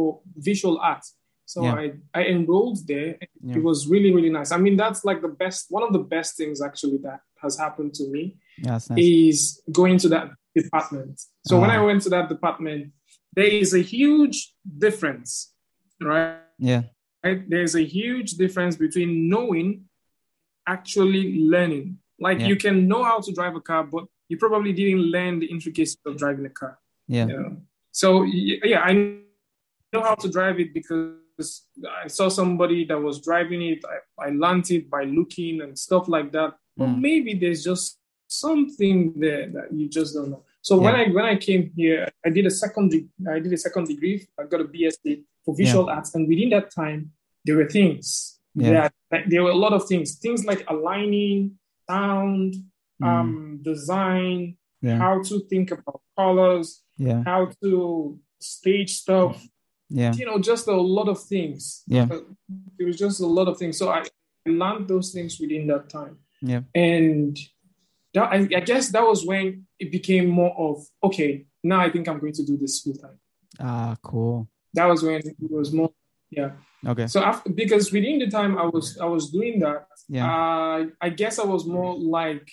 visual 0.48 0.76
art. 0.92 1.04
So 1.52 1.58
Yeah. 1.64 1.74
I, 1.82 1.84
I 2.20 2.22
enrolled 2.36 2.78
there. 2.92 3.10
Yeah. 3.46 3.56
It 3.58 3.62
was 3.68 3.78
really, 3.92 4.10
really 4.16 4.32
nice. 4.38 4.50
I 4.56 4.58
mean, 4.64 4.76
that's 4.82 5.02
like 5.08 5.20
the 5.26 5.34
best, 5.42 5.60
one 5.76 5.84
of 5.88 5.92
the 5.96 6.04
best 6.14 6.30
things 6.40 6.56
actually 6.68 6.98
that 7.06 7.20
has 7.44 7.54
happened 7.64 7.92
to 7.98 8.04
me 8.14 8.22
nice 8.68 8.86
is 8.96 9.38
going 9.80 9.96
to 10.04 10.08
that 10.14 10.26
department. 10.60 11.14
So 11.48 11.52
when 11.60 11.70
Ah. 11.70 11.78
I 11.78 11.80
went 11.88 12.00
to 12.06 12.10
that 12.16 12.26
department, 12.34 12.82
there 13.36 13.50
is 13.62 13.70
a 13.82 13.82
huge 13.94 14.36
difference, 14.84 15.30
right? 16.12 16.38
yeah 16.70 16.82
right? 17.24 17.40
There's 17.52 17.74
a 17.84 17.84
huge 17.98 18.30
difference 18.42 18.74
between 18.84 19.10
knowing, 19.32 19.68
actually 20.76 21.24
learning. 21.54 21.86
Like 22.26 22.38
Yeah. 22.40 22.48
you 22.50 22.56
can 22.64 22.76
know 22.90 23.02
how 23.10 23.18
to 23.26 23.30
drive 23.38 23.54
a 23.56 23.64
car, 23.70 23.82
but 23.94 24.04
you 24.34 24.38
probably 24.44 24.72
didn't 24.72 25.02
learn 25.16 25.38
the 25.38 25.46
intricacies 25.46 25.98
of 26.06 26.16
driving 26.22 26.46
a 26.46 26.50
car. 26.60 26.74
yeah 27.16 27.26
Yeah. 27.26 27.48
So 27.92 28.06
yeah, 28.72 28.80
I 28.90 28.92
know 29.92 30.02
how 30.08 30.16
to 30.24 30.28
drive 30.36 30.56
it 30.62 30.70
because 30.74 31.50
I 32.04 32.08
saw 32.08 32.26
somebody 32.40 32.84
that 32.90 33.00
was 33.08 33.16
driving 33.28 33.62
it. 33.72 33.80
I, 33.94 34.26
I 34.26 34.28
learned 34.44 34.68
it 34.76 34.84
by 34.90 35.02
looking 35.04 35.54
and 35.64 35.72
stuff 35.86 36.04
like 36.16 36.28
that. 36.32 36.50
But 36.76 36.88
Mm. 36.88 37.00
maybe 37.08 37.32
there's 37.42 37.62
just 37.70 37.86
something 38.26 38.98
there 39.24 39.46
that 39.56 39.66
you 39.78 39.86
just 39.98 40.10
don't 40.16 40.30
know. 40.32 40.42
So 40.68 40.72
when 40.84 40.94
I 41.00 41.04
when 41.16 41.26
I 41.32 41.36
came 41.48 41.62
here, 41.80 42.00
I 42.26 42.30
did 42.36 42.46
a 42.46 42.54
second 42.62 42.86
de- 42.92 43.08
I 43.36 43.38
did 43.44 43.52
a 43.52 43.62
second 43.66 43.84
degree. 43.92 44.16
I 44.40 44.42
got 44.52 44.60
a 44.66 44.68
BSc 44.74 45.04
for 45.44 45.52
visual 45.62 45.86
arts, 45.94 46.10
and 46.16 46.22
within 46.30 46.50
that 46.54 46.66
time, 46.80 47.00
there 47.44 47.56
were 47.60 47.68
things. 47.78 48.06
Yeah. 48.56 48.72
that 48.76 48.92
like, 49.12 49.24
there 49.32 49.42
were 49.46 49.54
a 49.58 49.60
lot 49.66 49.72
of 49.78 49.82
things. 49.90 50.08
Things 50.26 50.40
like 50.50 50.62
aligning, 50.74 51.38
sound. 51.90 52.50
Um, 53.04 53.58
design, 53.62 54.56
yeah 54.86 54.98
how 54.98 55.22
to 55.28 55.34
think 55.50 55.70
about 55.70 56.00
colors, 56.18 56.68
yeah 56.98 57.22
how 57.24 57.42
to 57.62 58.18
stage 58.40 58.90
stuff, 59.02 59.34
yeah 59.88 60.12
you 60.18 60.24
know, 60.26 60.38
just 60.38 60.68
a 60.68 60.80
lot 60.96 61.08
of 61.08 61.18
things. 61.32 61.82
Yeah. 61.86 62.06
Uh, 62.10 62.20
It 62.80 62.84
was 62.84 62.96
just 63.04 63.20
a 63.20 63.26
lot 63.38 63.48
of 63.48 63.56
things. 63.60 63.74
So 63.78 63.84
I 63.90 64.00
learned 64.46 64.88
those 64.88 65.08
things 65.14 65.32
within 65.40 65.66
that 65.72 65.84
time. 65.88 66.14
yeah 66.42 66.62
And 66.74 67.32
that, 68.14 68.26
I, 68.36 68.38
I 68.60 68.62
guess 68.70 68.84
that 68.94 69.02
was 69.10 69.20
when 69.30 69.66
it 69.82 69.90
became 69.98 70.26
more 70.40 70.54
of, 70.66 70.74
okay, 71.02 71.30
now 71.62 71.80
I 71.86 71.90
think 71.92 72.04
I'm 72.08 72.20
going 72.24 72.36
to 72.40 72.44
do 72.50 72.56
this 72.62 72.74
full 72.82 72.96
time. 73.04 73.18
ah 73.60 73.94
cool 74.02 74.36
That 74.76 74.86
was 74.92 75.00
when 75.02 75.20
it 75.24 75.50
was 75.58 75.68
more, 75.72 75.92
yeah. 76.38 76.50
okay 76.92 77.06
So 77.14 77.18
after, 77.30 77.50
because 77.62 77.84
within 77.96 78.18
the 78.22 78.30
time 78.38 78.52
I 78.64 78.66
was, 78.74 78.86
I 79.04 79.08
was 79.16 79.24
doing 79.36 79.54
that, 79.64 79.86
yeah 80.16 80.26
uh, 80.28 80.78
I 81.06 81.08
guess 81.20 81.34
I 81.38 81.46
was 81.54 81.62
more 81.76 81.92
like 82.20 82.46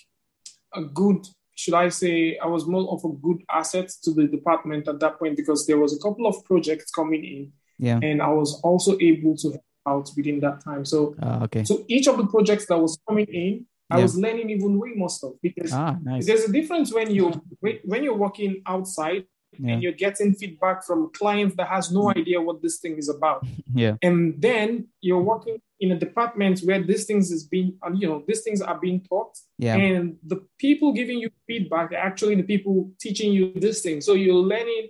a 0.73 0.83
good, 0.83 1.27
should 1.55 1.73
I 1.73 1.89
say, 1.89 2.37
I 2.37 2.47
was 2.47 2.65
more 2.65 2.89
of 2.91 3.03
a 3.03 3.09
good 3.09 3.43
asset 3.49 3.89
to 4.03 4.11
the 4.11 4.27
department 4.27 4.87
at 4.87 4.99
that 4.99 5.19
point 5.19 5.37
because 5.37 5.67
there 5.67 5.77
was 5.77 5.95
a 5.95 5.99
couple 5.99 6.27
of 6.27 6.43
projects 6.45 6.91
coming 6.91 7.23
in. 7.23 7.51
Yeah. 7.77 7.99
And 8.01 8.21
I 8.21 8.29
was 8.29 8.59
also 8.63 8.97
able 8.99 9.35
to 9.37 9.49
help 9.51 9.63
out 9.87 10.09
within 10.15 10.39
that 10.41 10.63
time. 10.63 10.85
So, 10.85 11.15
ah 11.21 11.43
okay. 11.43 11.63
so 11.63 11.83
each 11.87 12.07
of 12.07 12.17
the 12.17 12.27
projects 12.27 12.65
that 12.67 12.77
was 12.77 12.97
coming 13.07 13.25
in, 13.25 13.65
I 13.89 13.97
Yeah. 13.97 14.03
was 14.03 14.15
learning 14.15 14.49
even 14.49 14.77
way 14.77 14.91
more 14.95 15.09
stuff 15.09 15.33
because 15.41 15.73
ah 15.73 15.97
nice. 16.03 16.25
there's 16.25 16.45
a 16.49 16.51
difference 16.51 16.93
when 16.93 17.09
you 17.11 17.31
when, 17.59 17.79
when 17.83 18.03
you're 18.03 18.21
working 18.27 18.61
outside 18.65 19.25
yeah. 19.59 19.73
and 19.73 19.83
you're 19.83 19.99
getting 20.05 20.33
feedback 20.33 20.83
from 20.87 21.09
clients 21.13 21.55
that 21.55 21.67
has 21.67 21.91
no 21.91 22.09
idea 22.09 22.39
what 22.39 22.61
this 22.61 22.77
thing 22.79 22.97
is 22.97 23.09
about. 23.09 23.45
Yeah. 23.73 23.95
And 24.01 24.19
then 24.41 24.89
you're 25.01 25.25
working 25.33 25.57
in 25.81 25.91
a 25.91 25.99
department 26.05 26.59
where 26.67 26.81
these 26.89 27.05
things 27.09 27.31
is 27.31 27.43
being 27.53 27.69
uh, 27.85 27.91
you 28.01 28.07
know 28.07 28.23
these 28.27 28.41
things 28.45 28.61
are 28.69 28.79
being 28.85 28.99
taught 29.09 29.33
yeah 29.57 29.75
and 29.75 30.15
the 30.31 30.37
people 30.63 30.89
giving 30.99 31.17
you 31.23 31.29
feedback 31.47 31.91
are 31.91 32.03
actually 32.09 32.35
the 32.41 32.47
people 32.53 32.75
teaching 33.03 33.29
you 33.37 33.51
this 33.65 33.81
thing 33.81 33.99
so 33.99 34.13
you're 34.13 34.45
learning 34.53 34.87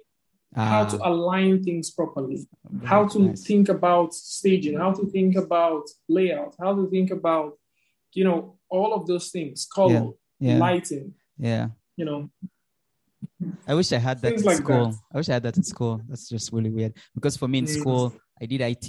how 0.56 0.84
to 0.84 0.98
Ah, 1.02 1.10
align 1.12 1.64
things 1.64 1.88
properly 2.00 2.40
very 2.70 2.88
how 2.92 3.02
to 3.14 3.20
nice. 3.20 3.44
think 3.50 3.70
about 3.78 4.14
staging 4.14 4.76
how 4.84 4.92
to 5.00 5.04
think 5.16 5.34
about 5.46 5.84
layout 6.18 6.54
how 6.64 6.72
to 6.76 6.84
think 6.94 7.10
about 7.20 7.50
you 8.18 8.26
know 8.28 8.40
all 8.76 8.92
of 8.94 9.08
those 9.08 9.28
things 9.36 9.66
color 9.74 10.06
yeah 10.40 10.58
lighting 10.66 11.08
yeah 11.50 11.68
you 12.00 12.06
know 12.06 12.30
I 13.68 13.74
wish 13.76 13.92
I 13.94 13.98
had 13.98 14.18
that 14.22 14.30
Things 14.30 14.42
in 14.42 14.48
like 14.48 14.58
school. 14.58 14.86
that. 14.92 14.96
I 15.14 15.18
wish 15.18 15.30
I 15.30 15.34
had 15.34 15.44
that 15.44 15.58
in 15.58 15.64
school. 15.64 16.02
That's 16.08 16.28
just 16.30 16.52
really 16.54 16.70
weird. 16.70 16.94
Because 17.16 17.36
for 17.38 17.48
me 17.48 17.60
in 17.60 17.68
school, 17.68 18.14
I 18.42 18.46
did 18.46 18.62
IT 18.62 18.88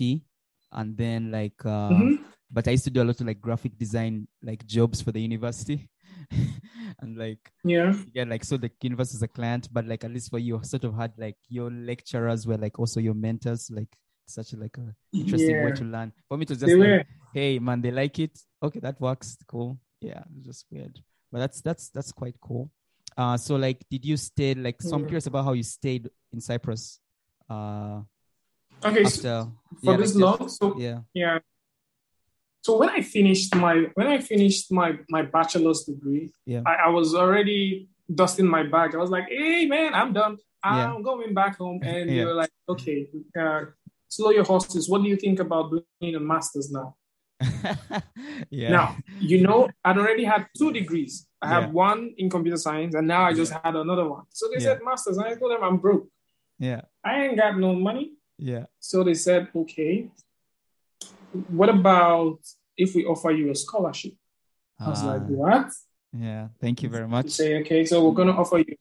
and 0.73 0.97
then 0.97 1.31
like 1.31 1.65
uh 1.65 1.91
Mhm. 1.91 2.19
but 2.51 2.69
I 2.69 2.73
used 2.73 2.85
to 2.85 2.91
do 2.91 3.03
a 3.03 3.05
lot 3.09 3.21
of 3.21 3.27
like 3.27 3.41
graphic 3.41 3.79
design 3.79 4.29
like 4.43 4.67
jobs 4.67 5.01
for 5.01 5.13
the 5.13 5.21
university. 5.21 5.89
and 7.01 7.17
like 7.17 7.51
yeah 7.65 7.93
yeah, 8.15 8.25
like 8.25 8.45
so 8.45 8.57
the 8.57 8.71
university 8.83 9.17
is 9.17 9.23
a 9.23 9.29
client, 9.29 9.69
but 9.73 9.87
like 9.87 10.05
at 10.05 10.11
least 10.13 10.31
for 10.31 10.39
you 10.39 10.61
sort 10.63 10.85
of 10.85 10.95
had 10.95 11.13
like 11.19 11.37
your 11.49 11.71
lecturers 11.71 12.47
were 12.47 12.59
like 12.59 12.79
also 12.79 13.01
your 13.01 13.15
mentors, 13.15 13.71
like 13.71 13.89
such 14.27 14.53
like 14.55 14.77
a 14.79 14.95
interesting 15.13 15.57
way 15.63 15.71
to 15.73 15.85
learn. 15.85 16.13
For 16.29 16.37
me 16.37 16.45
to 16.47 16.55
just 16.57 16.67
like, 16.77 17.07
hey 17.35 17.59
man, 17.59 17.81
they 17.83 17.91
like 17.91 18.19
it. 18.19 18.39
Okay, 18.63 18.81
that 18.81 19.01
works. 19.01 19.37
Cool. 19.47 19.79
Yeah, 20.01 20.23
it's 20.37 20.47
just 20.47 20.67
weird. 20.71 21.01
But 21.31 21.39
that's 21.39 21.61
that's 21.63 21.89
that's 21.91 22.13
quite 22.13 22.37
cool. 22.41 22.71
Uh 23.17 23.37
so 23.37 23.57
like 23.57 23.85
did 23.91 24.05
you 24.05 24.17
stay 24.17 24.55
like 24.55 24.81
so 24.83 24.97
I'm 24.97 25.03
curious 25.09 25.27
about 25.27 25.45
how 25.45 25.53
you 25.53 25.63
stayed 25.63 26.09
in 26.33 26.41
Cyprus 26.41 27.01
uh 27.49 28.01
okay 28.85 29.05
so 29.05 29.53
for 29.85 29.93
yeah, 29.93 29.97
this 29.97 30.15
long 30.15 30.49
so 30.49 30.79
yeah. 30.79 31.01
Yeah. 31.15 31.39
So 32.65 32.79
when 32.79 32.89
I 32.91 33.01
finished 33.03 33.55
my 33.57 33.87
when 33.95 34.07
I 34.07 34.19
finished 34.21 34.71
my 34.71 34.99
my 35.09 35.23
bachelor's 35.23 35.81
degree, 35.85 36.33
Yeah. 36.47 36.63
I, 36.65 36.75
I 36.87 36.89
was 36.89 37.15
already 37.15 37.89
dusting 38.15 38.47
my 38.47 38.63
bag. 38.63 38.95
I 38.95 38.99
was 38.99 39.11
like, 39.11 39.29
"Hey 39.29 39.67
man, 39.67 39.95
I'm 39.95 40.13
done. 40.13 40.39
I'm 40.63 40.79
Yeah. 40.79 41.03
going 41.03 41.35
back 41.35 41.57
home." 41.59 41.81
And 41.91 42.09
Yeah. 42.09 42.17
they 42.19 42.25
were 42.25 42.35
like, 42.43 42.53
"Okay, 42.69 43.09
uh, 43.43 43.63
slow 44.09 44.31
your 44.31 44.45
horses. 44.45 44.89
What 44.89 45.03
do 45.03 45.09
you 45.09 45.17
think 45.17 45.41
about 45.41 45.65
doing 46.01 46.15
a 46.15 46.21
master's 46.21 46.71
now?" 46.71 46.95
yeah. 48.51 48.71
Now, 48.71 48.97
you 49.19 49.43
know, 49.43 49.69
I'd 49.85 49.99
already 49.99 50.25
had 50.25 50.47
two 50.57 50.71
degrees. 50.73 51.27
I 51.43 51.47
Yeah. 51.49 51.61
have 51.61 51.73
one 51.73 52.15
in 52.17 52.31
computer 52.31 52.57
science, 52.67 52.95
and 52.95 53.07
now 53.09 53.23
I 53.25 53.33
just 53.33 53.53
had 53.53 53.75
another 53.75 54.07
one. 54.09 54.25
So 54.31 54.47
they 54.53 54.61
said 54.61 54.79
masters, 54.85 55.17
and 55.19 55.27
I 55.27 55.35
told 55.35 55.51
them 55.53 55.63
I'm 55.65 55.79
broke. 55.79 56.07
yeah. 56.59 56.83
I 57.05 57.25
ain't 57.25 57.37
got 57.37 57.59
no 57.59 57.75
money. 57.75 58.13
Yeah. 58.39 58.65
So 58.81 59.05
they 59.05 59.15
said, 59.15 59.49
okay, 59.55 60.09
what 61.49 61.69
about 61.69 62.39
if 62.77 62.95
we 62.95 63.05
offer 63.05 63.31
you 63.31 63.51
a 63.51 63.55
scholarship? 63.55 64.15
I 64.81 64.89
was 64.91 65.03
like, 65.05 65.23
Ah, 65.23 65.27
what? 65.29 65.73
yeah. 66.13 66.49
Thank 66.61 66.83
you 66.83 66.89
very 66.89 67.05
They 67.05 67.11
much. 67.11 67.31
say, 67.31 67.61
okay, 67.61 67.85
so 67.85 68.05
we're 68.07 68.15
gonna 68.15 68.33
offer 68.33 68.59
you, 68.59 68.77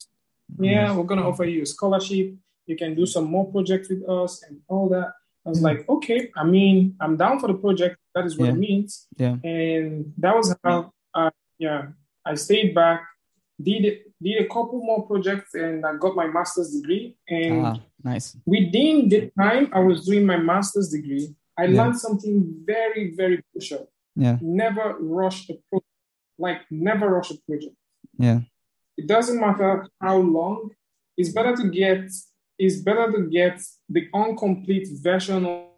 yeah, 0.59 0.87
Mm. 0.89 0.97
we're 0.97 1.03
gonna 1.11 1.27
offer 1.27 1.45
you 1.45 1.61
a 1.61 1.65
scholarship. 1.65 2.35
You 2.65 2.75
can 2.75 2.95
do 2.95 3.05
some 3.05 3.25
more 3.25 3.49
projects 3.51 3.89
with 3.89 4.07
us 4.09 4.43
and 4.43 4.61
all 4.67 4.89
that. 4.89 5.13
I 5.45 5.49
was 5.49 5.59
Mm. 5.59 5.63
like, 5.63 5.89
okay, 5.89 6.31
I 6.35 6.43
mean, 6.43 6.95
I'm 6.99 7.17
down 7.17 7.39
for 7.39 7.47
the 7.47 7.55
project. 7.55 7.97
That 8.15 8.25
is 8.25 8.37
what 8.37 8.45
Yeah. 8.47 8.53
it 8.53 8.57
means. 8.59 9.07
Yeah. 9.17 9.37
And 9.43 10.13
that 10.17 10.35
was 10.35 10.55
how, 10.63 10.93
uh, 11.13 11.31
yeah, 11.57 11.91
I 12.25 12.35
stayed 12.35 12.73
back, 12.75 13.01
did 13.61 13.99
did 14.21 14.41
a 14.45 14.47
couple 14.47 14.81
more 14.83 15.05
projects, 15.07 15.53
and 15.55 15.85
I 15.85 15.95
got 15.97 16.15
my 16.15 16.27
master's 16.27 16.69
degree. 16.71 17.15
And 17.27 17.65
Ah, 17.65 17.79
nice. 18.03 18.37
within 18.45 19.09
the 19.09 19.31
time 19.37 19.69
I 19.73 19.79
was 19.79 20.05
doing 20.05 20.25
my 20.25 20.37
master's 20.37 20.89
degree, 20.89 21.35
I 21.57 21.65
Yeah. 21.65 21.83
learned 21.83 21.99
something 21.99 22.35
very, 22.65 23.15
very 23.15 23.43
crucial. 23.51 23.89
Yeah. 24.15 24.37
Never 24.41 24.97
rush 24.99 25.49
a 25.49 25.55
project. 25.69 25.87
Like 26.37 26.61
never 26.71 27.09
rush 27.09 27.31
a 27.31 27.37
project. 27.47 27.75
Yeah. 28.17 28.41
It 28.97 29.07
doesn't 29.07 29.39
matter 29.39 29.87
how 29.99 30.17
long. 30.17 30.71
It's 31.17 31.31
better 31.31 31.55
to 31.55 31.69
get. 31.69 32.09
It's 32.59 32.77
better 32.81 33.11
to 33.11 33.21
get 33.27 33.59
the 33.89 34.07
incomplete 34.13 34.87
version 35.01 35.45
of 35.45 35.61
of 35.61 35.70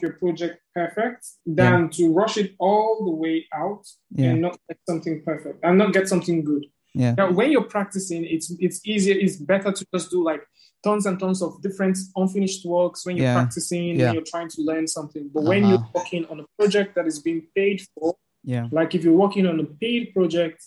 your 0.00 0.12
project 0.14 0.60
perfect 0.74 1.26
than 1.46 1.88
to 1.90 2.12
rush 2.12 2.36
it 2.36 2.54
all 2.58 3.04
the 3.04 3.10
way 3.10 3.46
out 3.52 3.86
Yeah. 4.10 4.30
and 4.30 4.40
not 4.40 4.58
get 4.68 4.78
something 4.88 5.22
perfect 5.24 5.60
and 5.62 5.78
not 5.78 5.92
get 5.92 6.08
something 6.08 6.42
good. 6.44 6.66
Yeah. 6.94 7.14
Now, 7.18 7.32
when 7.32 7.50
you're 7.52 7.68
practicing, 7.76 8.24
it's 8.24 8.50
it's 8.60 8.80
easier. 8.86 9.16
It's 9.18 9.36
better 9.36 9.72
to 9.72 9.84
just 9.94 10.10
do 10.10 10.24
like 10.24 10.42
tons 10.84 11.06
and 11.06 11.18
tons 11.18 11.42
of 11.42 11.60
different 11.62 11.98
unfinished 12.16 12.64
works 12.64 13.04
when 13.04 13.16
you're 13.16 13.26
Yeah. 13.26 13.34
practicing 13.40 13.84
Yeah. 13.84 14.06
when 14.06 14.14
you're 14.14 14.30
trying 14.34 14.48
to 14.56 14.60
learn 14.62 14.86
something. 14.86 15.28
But 15.34 15.42
when 15.44 15.62
you're 15.68 15.78
Uh-huh. 15.84 15.98
working 16.00 16.24
on 16.30 16.40
a 16.40 16.46
project 16.58 16.94
that 16.96 17.06
is 17.06 17.18
being 17.20 17.42
paid 17.54 17.78
for, 17.94 18.16
Yeah. 18.44 18.68
like 18.78 18.94
if 18.94 19.04
you're 19.04 19.20
working 19.26 19.46
on 19.46 19.58
a 19.60 19.64
paid 19.82 20.12
project, 20.14 20.60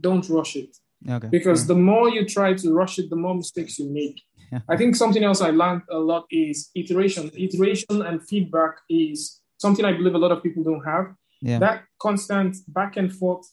don't 0.00 0.26
rush 0.28 0.56
it 0.56 0.72
Okay. 1.16 1.28
because 1.28 1.66
the 1.66 1.74
more 1.90 2.08
you 2.16 2.24
try 2.36 2.54
to 2.62 2.66
rush 2.80 2.98
it, 3.00 3.06
the 3.10 3.16
more 3.16 3.34
mistakes 3.34 3.78
you 3.78 3.88
make. 4.02 4.18
Yeah. 4.54 4.60
I 4.68 4.76
think 4.76 4.94
something 4.96 5.24
else 5.24 5.40
I 5.40 5.50
learned 5.50 5.82
a 5.90 5.98
lot 5.98 6.24
is 6.30 6.70
iteration. 6.74 7.30
Iteration 7.36 8.02
and 8.02 8.22
feedback 8.28 8.74
is 8.88 9.40
something 9.58 9.84
I 9.84 9.92
believe 9.92 10.14
a 10.14 10.18
lot 10.18 10.32
of 10.32 10.42
people 10.42 10.62
don't 10.62 10.84
have. 10.84 11.06
yeah. 11.40 11.58
That 11.58 11.84
constant 11.98 12.56
back 12.68 12.96
and 12.96 13.12
forth, 13.12 13.46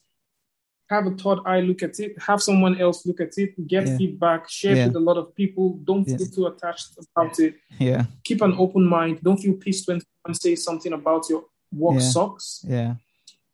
have 0.89 1.07
a 1.07 1.11
third 1.11 1.39
eye 1.45 1.61
look 1.61 1.81
at 1.83 1.99
it, 1.99 2.11
have 2.27 2.41
someone 2.41 2.75
else 2.79 3.05
look 3.05 3.19
at 3.21 3.33
it, 3.37 3.51
get 3.67 3.87
Yeah. 3.87 3.97
feedback, 3.97 4.49
share 4.49 4.75
Yeah. 4.75 4.83
it 4.83 4.87
with 4.89 4.97
a 5.03 5.05
lot 5.09 5.17
of 5.17 5.33
people. 5.35 5.65
Don't 5.89 6.05
feel 6.05 6.27
too 6.35 6.45
attached 6.47 6.89
about 7.15 7.39
it. 7.39 7.53
yeah. 7.79 8.05
Keep 8.27 8.41
an 8.41 8.53
open 8.63 8.85
mind. 8.85 9.21
Don't 9.23 9.37
feel 9.43 9.55
pissed 9.65 9.87
when 9.87 9.99
someone 10.01 10.35
says 10.43 10.63
something 10.63 10.93
about 10.93 11.29
your 11.29 11.43
work 11.83 12.01
sucks. 12.01 12.63
Yeah. 12.67 12.95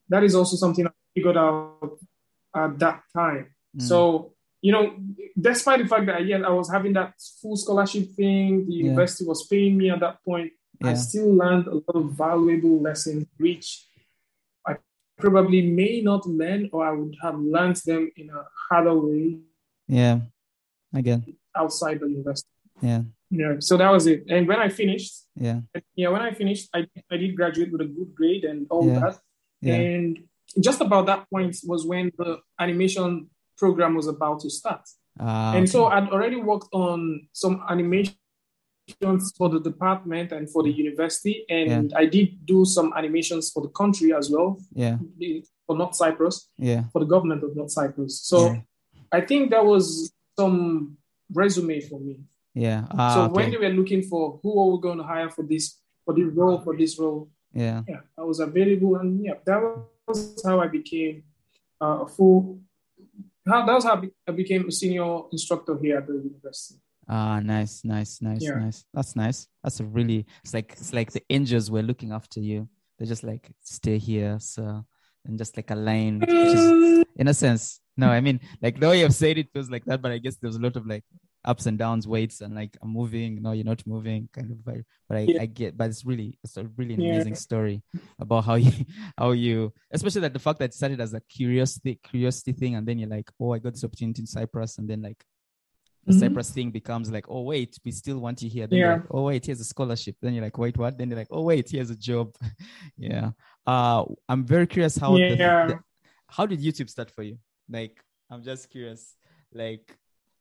That 0.10 0.24
is 0.24 0.34
also 0.36 0.56
something 0.58 0.86
I 0.88 0.92
figured 1.16 1.38
out 1.38 1.98
at 2.56 2.80
that 2.80 3.04
time. 3.14 3.46
Mm. 3.78 3.82
So, 3.90 4.34
you 4.62 4.72
know, 4.72 4.96
despite 5.40 5.80
the 5.82 5.88
fact 5.88 6.06
that 6.08 6.26
yeah, 6.26 6.38
I 6.46 6.50
was 6.50 6.70
having 6.72 6.94
that 6.94 7.14
full 7.42 7.56
scholarship 7.56 8.06
thing, 8.16 8.66
the 8.68 8.74
Yeah. 8.74 8.84
university 8.86 9.26
was 9.26 9.46
paying 9.48 9.78
me 9.78 9.90
at 9.90 10.00
that 10.00 10.24
point, 10.24 10.52
I 10.82 10.94
still 10.96 11.34
learned 11.34 11.68
a 11.68 11.76
lot 11.76 11.96
of 11.96 12.12
valuable 12.12 12.80
lessons, 12.82 13.26
which 13.38 13.86
I 14.66 14.76
probably 15.18 15.62
may 15.70 16.02
not 16.02 16.26
learn 16.28 16.70
or 16.72 16.86
I 16.86 16.92
would 16.92 17.16
have 17.22 17.40
learned 17.40 17.78
them 17.86 18.12
in 18.16 18.30
a 18.30 18.44
harder 18.70 18.96
way 18.96 19.40
Yeah. 19.88 20.22
Again. 20.94 21.36
outside 21.56 22.00
the 22.00 22.08
university. 22.08 22.50
Yeah. 22.82 23.04
Yeah, 23.30 23.56
so 23.60 23.76
that 23.78 23.90
was 23.92 24.06
it. 24.08 24.24
And 24.30 24.48
when 24.48 24.60
I 24.60 24.70
finished, 24.70 25.14
Yeah. 25.36 25.62
yeah, 25.96 26.10
when 26.10 26.22
I 26.22 26.32
finished, 26.32 26.70
I, 26.74 26.88
I 27.12 27.18
did 27.18 27.36
graduate 27.36 27.72
with 27.72 27.82
a 27.82 27.86
good 27.86 28.14
grade 28.16 28.44
and 28.46 28.68
all 28.70 28.86
Yeah. 28.88 29.00
that. 29.00 29.20
Yeah. 29.62 29.74
And 29.76 30.20
just 30.60 30.80
about 30.82 31.08
that 31.08 31.28
point 31.30 31.58
was 31.66 31.86
when 31.86 32.12
the 32.18 32.40
animation 32.60 33.30
program 33.58 33.96
was 33.96 34.08
about 34.08 34.40
to 34.42 34.50
start. 34.50 34.82
Ah, 35.20 35.54
and 35.54 35.64
okay. 35.64 35.72
so 35.72 35.86
I'd 35.86 36.10
already 36.10 36.38
worked 36.38 36.70
on 36.74 37.28
some 37.34 37.64
animations 37.70 38.16
for 39.38 39.50
the 39.50 39.60
department 39.60 40.32
and 40.32 40.50
for 40.50 40.64
the 40.64 40.72
university, 40.72 41.46
and 41.50 41.94
I 41.96 42.06
did 42.06 42.46
do 42.46 42.66
some 42.66 42.94
animations 42.96 43.52
for 43.52 43.62
the 43.62 43.70
country 43.70 44.14
as 44.14 44.30
well, 44.30 44.62
yeah. 44.74 44.98
for 45.66 45.76
North 45.76 45.96
Cyprus, 45.96 46.50
Yeah. 46.58 46.84
for 46.94 47.00
the 47.00 47.06
government 47.06 47.44
of 47.44 47.56
North 47.56 47.72
Cyprus. 47.72 48.22
So 48.22 48.38
Yeah. 48.46 48.62
I 49.12 49.22
think 49.22 49.52
that 49.52 49.66
was 49.66 50.14
some 50.40 50.98
resume 51.34 51.82
for 51.82 52.00
me. 52.00 52.20
Yeah. 52.54 52.86
Ah, 52.92 53.14
so 53.14 53.22
okay. 53.24 53.34
when 53.34 53.52
they 53.52 53.58
were 53.58 53.70
looking 53.70 54.04
for 54.04 54.40
who 54.42 54.60
are 54.60 54.72
we 54.72 54.82
going 54.82 54.98
to 54.98 55.04
hire 55.04 55.30
for 55.30 55.44
this 55.44 55.80
for 56.06 56.14
this 56.14 56.30
role 56.34 56.60
for 56.60 56.76
this 56.76 56.98
role, 56.98 57.30
yeah. 57.54 57.84
yeah, 57.88 58.02
I 58.18 58.24
was 58.24 58.40
available, 58.40 58.96
and 58.96 59.24
yeah, 59.24 59.36
that 59.46 59.60
was 60.08 60.42
how 60.46 60.60
I 60.60 60.68
became 60.68 61.24
uh, 61.82 62.06
a 62.06 62.08
full. 62.08 62.60
How, 63.48 63.66
that 63.66 63.74
was 63.74 63.84
how 63.86 63.94
I 63.94 64.00
be- 64.02 64.12
I 64.28 64.32
became 64.32 64.68
a 64.68 64.72
senior 64.72 65.22
instructor 65.32 65.78
here 65.78 65.98
at 65.98 66.08
the 66.08 66.14
university. 66.14 66.80
Ah, 67.10 67.40
nice, 67.40 67.84
nice, 67.86 68.22
nice, 68.22 68.44
Yeah. 68.44 68.60
nice. 68.60 68.84
That's 68.94 69.16
nice. 69.16 69.48
That's 69.64 69.80
a 69.80 69.86
really. 69.86 70.26
It's 70.44 70.54
like 70.54 70.74
it's 70.74 70.94
like 70.94 71.12
the 71.12 71.24
angels 71.30 71.72
were 71.72 71.82
looking 71.84 72.12
after 72.12 72.40
you. 72.42 72.68
They're 72.98 73.08
just 73.08 73.24
like 73.24 73.50
stay 73.62 73.98
here, 73.98 74.38
so 74.40 74.86
and 75.26 75.38
just 75.38 75.56
like 75.56 75.72
a 75.72 75.76
line, 75.76 76.20
which 76.20 76.30
is 76.30 77.06
in 77.16 77.28
a 77.28 77.34
sense. 77.34 77.80
No, 77.96 78.10
I 78.10 78.20
mean 78.22 78.40
like 78.62 78.80
the 78.80 78.90
way 78.90 79.00
you've 79.02 79.14
said 79.14 79.38
it 79.38 79.50
feels 79.54 79.70
like 79.70 79.86
that, 79.86 80.02
but 80.02 80.12
I 80.12 80.18
guess 80.18 80.36
there's 80.36 80.56
a 80.58 80.62
lot 80.62 80.76
of 80.76 80.86
like 80.86 81.04
ups 81.48 81.66
and 81.66 81.78
downs, 81.80 82.08
weights, 82.08 82.42
and 82.42 82.54
like 82.54 82.78
I'm 82.82 82.92
moving. 82.94 83.42
No, 83.42 83.54
you're 83.54 83.66
not 83.74 83.82
moving, 83.88 84.30
kind 84.34 84.52
of 84.52 84.58
vibe. 84.58 84.84
But 85.08 85.18
I, 85.18 85.22
Yeah. 85.22 85.42
I 85.44 85.46
get. 85.48 85.78
But 85.78 85.90
it's 85.90 86.06
really, 86.06 86.38
it's 86.44 86.58
a 86.58 86.66
really 86.78 86.94
an 86.96 87.02
Yeah. 87.02 87.14
amazing 87.14 87.36
story 87.36 87.82
about 88.20 88.44
how 88.46 88.56
you, 88.56 88.72
how 89.18 89.32
you, 89.32 89.74
especially 89.92 90.22
that 90.22 90.34
the 90.34 90.40
fact 90.40 90.60
that 90.60 90.66
it 90.66 90.74
started 90.74 91.00
as 91.02 91.14
a 91.14 91.22
curiosity, 91.22 92.00
curiosity 92.04 92.52
thing, 92.52 92.76
and 92.76 92.86
then 92.88 93.00
you're 93.00 93.10
like, 93.10 93.32
oh, 93.40 93.54
I 93.54 93.60
got 93.60 93.74
this 93.74 93.84
opportunity 93.84 94.22
in 94.22 94.28
Cyprus, 94.28 94.78
and 94.78 94.88
then 94.90 95.02
like 95.02 95.24
the 96.06 96.14
Mhm. 96.14 96.20
Cyprus 96.20 96.50
thing 96.52 96.72
becomes 96.72 97.12
like, 97.12 97.26
oh 97.30 97.42
wait, 97.42 97.78
we 97.86 97.92
still 97.92 98.20
want 98.20 98.42
you 98.42 98.50
here. 98.50 98.68
Then 98.68 98.80
Yeah. 98.80 98.94
like, 98.94 99.06
oh 99.12 99.24
wait, 99.24 99.46
here's 99.46 99.60
a 99.60 99.66
scholarship. 99.66 100.16
Then 100.22 100.34
you're 100.34 100.44
like, 100.44 100.58
wait, 100.58 100.78
what? 100.78 100.98
Then 100.98 101.10
you're 101.10 101.20
like, 101.20 101.28
oh 101.32 101.42
wait, 101.44 101.70
here's 101.70 101.90
a 101.90 101.96
job. 101.98 102.36
yeah. 102.98 103.32
Uh, 103.66 104.04
I'm 104.30 104.46
very 104.46 104.68
curious 104.68 104.96
how 104.98 105.12
the- 105.18 105.36
the- 105.36 105.80
how 106.30 106.46
did 106.46 106.60
YouTube 106.62 106.90
start 106.90 107.10
for 107.12 107.24
you? 107.24 107.38
Like, 107.70 107.96
I'm 108.30 108.42
just 108.44 108.70
curious. 108.70 109.16
Like, 109.54 109.98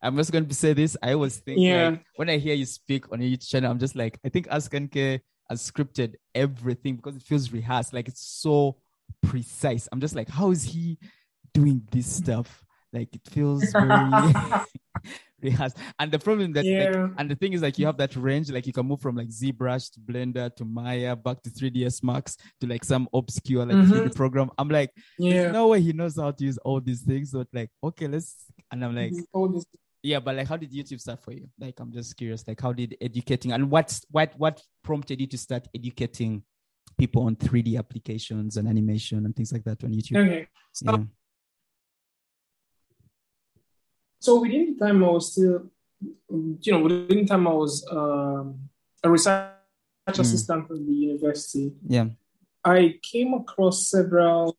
I'm 0.06 0.16
just 0.16 0.32
going 0.32 0.46
to 0.48 0.54
say 0.54 0.72
this. 0.72 0.96
I 1.02 1.12
always 1.12 1.36
think 1.38 1.58
Yeah. 1.60 1.90
like 1.90 2.04
when 2.16 2.30
I 2.30 2.38
hear 2.38 2.54
you 2.54 2.64
speak 2.66 3.10
on 3.12 3.20
your 3.20 3.30
YouTube 3.36 3.48
channel, 3.48 3.70
I'm 3.70 3.78
just 3.78 3.96
like, 3.96 4.18
I 4.24 4.28
think 4.28 4.46
Askanke 4.48 5.20
has 5.50 5.70
scripted 5.70 6.14
everything 6.34 6.96
because 6.96 7.16
it 7.16 7.22
feels 7.22 7.52
rehearsed. 7.52 7.92
Like 7.92 8.08
it's 8.08 8.22
so 8.26 8.76
precise. 9.22 9.88
I'm 9.92 10.00
just 10.00 10.14
like, 10.14 10.28
how 10.28 10.50
is 10.50 10.62
he 10.64 10.98
doing 11.54 11.82
this 11.90 12.06
stuff? 12.06 12.64
Like 12.92 13.14
it 13.14 13.22
feels 13.28 13.64
very 13.72 13.88
rehearsed. 15.42 15.76
And 15.98 16.10
the 16.10 16.18
problem 16.18 16.52
that 16.54 16.64
like, 16.64 17.12
and 17.18 17.30
the 17.30 17.34
thing 17.36 17.52
is 17.52 17.62
like 17.62 17.78
you 17.78 17.86
have 17.86 17.96
that 17.98 18.14
range, 18.16 18.50
like 18.50 18.66
you 18.66 18.72
can 18.72 18.86
move 18.86 19.00
from 19.00 19.16
like 19.16 19.28
ZBrush 19.28 19.92
to 19.92 20.00
Blender 20.00 20.54
to 20.56 20.64
Maya 20.64 21.14
back 21.16 21.42
to 21.42 21.50
3ds 21.50 22.02
Max 22.02 22.36
to 22.60 22.66
like 22.66 22.84
some 22.84 23.08
obscure 23.12 23.66
like 23.66 23.76
Mhm. 23.76 23.90
3D 24.08 24.14
program. 24.14 24.50
I'm 24.58 24.68
like, 24.68 24.90
yeah. 25.18 25.32
there's 25.42 25.52
no 25.52 25.68
way 25.68 25.80
he 25.80 25.92
knows 25.92 26.16
how 26.16 26.30
to 26.30 26.44
use 26.44 26.58
all 26.58 26.80
these 26.80 27.02
things. 27.02 27.30
So 27.32 27.40
it's 27.40 27.52
like, 27.54 27.70
okay, 27.82 28.06
let's 28.08 28.34
and 28.70 28.84
I'm 28.84 28.94
like, 28.94 29.12
All 29.32 29.48
this- 29.48 29.66
yeah, 30.06 30.20
but 30.20 30.36
like 30.36 30.46
how 30.48 30.56
did 30.56 30.72
YouTube 30.72 31.00
start 31.00 31.20
for 31.22 31.32
you? 31.32 31.48
Like 31.58 31.78
I'm 31.80 31.92
just 31.92 32.16
curious, 32.16 32.46
like 32.46 32.60
how 32.60 32.72
did 32.72 32.96
educating 33.00 33.52
and 33.52 33.70
what's 33.70 34.04
what 34.10 34.32
what 34.38 34.62
prompted 34.84 35.20
you 35.20 35.26
to 35.26 35.38
start 35.38 35.66
educating 35.74 36.42
people 36.96 37.24
on 37.24 37.34
3D 37.36 37.76
applications 37.76 38.56
and 38.56 38.68
animation 38.68 39.24
and 39.26 39.34
things 39.34 39.52
like 39.52 39.64
that 39.64 39.82
on 39.82 39.90
YouTube? 39.92 40.16
Okay. 40.24 40.46
So, 40.72 40.92
Yeah. 40.92 41.04
so 44.20 44.40
within 44.40 44.76
the 44.78 44.86
time 44.86 45.02
I 45.04 45.08
was 45.08 45.32
still, 45.32 45.70
you 46.30 46.72
know, 46.72 46.80
within 46.80 47.18
the 47.18 47.26
time 47.26 47.48
I 47.48 47.52
was 47.52 47.84
um, 47.90 48.68
a 49.02 49.10
research 49.10 49.52
Mm. 50.08 50.20
assistant 50.20 50.68
from 50.68 50.86
the 50.86 50.92
university, 50.92 51.72
Yeah. 51.88 52.10
I 52.64 53.00
came 53.02 53.34
across 53.34 53.88
several 53.88 54.56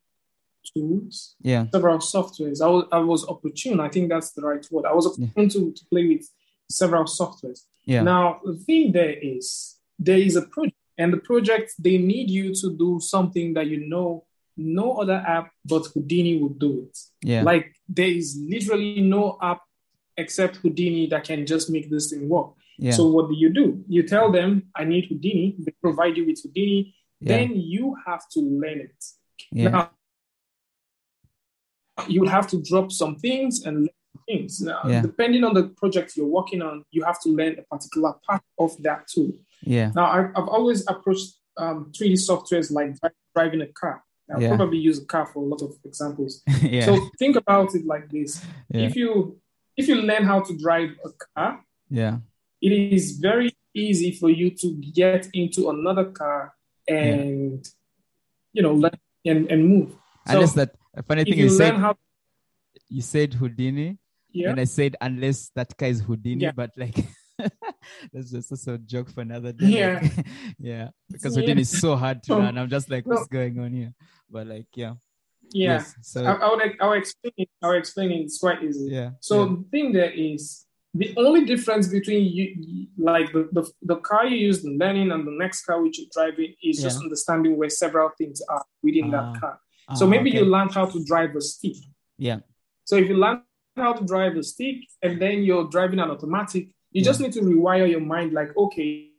tools, 0.74 1.34
Yeah. 1.42 1.66
several 1.72 1.98
softwares. 1.98 2.60
I 2.62 2.68
was, 2.68 2.84
I 2.92 2.98
was 2.98 3.26
opportune. 3.28 3.80
I 3.80 3.88
think 3.88 4.08
that's 4.08 4.32
the 4.32 4.42
right 4.42 4.66
word. 4.70 4.84
I 4.86 4.92
was 4.94 5.06
opportune 5.06 5.48
to, 5.50 5.72
to 5.72 5.84
play 5.90 6.06
with 6.08 6.28
several 6.70 7.04
softwares. 7.04 7.60
Yeah. 7.84 8.02
Now, 8.02 8.40
the 8.44 8.54
thing 8.56 8.92
there 8.92 9.14
is, 9.20 9.76
there 9.98 10.18
is 10.18 10.36
a 10.36 10.42
project, 10.42 10.76
and 10.98 11.12
the 11.12 11.18
project, 11.18 11.74
they 11.78 11.96
need 11.98 12.28
you 12.30 12.54
to 12.54 12.76
do 12.76 12.98
something 13.00 13.54
that 13.54 13.66
you 13.68 13.88
know 13.88 14.24
no 14.56 14.96
other 14.96 15.22
app 15.26 15.52
but 15.64 15.86
Houdini 15.94 16.38
will 16.40 16.48
do 16.66 16.82
it. 16.88 16.98
yeah. 17.22 17.42
Like, 17.42 17.74
there 17.88 18.08
is 18.08 18.36
literally 18.48 19.00
no 19.00 19.38
app 19.40 19.60
except 20.16 20.56
Houdini 20.56 21.06
that 21.08 21.24
can 21.24 21.46
just 21.46 21.70
make 21.70 21.88
this 21.90 22.10
thing 22.10 22.28
work. 22.28 22.50
yeah. 22.78 22.90
So, 22.92 23.06
what 23.08 23.28
do 23.28 23.36
you 23.36 23.50
do? 23.52 23.84
You 23.88 24.02
tell 24.02 24.30
them, 24.32 24.64
I 24.74 24.84
need 24.84 25.06
Houdini. 25.08 25.54
They 25.60 25.72
provide 25.80 26.16
you 26.16 26.26
with 26.26 26.42
Houdini. 26.42 26.94
Yeah. 27.20 27.36
then 27.38 27.52
you 27.56 27.96
have 28.06 28.28
to 28.34 28.40
learn 28.40 28.80
it. 28.80 29.04
Yeah. 29.52 29.70
Now, 29.70 29.90
you 32.06 32.20
would 32.20 32.28
have 32.30 32.46
to 32.48 32.62
drop 32.62 32.92
some 32.92 33.16
things 33.16 33.64
and 33.64 33.88
things. 34.26 34.60
Now, 34.60 34.80
Yeah. 34.86 35.02
depending 35.02 35.44
on 35.44 35.54
the 35.54 35.64
project 35.80 36.16
you're 36.16 36.26
working 36.26 36.62
on, 36.62 36.84
you 36.90 37.02
have 37.04 37.20
to 37.22 37.30
learn 37.30 37.56
a 37.58 37.62
particular 37.62 38.14
part 38.26 38.42
of 38.58 38.80
that 38.82 39.08
tool. 39.08 39.32
Yeah. 39.62 39.90
Now, 39.94 40.06
I've, 40.06 40.30
I've 40.36 40.48
always 40.48 40.86
approached 40.88 41.34
um, 41.56 41.92
3D 41.92 42.14
softwares 42.14 42.70
like 42.70 42.94
driving 43.34 43.62
a 43.62 43.66
car. 43.66 44.04
I'll 44.30 44.42
Yeah. 44.42 44.56
probably 44.56 44.78
use 44.78 44.98
a 45.02 45.06
car 45.06 45.26
for 45.26 45.42
a 45.42 45.46
lot 45.46 45.62
of 45.62 45.74
examples. 45.84 46.42
yeah. 46.62 46.84
So 46.84 47.08
think 47.18 47.36
about 47.36 47.74
it 47.74 47.86
like 47.86 48.10
this: 48.10 48.44
yeah. 48.68 48.82
if 48.86 48.94
you 48.94 49.40
if 49.76 49.88
you 49.88 49.96
learn 49.96 50.24
how 50.24 50.40
to 50.40 50.56
drive 50.56 50.90
a 51.04 51.10
car, 51.26 51.64
yeah. 51.88 52.18
it 52.60 52.72
is 52.72 53.12
very 53.18 53.50
easy 53.74 54.10
for 54.12 54.28
you 54.28 54.50
to 54.50 54.72
get 54.92 55.28
into 55.32 55.70
another 55.70 56.06
car 56.06 56.54
and 56.88 57.66
you 58.52 58.62
know 58.62 58.74
learn 58.74 58.98
and, 59.24 59.50
and 59.50 59.66
move. 59.66 59.90
So 60.26 60.34
Unless 60.34 60.52
that 60.54 60.70
a 60.94 61.02
funny 61.02 61.22
if 61.22 61.28
thing 61.28 61.38
you 61.38 61.44
you 61.44 61.50
said 61.50 61.74
how, 61.76 61.96
you 62.88 63.02
said 63.02 63.34
Houdini 63.34 63.98
yeah, 64.32 64.50
and 64.50 64.60
I 64.60 64.64
said 64.64 64.96
unless 65.00 65.50
that 65.56 65.76
guy 65.76 65.88
is 65.88 66.00
Houdini, 66.00 66.44
Yeah. 66.44 66.52
but 66.52 66.70
like 66.76 66.96
that's 68.12 68.30
just 68.30 68.50
also 68.52 68.74
a 68.74 68.78
joke 68.78 69.10
for 69.10 69.22
another 69.22 69.52
day. 69.52 69.66
Yeah. 69.66 70.00
like, 70.02 70.26
yeah. 70.58 70.88
Because 71.10 71.36
Yeah. 71.36 71.40
Houdini 71.42 71.62
is 71.62 71.80
so 71.80 71.96
hard 71.96 72.22
to 72.24 72.36
learn. 72.36 72.58
I'm 72.58 72.68
just 72.68 72.90
like, 72.90 73.06
what's 73.06 73.26
going 73.28 73.58
on 73.58 73.72
here? 73.72 73.94
But 74.30 74.46
like, 74.48 74.66
yeah. 74.74 74.94
yeah. 75.50 75.78
Yes. 75.78 75.94
So 76.02 76.24
I, 76.24 76.32
I 76.34 76.48
would 76.50 76.62
I 76.80 76.88
would 76.88 76.98
explain 76.98 77.32
it. 77.36 77.48
I 77.62 77.68
would 77.68 77.78
explain 77.78 78.10
it. 78.12 78.20
It's 78.22 78.38
quite 78.38 78.62
easy. 78.62 78.90
yeah. 78.90 79.10
So 79.20 79.34
yeah. 79.44 79.48
the 79.56 79.64
thing 79.70 79.92
there 79.92 80.10
is 80.10 80.66
the 80.94 81.14
only 81.16 81.44
difference 81.44 81.86
between 81.88 82.24
you, 82.32 82.86
like 82.98 83.32
the, 83.32 83.48
the 83.52 83.70
the 83.82 83.96
car 83.96 84.26
you 84.26 84.36
use 84.36 84.64
in 84.64 84.76
learning 84.78 85.10
and 85.12 85.26
the 85.26 85.32
next 85.32 85.64
car 85.64 85.80
which 85.82 85.98
you're 85.98 86.08
driving 86.12 86.54
is 86.62 86.82
just 86.82 87.00
understanding 87.00 87.56
where 87.56 87.70
several 87.70 88.10
things 88.18 88.42
are 88.48 88.64
within 88.82 89.14
Ah. 89.14 89.32
that 89.32 89.40
car. 89.40 89.60
So 89.94 90.04
Ah, 90.06 90.08
maybe 90.08 90.30
okay. 90.30 90.38
you 90.38 90.44
learn 90.44 90.68
how 90.68 90.86
to 90.86 91.04
drive 91.04 91.34
a 91.36 91.40
stick. 91.40 91.76
Yeah. 92.18 92.40
So 92.84 92.96
if 92.96 93.08
you 93.08 93.16
learn 93.16 93.42
how 93.76 93.92
to 93.94 94.04
drive 94.04 94.36
a 94.36 94.42
stick 94.42 94.76
and 95.02 95.20
then 95.20 95.42
you're 95.42 95.68
driving 95.68 95.98
an 95.98 96.10
automatic, 96.10 96.68
you 96.92 97.02
just 97.02 97.20
need 97.20 97.32
to 97.32 97.40
rewire 97.40 97.88
your 97.88 98.00
mind 98.00 98.32
like, 98.32 98.54
okay, 98.56 99.10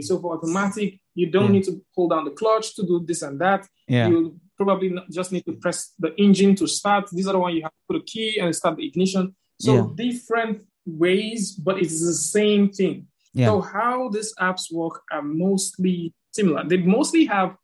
so 0.00 0.18
for 0.20 0.36
automatic, 0.36 0.98
you 1.14 1.30
don't 1.30 1.46
Yeah. 1.46 1.50
need 1.52 1.64
to 1.64 1.84
pull 1.94 2.08
down 2.08 2.24
the 2.24 2.30
clutch 2.30 2.74
to 2.76 2.82
do 2.82 3.00
this 3.04 3.22
and 3.22 3.40
that. 3.40 3.66
Yeah. 3.88 4.08
You 4.08 4.40
probably 4.56 4.90
not- 4.90 5.10
just 5.10 5.32
need 5.32 5.44
to 5.46 5.52
press 5.52 5.92
the 5.98 6.14
engine 6.20 6.54
to 6.56 6.66
start. 6.66 7.08
These 7.10 7.26
are 7.28 7.32
the 7.32 7.38
one 7.38 7.54
you 7.54 7.62
have 7.62 7.72
to 7.72 7.84
put 7.88 7.96
a 7.96 8.04
key 8.04 8.38
and 8.38 8.54
start 8.54 8.76
the 8.76 8.86
ignition. 8.86 9.34
So 9.58 9.74
Yeah. 9.74 9.86
different 9.94 10.62
ways, 10.86 11.52
but 11.52 11.78
it's 11.82 12.00
the 12.04 12.12
same 12.14 12.70
thing. 12.70 13.06
Yeah. 13.34 13.46
So 13.46 13.60
how 13.60 14.08
these 14.10 14.34
apps 14.40 14.72
work 14.72 15.02
are 15.12 15.22
mostly 15.22 16.14
similar. 16.32 16.66
They 16.68 16.78
mostly 16.78 17.24
have 17.26 17.56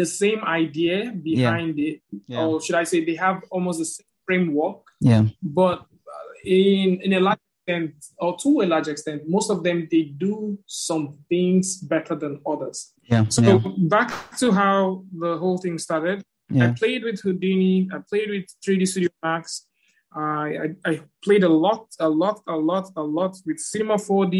the 0.00 0.06
same 0.06 0.40
idea 0.44 1.12
behind 1.12 1.78
it, 1.78 2.00
Yeah. 2.26 2.44
or 2.46 2.60
should 2.64 2.76
I 2.82 2.84
say, 2.84 3.04
they 3.04 3.16
have 3.26 3.38
almost 3.50 3.78
the 3.78 3.84
same 3.84 4.06
framework, 4.26 4.80
Yeah. 5.00 5.24
but 5.42 5.78
uh, 5.80 6.32
in 6.44 7.00
in 7.06 7.12
a 7.12 7.20
large 7.20 7.38
extent, 7.66 7.94
or 8.18 8.36
to 8.42 8.48
a 8.64 8.66
large 8.74 8.88
extent, 8.88 9.22
most 9.36 9.48
of 9.50 9.58
them 9.66 9.78
they 9.92 10.02
do 10.26 10.58
some 10.66 11.04
things 11.28 11.76
better 11.92 12.14
than 12.22 12.40
others. 12.52 12.78
Yeah. 13.12 13.24
So 13.28 13.42
yeah. 13.42 13.58
back 13.96 14.10
to 14.40 14.46
how 14.52 15.04
the 15.22 15.36
whole 15.42 15.58
thing 15.58 15.78
started. 15.78 16.18
Yeah. 16.50 16.68
I 16.68 16.72
played 16.82 17.02
with 17.04 17.18
Houdini. 17.24 17.88
I 17.94 17.98
played 18.10 18.28
with 18.34 18.46
3D 18.64 18.82
Studio 18.92 19.10
Max. 19.22 19.66
I, 20.14 20.48
I 20.64 20.90
I 20.90 21.00
played 21.24 21.44
a 21.44 21.48
lot, 21.66 21.82
a 21.98 22.08
lot, 22.22 22.36
a 22.46 22.56
lot, 22.70 22.86
a 22.96 23.02
lot 23.18 23.32
with 23.46 23.58
Cinema 23.58 23.96
4D, 24.08 24.36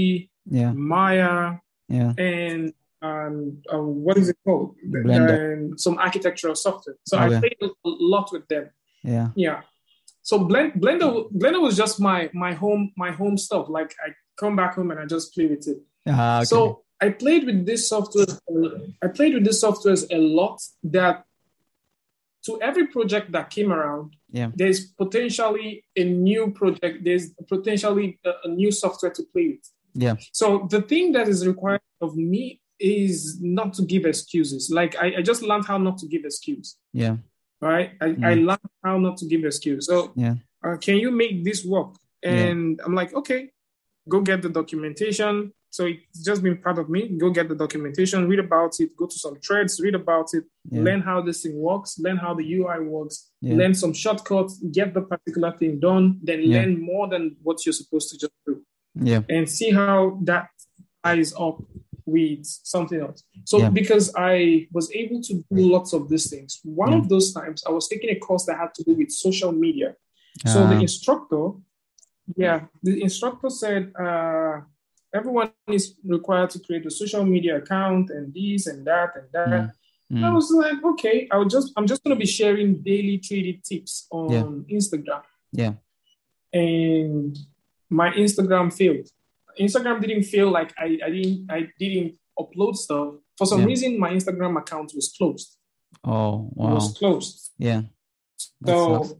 Yeah. 0.59 0.73
Maya, 0.73 1.57
Yeah. 1.88 2.12
and 2.19 2.73
um, 3.03 3.62
uh, 3.73 3.79
what 3.79 4.17
is 4.17 4.29
it 4.29 4.37
called? 4.45 4.77
Blender. 4.88 5.53
And 5.53 5.81
some 5.81 5.99
architectural 5.99 6.55
software. 6.55 6.97
So 7.05 7.19
Okay. 7.19 7.37
I 7.37 7.41
played 7.41 7.57
a 7.62 7.69
lot 7.85 8.31
with 8.33 8.47
them. 8.49 8.71
Yeah. 9.03 9.29
Yeah. 9.35 9.62
So 10.23 10.38
Blend, 10.38 10.75
Blender, 10.75 11.31
Blender 11.33 11.61
was 11.61 11.77
just 11.77 12.01
my 12.01 12.31
my 12.33 12.55
home 12.55 12.93
my 12.97 13.11
home 13.11 13.37
stuff. 13.37 13.69
Like 13.69 13.95
I 14.07 14.11
come 14.38 14.55
back 14.57 14.77
home 14.77 14.91
and 14.93 15.01
I 15.01 15.07
just 15.07 15.35
play 15.35 15.47
with 15.47 15.67
it. 15.67 15.79
Ah, 16.07 16.38
okay. 16.38 16.45
So 16.45 16.85
I 17.01 17.11
played 17.11 17.45
with 17.45 17.67
this 17.67 17.88
software. 17.88 18.27
I 19.03 19.09
played 19.09 19.35
with 19.35 19.45
this 19.45 19.62
softwares 19.62 20.07
a 20.11 20.19
lot. 20.19 20.62
That 20.85 21.25
to 22.47 22.61
every 22.62 22.87
project 22.87 23.33
that 23.33 23.51
came 23.51 23.73
around, 23.73 24.17
Yeah. 24.33 24.51
there's 24.55 24.87
potentially 24.87 25.85
a 25.97 26.05
new 26.05 26.53
project. 26.53 27.05
There's 27.05 27.31
potentially 27.49 28.19
a, 28.25 28.33
a 28.45 28.49
new 28.49 28.71
software 28.73 29.12
to 29.12 29.23
play 29.33 29.47
with. 29.49 29.67
Yeah. 29.95 30.17
So 30.33 30.67
the 30.71 30.83
thing 30.83 31.12
that 31.12 31.29
is 31.29 31.47
required 31.47 31.83
of 32.01 32.17
me 32.17 32.62
is 32.83 33.38
not 33.40 33.75
to 33.75 33.83
give 33.85 34.05
excuses. 34.05 34.71
Like 34.71 34.97
I, 34.97 35.16
I 35.18 35.23
just 35.23 35.42
learned 35.42 35.66
how 35.66 35.79
not 35.79 35.99
to 35.99 36.07
give 36.07 36.25
excuse. 36.25 36.77
Yeah. 36.92 37.16
Right? 37.61 37.92
I, 38.01 38.16
I 38.25 38.35
learned 38.35 38.59
how 38.85 38.99
not 38.99 39.16
to 39.18 39.27
give 39.27 39.45
excuse. 39.45 39.87
So 39.87 40.12
Yeah. 40.16 40.35
uh, 40.64 40.77
can 40.79 40.97
you 40.97 41.11
make 41.11 41.45
this 41.45 41.64
work? 41.64 41.95
And 42.25 42.81
I'm 42.85 42.95
like, 42.95 43.14
okay, 43.14 43.51
go 44.09 44.21
get 44.21 44.42
the 44.42 44.49
documentation. 44.49 45.53
So 45.71 45.87
it's 45.87 46.23
just 46.23 46.42
been 46.42 46.59
part 46.59 46.79
of 46.79 46.90
me. 46.90 47.09
Go 47.16 47.31
get 47.31 47.49
the 47.49 47.55
documentation, 47.55 48.29
read 48.29 48.40
about 48.40 48.73
it, 48.79 48.95
go 48.97 49.07
to 49.07 49.18
some 49.18 49.37
threads, 49.37 49.81
read 49.81 49.95
about 49.95 50.29
it, 50.35 50.45
Yeah. 50.71 50.83
learn 50.83 51.01
how 51.01 51.23
this 51.23 51.42
thing 51.42 51.57
works, 51.57 51.99
learn 51.99 52.18
how 52.18 52.35
the 52.35 52.45
UI 52.57 52.81
works, 52.81 53.31
Yeah. 53.40 53.55
learn 53.57 53.75
some 53.75 53.92
shortcuts, 53.95 54.59
get 54.71 54.92
the 54.92 55.01
particular 55.03 55.51
thing 55.59 55.81
done, 55.81 56.18
then 56.23 56.42
Yeah. 56.42 56.59
learn 56.61 56.81
more 56.81 57.09
than 57.09 57.37
what 57.42 57.64
you're 57.64 57.73
supposed 57.83 58.11
to 58.11 58.18
just 58.18 58.35
do 58.47 58.61
Yeah. 59.11 59.23
and 59.31 59.49
see 59.49 59.71
how 59.71 60.18
that 60.25 60.49
ties 61.03 61.33
up 61.38 61.62
with 62.16 62.44
something 62.75 63.01
else. 63.07 63.20
So 63.51 63.57
Yeah. 63.59 63.70
because 63.81 64.07
I 64.35 64.68
was 64.77 64.87
able 65.03 65.20
to 65.29 65.35
do 65.57 65.62
lots 65.77 65.90
of 65.96 66.03
these 66.11 66.27
things, 66.33 66.51
one 66.64 66.92
Yeah. 66.92 66.98
of 67.01 67.05
those 67.12 67.29
times 67.38 67.59
I 67.68 67.72
was 67.79 67.85
taking 67.92 68.11
a 68.16 68.18
course 68.27 68.44
that 68.46 68.57
had 68.62 68.72
to 68.77 68.83
do 68.88 68.92
with 69.01 69.11
social 69.27 69.53
media. 69.64 69.88
So 70.53 70.59
the 70.72 70.79
Ah, 70.79 70.87
instructor, 70.88 71.44
yeah, 72.44 72.59
the 72.87 72.94
instructor 73.07 73.51
said 73.62 73.83
uh, 74.05 74.55
everyone 75.18 75.51
is 75.79 75.85
required 76.16 76.51
to 76.55 76.59
create 76.66 76.85
a 76.87 76.90
social 77.03 77.25
media 77.35 77.55
account 77.62 78.11
and 78.16 78.25
this 78.38 78.66
and 78.70 78.81
that 78.90 79.11
and 79.18 79.27
that. 79.37 79.64
Mm. 80.11 80.25
I 80.27 80.29
mm, 80.31 80.35
was 80.38 80.48
like, 80.64 80.81
okay, 80.92 81.16
I 81.33 81.35
will 81.38 81.53
just 81.57 81.68
I'm 81.77 81.87
just 81.92 82.03
gonna 82.03 82.22
be 82.27 82.31
sharing 82.40 82.68
daily 82.90 83.16
3D 83.27 83.48
tips 83.68 83.92
on 84.11 84.31
Yeah. 84.35 84.77
Instagram. 84.79 85.22
Yeah. 85.62 85.75
And 86.53 87.37
my 87.90 88.09
Instagram 88.25 88.66
failed. 88.81 89.09
Instagram 89.59 90.01
didn't 90.01 90.25
feel 90.25 90.51
like 90.51 90.73
I, 90.79 90.99
I 91.07 91.11
didn't 91.11 91.51
I 91.51 91.69
didn't 91.79 92.15
upload 92.38 92.77
stuff. 92.77 93.15
For 93.38 93.47
some 93.47 93.61
Yeah. 93.61 93.67
reason 93.67 93.99
my 93.99 94.11
Instagram 94.12 94.59
account 94.59 94.93
was 94.95 95.12
closed. 95.17 95.57
Oh, 96.05 96.49
It 96.51 96.57
wow. 96.57 96.75
was 96.75 96.97
closed. 96.99 97.51
Yeah. 97.59 97.83
That 98.62 98.73
So 98.73 99.03
sucks. 99.05 99.15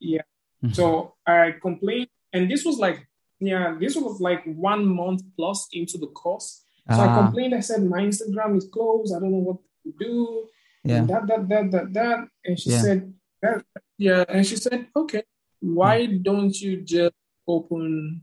yeah. 0.00 0.22
So 0.72 1.14
I 1.26 1.54
complained, 1.60 2.08
and 2.32 2.50
this 2.50 2.64
was 2.64 2.78
like 2.78 3.06
yeah, 3.40 3.76
this 3.78 3.94
was 3.96 4.20
like 4.20 4.42
one 4.46 4.86
month 4.86 5.20
plus 5.36 5.68
into 5.72 5.98
the 5.98 6.06
course. 6.06 6.64
So 6.88 7.00
I 7.02 7.06
Ah, 7.08 7.14
complained. 7.22 7.54
I 7.54 7.60
said 7.60 7.84
my 7.84 8.00
Instagram 8.00 8.56
is 8.56 8.68
closed. 8.72 9.12
I 9.14 9.20
don't 9.20 9.32
know 9.32 9.44
what 9.52 9.58
to 9.84 9.92
do. 9.98 10.48
yeah. 10.84 10.96
And 10.98 11.08
that 11.10 11.26
that 11.28 11.48
that 11.48 11.70
that 11.72 11.86
that. 11.92 12.18
And 12.44 12.58
she 12.58 12.70
Yeah. 12.70 12.80
said 12.82 13.12
that 13.42 13.64
yeah, 13.98 14.24
and 14.28 14.46
she 14.46 14.56
said 14.56 14.88
okay, 14.96 15.22
why 15.60 16.06
don't 16.06 16.56
you 16.60 16.80
just 16.82 17.14
open 17.46 18.22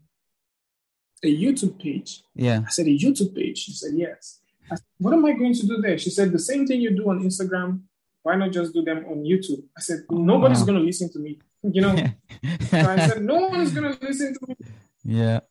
a 1.23 1.35
YouTube 1.35 1.79
page? 1.79 2.23
Yeah. 2.35 2.61
I 2.65 2.69
said 2.69 2.87
a 2.87 2.97
YouTube 2.97 3.35
page. 3.35 3.57
She 3.59 3.73
said 3.73 3.91
yes. 3.95 4.39
I 4.71 4.75
said, 4.75 4.85
what 4.99 5.13
am 5.13 5.25
I 5.25 5.33
going 5.33 5.53
to 5.53 5.67
do 5.67 5.77
there? 5.81 5.97
She 5.97 6.09
said 6.09 6.31
the 6.31 6.39
same 6.39 6.65
thing 6.65 6.81
you 6.81 6.95
do 6.95 7.09
on 7.09 7.21
Instagram. 7.23 7.81
Why 8.23 8.35
not 8.35 8.51
just 8.51 8.73
do 8.73 8.83
them 8.83 9.05
on 9.09 9.23
YouTube? 9.23 9.63
I 9.77 9.81
said 9.81 9.99
nobody's 10.09 10.59
wow. 10.59 10.65
going 10.67 10.79
to 10.79 10.85
listen 10.85 11.11
to 11.13 11.19
me. 11.19 11.39
You 11.63 11.81
know. 11.81 11.95
So 12.69 12.77
I 12.79 13.07
said 13.07 13.21
no 13.21 13.35
one 13.35 13.61
is 13.61 13.71
going 13.71 13.93
to 13.93 14.03
listen 14.03 14.33
to 14.33 14.47
me. 14.47 14.55
yeah. 15.03 15.41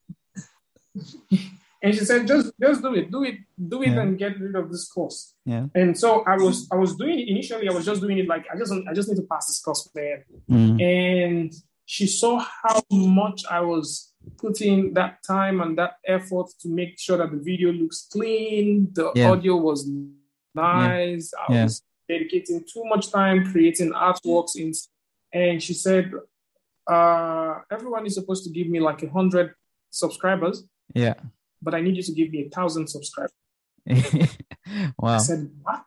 And 1.82 1.94
she 1.94 2.04
said 2.04 2.26
just 2.26 2.52
just 2.60 2.82
do 2.82 2.94
it, 2.94 3.12
do 3.12 3.22
it, 3.22 3.36
do 3.68 3.82
it, 3.82 3.90
Yeah. 3.90 4.00
and 4.00 4.18
get 4.18 4.40
rid 4.40 4.56
of 4.56 4.70
this 4.70 4.88
course. 4.88 5.34
Yeah. 5.46 5.66
And 5.74 5.96
so 5.96 6.24
I 6.26 6.36
was 6.36 6.68
I 6.72 6.74
was 6.76 6.96
doing 6.96 7.20
it 7.20 7.28
initially. 7.28 7.68
I 7.68 7.72
was 7.72 7.86
just 7.86 8.00
doing 8.00 8.18
it 8.18 8.26
like 8.26 8.44
I 8.52 8.58
just 8.58 8.72
I 8.88 8.92
just 8.92 9.08
need 9.08 9.16
to 9.16 9.26
pass 9.30 9.46
this 9.46 9.60
course, 9.60 9.88
man. 9.94 10.24
Mm. 10.50 10.82
And 10.82 11.54
she 11.86 12.06
saw 12.06 12.44
how 12.62 12.82
much 12.90 13.44
I 13.48 13.60
was 13.60 14.12
putting 14.38 14.94
that 14.94 15.22
time 15.22 15.60
and 15.60 15.76
that 15.78 15.94
effort 16.06 16.46
to 16.60 16.68
make 16.68 16.98
sure 16.98 17.18
that 17.18 17.30
the 17.30 17.36
video 17.38 17.72
looks 17.72 18.06
clean, 18.12 18.88
the 18.92 19.12
Yeah. 19.14 19.30
audio 19.30 19.56
was 19.56 19.88
nice. 20.54 21.32
I 21.34 21.52
Yeah. 21.54 21.64
was 21.64 21.82
dedicating 22.08 22.64
too 22.64 22.84
much 22.84 23.10
time 23.10 23.50
creating 23.52 23.90
artworks 23.92 24.56
in 24.56 24.72
and 25.32 25.62
she 25.62 25.74
said 25.74 26.12
uh, 26.90 27.60
everyone 27.70 28.04
is 28.06 28.14
supposed 28.14 28.42
to 28.44 28.50
give 28.50 28.66
me 28.68 28.80
like 28.80 29.00
a 29.02 29.08
hundred 29.08 29.54
subscribers, 29.90 30.64
Yeah. 30.94 31.14
but 31.62 31.74
I 31.74 31.80
need 31.80 31.96
you 31.96 32.02
to 32.02 32.12
give 32.12 32.30
me 32.32 32.46
a 32.46 32.48
thousand 32.50 32.88
subscribers. 32.88 33.32
wow. 34.98 35.14
I 35.14 35.18
said, 35.18 35.50
What? 35.62 35.84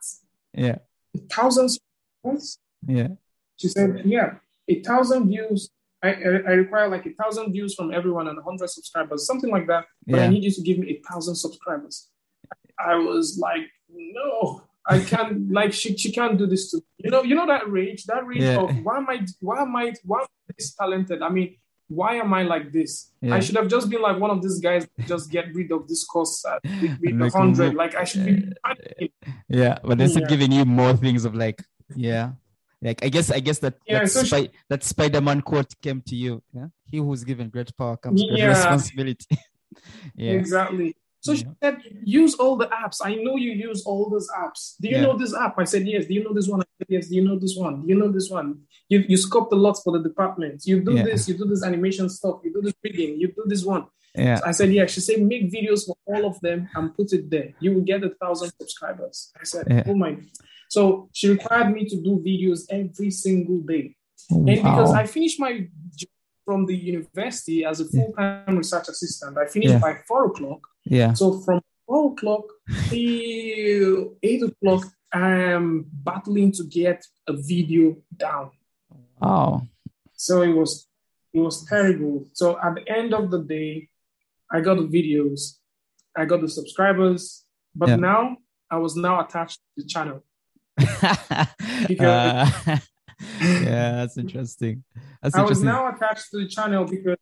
Yeah. 0.53 0.77
A 1.15 1.19
thousand 1.35 1.69
subscribers? 1.69 2.59
Yeah. 2.87 3.09
She 3.57 3.67
said, 3.67 4.01
Yeah, 4.05 4.35
a 4.67 4.81
thousand 4.81 5.27
views. 5.27 5.69
I, 6.03 6.09
I 6.51 6.53
require 6.63 6.87
like 6.89 7.05
a 7.05 7.13
thousand 7.21 7.53
views 7.53 7.73
from 7.75 7.93
everyone 7.93 8.27
and 8.27 8.37
a 8.37 8.41
hundred 8.43 8.69
subscribers, 8.69 9.25
something 9.25 9.49
like 9.49 9.67
that. 9.67 9.85
But 10.05 10.19
I 10.19 10.27
need 10.27 10.43
you 10.43 10.51
to 10.51 10.61
give 10.61 10.77
me 10.77 10.87
a 10.95 10.97
thousand 11.09 11.35
subscribers. 11.35 12.09
I 12.77 12.95
was 12.95 13.37
like, 13.39 13.65
no. 13.89 14.63
I 14.85 14.99
can't 14.99 15.49
like 15.59 15.71
she 15.71 15.95
she 15.95 16.11
can't 16.11 16.37
do 16.37 16.45
this 16.45 16.69
to 16.71 16.81
you 16.97 17.09
know 17.09 17.23
you 17.23 17.35
know 17.35 17.47
that 17.47 17.69
rage 17.71 18.03
that 18.11 18.25
rage 18.27 18.41
Yeah. 18.41 18.59
of 18.63 18.69
why 18.85 18.97
am 18.97 19.07
I 19.09 19.17
why 19.39 19.61
am 19.61 19.73
I 19.77 19.93
why 20.03 20.19
am 20.19 20.27
I 20.49 20.53
this 20.57 20.75
talented? 20.75 21.21
I 21.21 21.29
mean, 21.29 21.55
why 21.87 22.15
am 22.15 22.33
I 22.33 22.43
like 22.43 22.73
this? 22.73 22.91
Yeah. 23.21 23.35
I 23.35 23.39
should 23.39 23.55
have 23.55 23.69
just 23.69 23.89
been 23.89 24.01
like 24.01 24.19
one 24.19 24.29
of 24.35 24.41
these 24.43 24.59
guys. 24.59 24.85
Just 25.07 25.31
get 25.31 25.45
rid 25.55 25.71
of 25.71 25.87
this 25.87 26.03
course 26.03 26.43
at, 26.51 26.59
with, 26.81 26.99
with 26.99 27.11
And 27.11 27.21
a 27.23 27.29
hundred. 27.29 27.75
Like 27.75 27.95
I 27.95 28.03
should 28.03 28.25
be. 28.25 28.35
Yeah, 29.47 29.79
but 29.83 29.97
they're 29.97 30.07
Yeah. 30.09 30.27
giving 30.27 30.51
you 30.51 30.65
more 30.65 30.93
things 30.97 31.23
of 31.23 31.33
like, 31.33 31.63
yeah. 31.95 32.31
Like 32.83 33.03
I 33.05 33.09
guess 33.09 33.31
I 33.31 33.39
guess 33.39 33.59
that 33.59 33.75
Yeah, 33.87 33.99
that, 33.99 34.09
so 34.11 34.23
she- 34.23 34.49
that 34.69 34.83
Spider-Man 34.83 35.41
quote 35.41 35.71
came 35.81 36.01
to 36.09 36.15
you. 36.15 36.43
Yeah. 36.53 36.67
He 36.91 36.97
who's 36.97 37.23
given 37.23 37.49
great 37.49 37.71
power 37.77 37.97
comes 37.97 38.21
great 38.23 38.43
responsibility. 38.47 39.25
yeah. 40.15 40.33
Exactly. 40.33 40.95
So 41.21 41.33
she 41.35 41.45
said, 41.63 41.77
use 42.03 42.35
all 42.35 42.57
the 42.57 42.67
apps. 42.67 42.97
I 43.01 43.15
know 43.15 43.37
you 43.37 43.51
use 43.53 43.83
all 43.85 44.09
those 44.09 44.27
apps. 44.37 44.75
Do 44.81 44.89
you 44.89 44.97
Yeah. 44.97 45.03
know 45.03 45.17
this 45.17 45.33
app? 45.33 45.55
I 45.57 45.63
said, 45.63 45.87
yes. 45.87 46.05
Do 46.07 46.13
you 46.13 46.21
know 46.25 46.33
this 46.33 46.49
one? 46.49 46.59
I 46.59 46.65
said, 46.79 46.87
yes. 46.89 47.07
Do 47.07 47.15
you 47.15 47.23
know 47.23 47.39
this 47.39 47.55
one? 47.57 47.81
Do 47.83 47.87
you 47.87 47.95
know 47.95 48.11
this 48.11 48.29
one? 48.29 48.59
You, 48.89 49.05
you 49.07 49.15
scope 49.15 49.49
the 49.49 49.55
lots 49.55 49.81
for 49.83 49.93
the 49.97 50.03
department. 50.03 50.63
You 50.65 50.81
do 50.83 50.93
Yeah. 50.95 51.03
this, 51.03 51.29
you 51.29 51.37
do 51.37 51.45
this 51.45 51.63
animation 51.63 52.09
stuff, 52.09 52.41
you 52.43 52.51
do 52.53 52.61
this 52.61 52.73
reading, 52.83 53.17
you 53.21 53.27
do 53.29 53.43
this 53.47 53.63
one. 53.63 53.85
Yeah. 54.13 54.41
I 54.45 54.51
said, 54.51 54.73
yeah. 54.73 54.85
She 54.85 54.99
said, 54.99 55.21
make 55.21 55.49
videos 55.49 55.85
for 55.87 55.95
all 56.07 56.25
of 56.25 56.41
them 56.41 56.67
and 56.75 56.93
put 56.93 57.13
it 57.13 57.29
there. 57.29 57.53
You 57.61 57.71
will 57.73 57.81
get 57.91 58.03
a 58.03 58.09
thousand 58.09 58.51
subscribers. 58.59 59.31
I 59.39 59.45
said, 59.45 59.65
Yeah. 59.69 59.83
oh 59.87 59.95
my. 59.95 60.17
So 60.73 61.09
she 61.17 61.25
required 61.29 61.69
me 61.75 61.81
to 61.91 61.97
do 62.07 62.11
videos 62.29 62.61
every 62.79 63.11
single 63.11 63.59
day. 63.73 63.85
Oh, 64.31 64.37
and 64.37 64.45
because 64.67 64.91
I 65.01 65.05
finished 65.05 65.39
my 65.39 65.53
job 65.99 66.09
from 66.45 66.65
the 66.65 66.75
university 66.93 67.63
as 67.71 67.79
a 67.79 67.85
full-time 67.93 68.57
research 68.61 68.87
assistant, 68.93 69.37
I 69.37 69.45
finished 69.55 69.73
Yeah. 69.75 69.79
by 69.87 69.93
four 70.07 70.21
o'clock. 70.31 70.61
yeah. 70.97 71.11
So 71.13 71.25
from 71.45 71.59
four 71.87 72.03
o'clock 72.13 72.45
till 72.89 74.15
eight 74.27 74.41
o'clock, 74.49 74.83
I'm 75.13 75.67
battling 76.09 76.49
to 76.57 76.63
get 76.79 76.99
a 77.27 77.33
video 77.51 77.85
down. 78.25 78.45
Wow. 79.21 79.67
So 80.25 80.33
it 80.49 80.53
was 80.59 80.71
it 81.35 81.39
was 81.47 81.55
terrible. 81.73 82.15
So 82.39 82.45
at 82.65 82.71
the 82.77 82.85
end 82.97 83.09
of 83.19 83.23
the 83.33 83.41
day, 83.57 83.89
I 84.55 84.57
got 84.67 84.75
the 84.81 84.87
videos, 84.97 85.39
I 86.19 86.23
got 86.31 86.39
the 86.41 86.49
subscribers, 86.59 87.21
but 87.75 87.89
Yeah. 87.89 87.95
now 88.11 88.21
I 88.75 88.77
was 88.85 88.93
now 89.07 89.15
attached 89.25 89.59
to 89.63 89.69
the 89.83 89.87
channel. 89.93 90.19
Uh, 91.99 92.49
yeah, 93.41 93.91
that's 93.97 94.17
interesting. 94.17 94.83
That's 95.21 95.35
I 95.35 95.41
was 95.43 95.61
now 95.61 95.87
attached 95.93 96.31
to 96.31 96.37
the 96.39 96.47
channel 96.47 96.85
because 96.85 97.17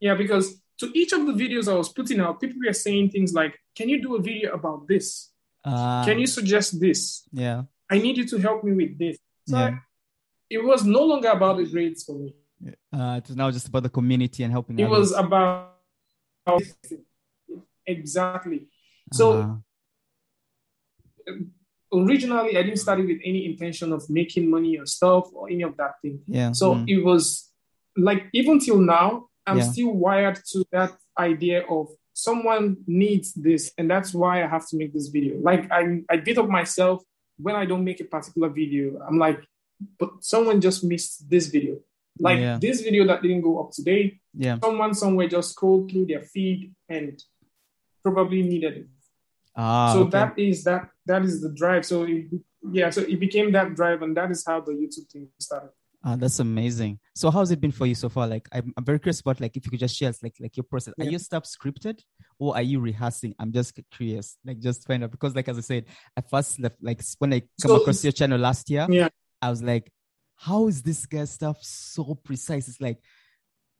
yeah, 0.00 0.14
because 0.14 0.60
to 0.78 0.86
each 0.94 1.12
of 1.12 1.26
the 1.26 1.32
videos 1.32 1.70
I 1.70 1.74
was 1.74 1.88
putting 1.88 2.20
out, 2.20 2.40
people 2.40 2.58
were 2.64 2.72
saying 2.72 3.10
things 3.10 3.32
like, 3.34 3.58
Can 3.76 3.88
you 3.88 4.00
do 4.00 4.14
a 4.16 4.20
video 4.22 4.52
about 4.52 4.86
this? 4.86 5.30
uh, 5.64 6.04
Can 6.04 6.18
you 6.18 6.26
suggest 6.26 6.80
this? 6.80 7.28
Yeah. 7.32 7.62
I 7.90 7.98
need 7.98 8.16
you 8.16 8.26
to 8.28 8.38
help 8.38 8.62
me 8.64 8.72
with 8.72 8.98
this. 8.98 9.16
So 9.48 9.56
Yeah. 9.58 9.64
I- 9.66 9.78
it 10.50 10.64
was 10.64 10.84
no 10.84 11.02
longer 11.04 11.28
about 11.28 11.58
the 11.58 11.66
grades 11.66 12.04
for 12.04 12.14
me. 12.18 12.34
Uh, 12.92 13.16
it 13.20 13.28
was 13.28 13.36
now 13.36 13.50
just 13.50 13.68
about 13.68 13.82
the 13.82 13.90
community 13.90 14.42
and 14.44 14.52
helping. 14.52 14.78
It 14.78 14.84
others. 14.84 14.98
was 14.98 15.12
about 15.12 15.74
exactly. 17.86 18.68
So 19.12 19.60
Uh, 21.26 21.32
originally, 21.92 22.56
I 22.56 22.62
didn't 22.62 22.78
start 22.78 23.00
it 23.00 23.06
with 23.06 23.20
any 23.24 23.46
intention 23.46 23.92
of 23.92 24.08
making 24.10 24.50
money 24.50 24.78
or 24.78 24.86
stuff 24.86 25.28
or 25.32 25.48
any 25.48 25.62
of 25.62 25.76
that 25.76 25.92
thing. 26.02 26.20
yeah. 26.26 26.52
So 26.52 26.74
mm, 26.74 26.84
it 26.88 27.02
was 27.04 27.50
like 27.96 28.24
even 28.32 28.58
till 28.60 28.78
now, 28.78 29.26
I'm 29.46 29.58
Yeah. 29.58 29.70
still 29.72 29.92
wired 29.92 30.38
to 30.52 30.64
that 30.72 30.92
idea 31.18 31.64
of 31.68 31.88
someone 32.12 32.76
needs 32.86 33.32
this, 33.34 33.72
and 33.78 33.90
that's 33.90 34.12
why 34.12 34.42
I 34.44 34.46
have 34.48 34.66
to 34.68 34.76
make 34.76 34.92
this 34.92 35.08
video. 35.08 35.38
Like 35.40 35.70
I, 35.70 36.02
I 36.10 36.16
beat 36.18 36.38
up 36.38 36.48
myself 36.48 37.02
when 37.38 37.54
I 37.56 37.64
don't 37.64 37.84
make 37.84 38.00
a 38.00 38.04
particular 38.04 38.48
video. 38.48 39.00
I'm 39.08 39.18
like, 39.18 39.40
but 39.98 40.10
someone 40.20 40.60
just 40.60 40.82
missed 40.84 41.28
this 41.30 41.46
video. 41.46 41.78
Like 42.20 42.40
Yeah. 42.40 42.58
this 42.60 42.80
video 42.82 43.06
that 43.06 43.22
didn't 43.22 43.42
go 43.42 43.60
up 43.62 43.70
today, 43.70 44.18
yeah. 44.34 44.58
someone 44.62 44.92
somewhere 44.94 45.28
just 45.28 45.52
scrolled 45.52 45.90
through 45.90 46.06
their 46.06 46.22
feed 46.22 46.74
and 46.88 47.22
probably 48.02 48.42
needed 48.42 48.76
it. 48.78 48.86
Ah, 49.56 49.92
so 49.92 50.00
okay. 50.02 50.10
that 50.10 50.38
is 50.38 50.64
that 50.64 50.90
that 51.08 51.22
is 51.24 51.40
the 51.42 51.52
drive. 51.52 51.84
So 51.84 52.04
it, 52.04 52.26
yeah, 52.72 52.90
so 52.90 53.00
it 53.02 53.18
became 53.20 53.52
that 53.52 53.74
drive, 53.74 54.02
and 54.02 54.16
that 54.16 54.30
is 54.30 54.44
how 54.46 54.60
the 54.60 54.72
YouTube 54.72 55.10
thing 55.10 55.28
started. 55.40 55.70
Ah, 56.04 56.14
that's 56.14 56.38
amazing. 56.38 57.00
So 57.16 57.28
how's 57.30 57.50
it 57.50 57.60
been 57.60 57.72
for 57.72 57.84
you 57.86 57.94
so 57.96 58.08
far? 58.08 58.28
Like, 58.28 58.48
I'm, 58.52 58.72
I'm 58.76 58.84
very 58.84 59.00
curious 59.00 59.20
about 59.20 59.40
like 59.40 59.56
if 59.56 59.64
you 59.64 59.70
could 59.72 59.80
just 59.80 59.96
share 59.96 60.12
like 60.22 60.36
like 60.40 60.56
your 60.56 60.64
process. 60.64 60.94
Are 60.98 61.04
Yeah. 61.04 61.10
your 61.10 61.18
stuff 61.18 61.42
scripted 61.44 62.00
or 62.38 62.54
are 62.54 62.62
you 62.62 62.78
rehearsing? 62.78 63.34
I'm 63.40 63.50
just 63.52 63.78
curious, 63.90 64.36
like 64.44 64.60
just 64.60 64.86
find 64.86 65.02
out 65.02 65.10
because 65.10 65.34
like 65.34 65.48
as 65.48 65.58
I 65.58 65.62
said, 65.62 65.86
I 66.16 66.20
first 66.20 66.60
left 66.60 66.76
like 66.80 67.02
when 67.18 67.32
I 67.32 67.40
come 67.40 67.70
So- 67.70 67.76
across 67.80 68.04
your 68.04 68.12
channel 68.12 68.38
last 68.38 68.70
year, 68.70 68.86
Yeah. 68.88 69.08
I 69.42 69.50
was 69.50 69.60
like, 69.62 69.90
how 70.36 70.68
is 70.68 70.82
this 70.82 71.04
guy's 71.04 71.32
stuff 71.32 71.58
so 71.62 72.14
precise? 72.14 72.68
It's 72.68 72.80
like, 72.80 72.98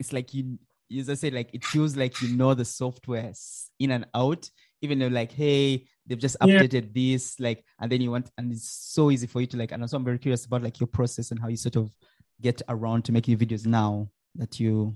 it's 0.00 0.12
like 0.12 0.34
you, 0.34 0.58
as 0.98 1.08
I 1.08 1.14
said, 1.14 1.34
like 1.34 1.50
it 1.52 1.64
feels 1.64 1.96
like 1.96 2.20
you 2.20 2.36
know 2.36 2.52
the 2.54 2.64
software 2.64 3.32
in 3.78 3.90
and 3.92 4.06
out. 4.12 4.50
Even 4.82 4.98
though 4.98 5.06
like, 5.08 5.30
hey, 5.32 5.84
they've 6.08 6.18
just 6.18 6.36
Yeah. 6.44 6.60
updated 6.60 6.92
this, 6.94 7.38
like, 7.38 7.64
and 7.80 7.92
then 7.92 8.00
you 8.00 8.10
want, 8.10 8.30
and 8.38 8.50
it's 8.52 8.68
so 8.68 9.10
easy 9.10 9.26
for 9.26 9.40
you 9.40 9.46
to 9.48 9.56
like. 9.56 9.72
And 9.72 9.82
also, 9.82 9.96
I'm 9.96 10.04
very 10.04 10.18
curious 10.18 10.46
about 10.46 10.62
like 10.62 10.80
your 10.80 10.86
process 10.88 11.30
and 11.30 11.38
how 11.40 11.48
you 11.48 11.56
sort 11.56 11.76
of 11.76 11.94
get 12.40 12.62
around 12.68 13.04
to 13.04 13.12
making 13.12 13.36
videos 13.38 13.66
now 13.66 14.08
that 14.34 14.58
you 14.58 14.94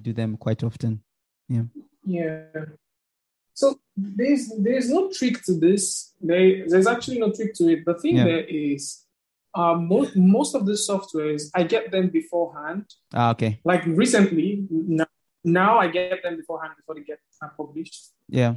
do 0.00 0.12
them 0.12 0.36
quite 0.36 0.64
often. 0.64 1.02
Yeah. 1.48 1.64
Yeah 2.04 2.64
so 3.56 3.80
there's 3.96 4.52
there's 4.58 4.90
no 4.90 5.10
trick 5.10 5.42
to 5.44 5.58
this. 5.58 6.12
There, 6.20 6.68
there's 6.68 6.86
actually 6.86 7.18
no 7.18 7.32
trick 7.32 7.54
to 7.54 7.68
it. 7.72 7.86
The 7.86 7.94
thing 7.94 8.16
Yeah. 8.16 8.24
there 8.24 8.44
is, 8.44 9.06
uh, 9.54 9.74
most 9.74 10.14
most 10.14 10.54
of 10.54 10.66
the 10.66 10.72
softwares 10.72 11.50
I 11.54 11.62
get 11.62 11.90
them 11.90 12.10
beforehand. 12.10 12.84
Ah, 13.14 13.30
okay. 13.30 13.60
Like 13.64 13.86
recently, 13.86 14.66
now, 14.70 15.06
now 15.42 15.78
I 15.78 15.88
get 15.88 16.22
them 16.22 16.36
beforehand 16.36 16.74
before 16.76 16.96
they 16.96 17.00
get 17.12 17.18
uh, 17.40 17.48
published. 17.56 18.12
Yeah. 18.28 18.56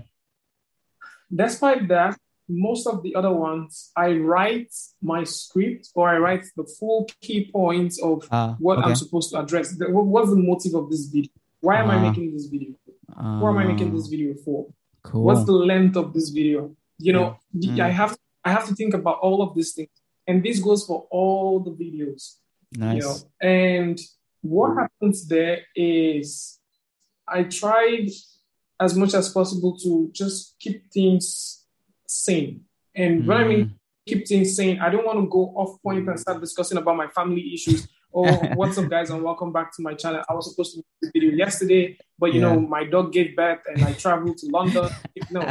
Despite 1.34 1.88
that, 1.90 2.18
most 2.48 2.88
of 2.88 3.04
the 3.04 3.14
other 3.16 3.32
ones, 3.32 3.92
I 3.96 4.14
write 4.14 4.74
my 5.02 5.24
script 5.24 5.90
or 5.94 6.10
I 6.10 6.18
write 6.18 6.46
the 6.58 6.64
full 6.64 7.08
key 7.22 7.50
points 7.52 8.02
of 8.02 8.28
Ah, 8.32 8.56
what 8.60 8.80
okay. 8.80 8.90
I'm 8.90 8.96
supposed 8.96 9.30
to 9.32 9.40
address. 9.40 9.78
The- 9.78 9.92
what- 9.92 10.06
What's 10.08 10.30
the 10.32 10.36
motive 10.36 10.74
of 10.74 10.90
this 10.90 11.06
video? 11.06 11.32
Why 11.62 11.78
am 11.82 11.92
I 11.92 11.98
Ah. 11.98 12.10
making 12.10 12.34
this 12.34 12.48
video? 12.48 12.74
Who 13.16 13.48
am 13.48 13.58
I 13.58 13.66
making 13.68 13.90
Ah, 13.90 13.96
this 13.96 14.08
video 14.08 14.34
for? 14.46 14.68
Cool. 15.04 15.24
What's 15.24 15.44
the 15.46 15.52
length 15.52 15.96
of 15.96 16.14
this 16.14 16.30
video? 16.30 16.76
You 16.98 17.14
know, 17.14 17.38
Yeah. 17.54 17.86
I 17.86 17.90
Mm. 17.92 17.94
have 18.02 18.18
I 18.46 18.52
have 18.52 18.66
to 18.70 18.74
think 18.74 18.94
about 18.94 19.18
all 19.20 19.42
of 19.42 19.54
these 19.54 19.74
things, 19.74 19.90
and 20.26 20.42
this 20.42 20.60
goes 20.60 20.86
for 20.88 21.06
all 21.12 21.60
the 21.60 21.72
videos. 21.72 22.38
nice. 22.72 22.96
You 22.98 23.02
know, 23.02 23.16
and 23.42 24.00
what 24.42 24.70
happens 24.78 25.28
there 25.28 25.60
is 25.76 26.60
I 27.28 27.44
tried 27.44 28.10
as 28.80 28.96
much 28.96 29.14
as 29.14 29.30
possible 29.30 29.78
to 29.78 30.10
just 30.14 30.56
keep 30.60 30.90
things 30.92 31.66
sane. 32.08 32.62
And 32.96 33.26
when 33.28 33.38
I 33.38 33.48
mean 33.48 33.66
Mm. 33.66 33.74
keep 34.08 34.28
things 34.28 34.56
sane, 34.56 34.80
I 34.80 34.90
don't 34.90 35.06
want 35.06 35.20
to 35.20 35.28
go 35.28 35.54
off 35.56 35.82
point 35.84 36.08
and 36.10 36.20
start 36.20 36.40
discussing 36.42 36.78
about 36.78 36.96
my 36.98 37.08
family 37.08 37.54
issues. 37.54 37.88
Oh, 38.14 38.40
what's 38.58 38.78
up, 38.78 38.90
guys, 38.90 39.10
and 39.12 39.22
welcome 39.24 39.52
back 39.52 39.76
to 39.76 39.82
my 39.84 39.94
channel. 39.94 40.24
I 40.28 40.34
was 40.34 40.50
supposed 40.50 40.72
to 40.74 40.78
make 40.80 40.86
this 41.02 41.12
video 41.14 41.32
yesterday, 41.32 41.98
but 42.18 42.34
you 42.34 42.40
Yeah. 42.42 42.54
know, 42.56 42.60
my 42.62 42.84
dog 42.86 43.12
gave 43.14 43.36
birth 43.36 43.60
and 43.68 43.84
I 43.84 43.94
traveled 43.94 44.38
to 44.38 44.48
London. 44.48 44.90
No, 45.30 45.42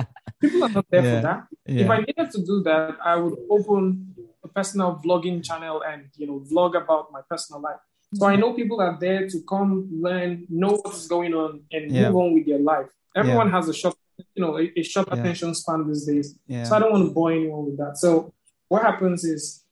people 0.41 0.65
are 0.65 0.71
not 0.71 0.87
there 0.91 1.05
Yeah. 1.05 1.15
for 1.17 1.23
that. 1.29 1.47
yeah. 1.67 1.85
If 1.85 1.91
I 1.91 1.99
needed 2.01 2.31
to 2.33 2.41
do 2.45 2.63
that, 2.65 2.97
I 3.05 3.15
would 3.17 3.37
open 3.51 4.15
a 4.43 4.49
personal 4.49 5.01
vlogging 5.05 5.45
channel 5.45 5.83
and 5.83 6.07
you 6.17 6.27
know 6.27 6.41
vlog 6.51 6.75
about 6.83 7.13
my 7.13 7.21
personal 7.31 7.61
life. 7.61 7.81
So 8.15 8.27
I 8.27 8.37
know 8.37 8.55
people 8.55 8.81
are 8.81 8.97
there 8.99 9.29
to 9.29 9.39
come 9.43 9.71
learn, 9.93 10.47
know 10.49 10.73
what's 10.83 11.07
going 11.07 11.35
on, 11.35 11.61
and 11.71 11.93
move 11.93 12.17
on 12.17 12.33
with 12.35 12.47
their 12.47 12.59
life. 12.59 12.89
Everyone 13.21 13.51
has 13.57 13.69
a 13.69 13.75
short, 13.75 13.97
you 14.35 14.43
know, 14.45 14.53
a, 14.59 14.65
a 14.81 14.83
short 14.83 15.09
Yeah. 15.09 15.15
attention 15.17 15.55
span 15.61 15.81
these 15.89 16.05
days. 16.11 16.27
yeah. 16.47 16.65
So 16.67 16.77
I 16.77 16.79
don't 16.81 16.93
want 16.95 17.05
to 17.09 17.13
bore 17.19 17.33
anyone 17.33 17.65
with 17.69 17.79
that. 17.83 17.95
So 18.05 18.33
what 18.69 18.83
happens 18.83 19.25
is 19.35 19.65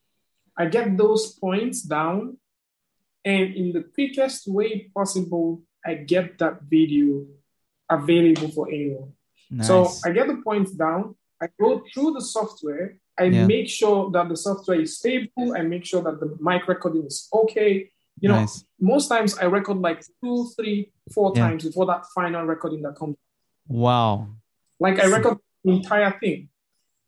I 0.61 0.65
get 0.77 0.87
those 1.03 1.23
points 1.45 1.81
down, 1.97 2.37
and 3.33 3.45
in 3.61 3.67
the 3.75 3.83
quickest 3.95 4.47
way 4.57 4.69
possible, 4.99 5.47
I 5.85 5.93
get 6.13 6.37
that 6.39 6.55
video 6.75 7.25
available 7.89 8.49
for 8.57 8.67
anyone. 8.77 9.11
So 9.61 9.75
I 10.05 10.09
get 10.11 10.27
the 10.27 10.37
points 10.47 10.71
down. 10.71 11.15
I 11.41 11.47
go 11.63 11.69
through 11.93 12.11
the 12.17 12.21
software. 12.35 12.85
I 13.19 13.25
Yeah. 13.25 13.45
make 13.47 13.67
sure 13.79 14.11
that 14.11 14.25
the 14.31 14.35
software 14.47 14.79
is 14.85 14.97
stable. 14.99 15.47
I 15.59 15.61
make 15.73 15.85
sure 15.85 16.01
that 16.07 16.19
the 16.19 16.29
mic 16.47 16.67
recording 16.67 17.05
is 17.11 17.17
okay. 17.41 17.71
You 18.19 18.29
know, 18.29 18.39
Nice. 18.41 18.65
most 18.93 19.07
times 19.13 19.31
I 19.37 19.45
record 19.45 19.77
like 19.89 19.99
two, 20.21 20.37
three, 20.57 20.91
four 21.13 21.31
Yeah. 21.35 21.41
times 21.43 21.61
before 21.67 21.85
that 21.91 22.01
final 22.17 22.43
recording 22.53 22.81
that 22.85 22.95
comes. 22.99 23.15
Wow. 23.67 24.27
Like 24.79 24.99
I 24.99 25.05
record 25.05 25.37
the 25.63 25.71
entire 25.71 26.11
thing. 26.19 26.49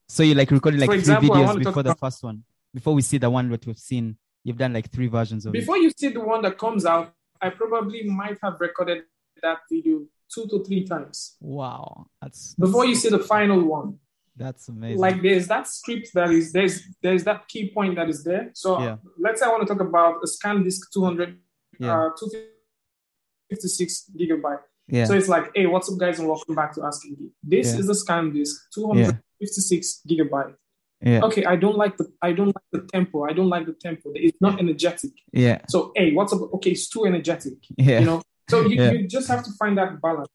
So 0.08 0.24
you 0.24 0.34
like 0.36 0.50
recorded 0.52 0.80
like 0.80 0.88
For 0.88 0.94
three 0.94 1.00
example, 1.00 1.30
videos 1.36 1.46
want 1.46 1.58
to 1.60 1.64
talk 1.64 1.72
before 1.72 1.84
the 1.84 1.90
about- 1.92 2.00
first 2.00 2.24
one. 2.24 2.44
Before 2.74 2.94
we 2.94 3.02
see 3.02 3.18
the 3.18 3.30
one 3.30 3.50
that 3.50 3.66
we've 3.66 3.78
seen, 3.80 4.18
you've 4.44 4.58
done 4.58 4.74
like 4.74 4.92
three 4.92 5.08
versions 5.08 5.46
of 5.46 5.54
Before 5.54 5.78
you 5.78 5.92
see 5.98 6.10
the 6.10 6.20
one 6.20 6.42
that 6.44 6.58
comes 6.58 6.86
out, 6.86 7.14
I 7.42 7.50
probably 7.50 8.04
might 8.04 8.38
have 8.44 8.60
recorded 8.60 9.04
that 9.42 9.60
video 9.72 10.02
two 10.34 10.46
to 10.48 10.64
three 10.64 10.84
times. 10.86 11.36
Wow. 11.40 12.08
That's, 12.22 12.54
before 12.56 12.86
you 12.86 12.94
see 12.96 13.10
the 13.10 13.20
final 13.20 13.64
one. 13.64 13.98
That's 14.36 14.68
amazing. 14.70 15.00
Like 15.00 15.22
there's 15.22 15.48
that 15.48 15.68
script 15.68 16.14
that 16.14 16.30
is 16.32 16.52
there's 16.54 16.82
there's 17.02 17.24
that 17.26 17.48
key 17.48 17.72
point 17.74 17.96
that 17.96 18.08
is 18.10 18.24
there. 18.24 18.52
So 18.54 18.80
Yeah. 18.82 18.98
let's 19.18 19.40
say 19.42 19.46
I 19.48 19.50
want 19.50 19.68
to 19.68 19.74
talk 19.74 19.82
about 19.82 20.22
a 20.24 20.28
SanDisk 20.28 20.92
200 20.94 21.38
Yeah. 21.80 22.06
uh 22.08 22.10
256 22.18 24.12
gigabyte. 24.18 24.62
Yeah. 24.92 25.06
So 25.06 25.14
it's 25.14 25.28
like, 25.30 25.52
hey, 25.56 25.66
what's 25.68 25.92
up, 25.92 25.98
guys, 26.00 26.20
and 26.20 26.28
welcome 26.28 26.56
back 26.56 26.74
to 26.74 26.82
Askanke. 26.82 27.30
This 27.44 27.74
Yeah. 27.74 27.80
is 27.80 27.88
the 27.88 27.94
SanDisk, 27.94 28.56
256 28.74 30.02
gigabyte. 30.10 30.56
yeah. 31.02 31.22
Okay, 31.24 31.46
I 31.46 31.56
don't 31.56 31.78
like 31.78 31.96
the 31.98 32.12
I 32.22 32.32
don't 32.34 32.48
like 32.58 32.66
the 32.72 32.82
tempo. 32.94 33.24
I 33.24 33.34
don't 33.34 33.50
like 33.50 33.66
the 33.66 33.74
tempo. 33.74 34.12
It's 34.16 34.38
not 34.42 34.60
energetic. 34.60 35.12
Yeah. 35.32 35.62
So 35.70 35.92
hey, 35.96 36.14
what's 36.14 36.34
up? 36.34 36.42
Okay, 36.56 36.72
it's 36.72 36.90
too 36.90 37.06
energetic. 37.06 37.58
Yeah. 37.78 38.00
You 38.00 38.06
know. 38.06 38.22
So 38.50 38.62
you, 38.66 38.76
Yeah. 38.82 38.92
you 38.92 39.08
just 39.08 39.28
have 39.28 39.44
to 39.44 39.52
find 39.60 39.78
that 39.78 40.02
balance. 40.02 40.28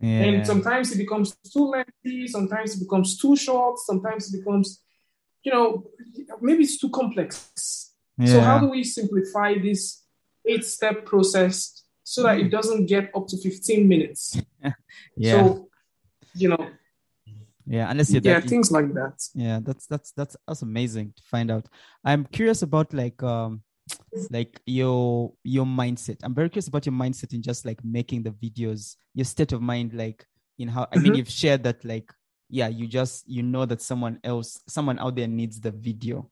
yeah. 0.00 0.24
And 0.26 0.46
sometimes 0.46 0.92
it 0.92 0.98
becomes 0.98 1.34
too 1.52 1.64
lengthy. 1.74 2.26
Sometimes 2.28 2.76
it 2.76 2.80
becomes 2.84 3.16
too 3.18 3.34
short. 3.36 3.78
Sometimes 3.78 4.22
it 4.32 4.38
becomes, 4.38 4.82
you 5.42 5.50
know, 5.52 5.84
maybe 6.42 6.62
it's 6.64 6.78
too 6.78 6.90
complex. 6.90 7.92
Yeah. 8.18 8.26
So 8.32 8.40
how 8.40 8.58
do 8.58 8.68
we 8.70 8.84
simplify 8.84 9.54
this 9.58 10.02
eight-step 10.46 11.06
process 11.06 11.83
so 12.04 12.22
that 12.22 12.38
it 12.38 12.50
doesn't 12.50 12.86
get 12.86 13.10
up 13.16 13.26
to 13.28 13.36
15 13.36 13.88
minutes? 13.88 14.40
yeah. 15.16 15.32
So, 15.46 15.68
you 16.34 16.50
know, 16.50 16.70
yeah. 17.66 17.90
Unless 17.90 18.12
you're 18.12 18.22
yeah, 18.22 18.40
that 18.40 18.48
things 18.48 18.70
like 18.70 18.92
that. 18.94 19.22
yeah 19.34 19.58
that's 19.62 19.86
that's 19.86 20.12
that's 20.12 20.36
that's 20.46 20.62
amazing 20.62 21.12
to 21.16 21.22
find 21.22 21.50
out 21.50 21.66
i'm 22.04 22.26
curious 22.26 22.60
about 22.62 22.92
like 22.92 23.22
um 23.22 23.62
like 24.30 24.60
your 24.66 25.32
your 25.44 25.64
mindset 25.64 26.18
i'm 26.22 26.34
very 26.34 26.50
curious 26.50 26.68
about 26.68 26.84
your 26.84 26.92
mindset 26.94 27.32
in 27.32 27.40
just 27.42 27.64
like 27.64 27.82
making 27.82 28.22
the 28.22 28.30
videos 28.32 28.96
your 29.14 29.24
state 29.24 29.52
of 29.52 29.62
mind 29.62 29.94
like 29.94 30.26
in 30.58 30.68
how 30.68 30.86
i 30.92 30.98
mean 30.98 31.12
Mhm. 31.14 31.16
you've 31.18 31.30
shared 31.30 31.62
that 31.64 31.82
like 31.84 32.12
yeah 32.50 32.68
you 32.68 32.86
just 32.86 33.26
you 33.26 33.42
know 33.42 33.64
that 33.64 33.80
someone 33.80 34.18
else 34.24 34.60
someone 34.68 34.98
out 34.98 35.16
there 35.16 35.26
needs 35.28 35.58
the 35.58 35.70
video 35.70 36.28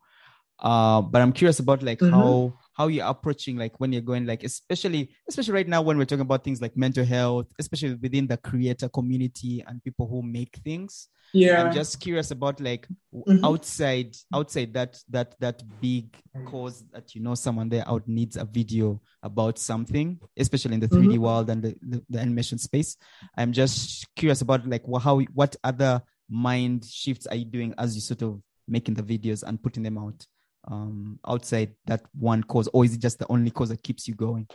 uh 0.63 1.01
but 1.03 1.21
i'm 1.21 1.33
curious 1.33 1.59
about 1.59 1.83
like 1.83 1.99
Mhm. 2.01 2.11
how 2.11 2.59
how 2.75 2.87
you're 2.89 3.07
approaching 3.07 3.57
like 3.57 3.79
when 3.81 3.93
you're 3.93 4.01
going 4.01 4.25
like 4.27 4.45
especially 4.45 5.11
especially 5.29 5.53
right 5.55 5.69
now 5.69 5.83
when 5.83 5.99
we're 5.99 6.05
talking 6.07 6.23
about 6.23 6.43
things 6.45 6.63
like 6.63 6.77
mental 6.77 7.05
health 7.05 7.47
especially 7.59 7.95
within 7.97 8.27
the 8.27 8.37
creator 8.39 8.89
community 8.89 9.63
and 9.67 9.83
people 9.85 10.07
who 10.07 10.23
make 10.23 10.57
things 10.65 11.09
Yeah. 11.35 11.63
I'm 11.65 11.73
just 11.73 11.99
curious 12.01 12.31
about 12.31 12.61
like 12.61 12.87
Mhm. 13.13 13.45
outside 13.45 14.17
outside 14.33 14.73
that 14.75 15.03
that 15.11 15.35
that 15.41 15.63
big 15.81 16.15
cause 16.45 16.85
that 16.93 17.15
you 17.15 17.23
know 17.23 17.35
someone 17.35 17.69
there 17.71 17.89
out 17.89 18.07
needs 18.07 18.37
a 18.37 18.45
video 18.45 19.01
about 19.23 19.59
something, 19.59 20.19
especially 20.37 20.75
in 20.75 20.81
the 20.81 20.89
3D 20.89 21.17
Mhm. 21.17 21.21
world 21.21 21.49
and 21.51 21.63
the, 21.63 21.75
the, 21.81 22.05
the 22.11 22.19
animation 22.21 22.59
space. 22.59 22.97
I'm 23.39 23.53
just 23.53 24.07
curious 24.17 24.43
about 24.43 24.67
like 24.69 24.85
how 25.01 25.21
what 25.33 25.57
other 25.65 26.03
mind 26.29 26.85
shifts 26.85 27.27
are 27.27 27.37
you 27.37 27.47
doing 27.47 27.73
as 27.79 27.95
you 27.95 28.03
sort 28.03 28.23
of 28.23 28.41
making 28.69 28.95
the 28.95 29.03
videos 29.03 29.43
and 29.43 29.63
putting 29.63 29.83
them 29.83 29.97
out 29.99 30.27
um 30.69 31.19
outside 31.27 31.75
that 31.87 32.03
one 32.19 32.43
cause 32.45 32.69
or 32.73 32.85
is 32.85 32.95
it 32.95 33.01
just 33.01 33.19
the 33.19 33.27
only 33.31 33.51
cause 33.51 33.69
that 33.71 33.83
keeps 33.83 34.07
you 34.07 34.15
going 34.15 34.47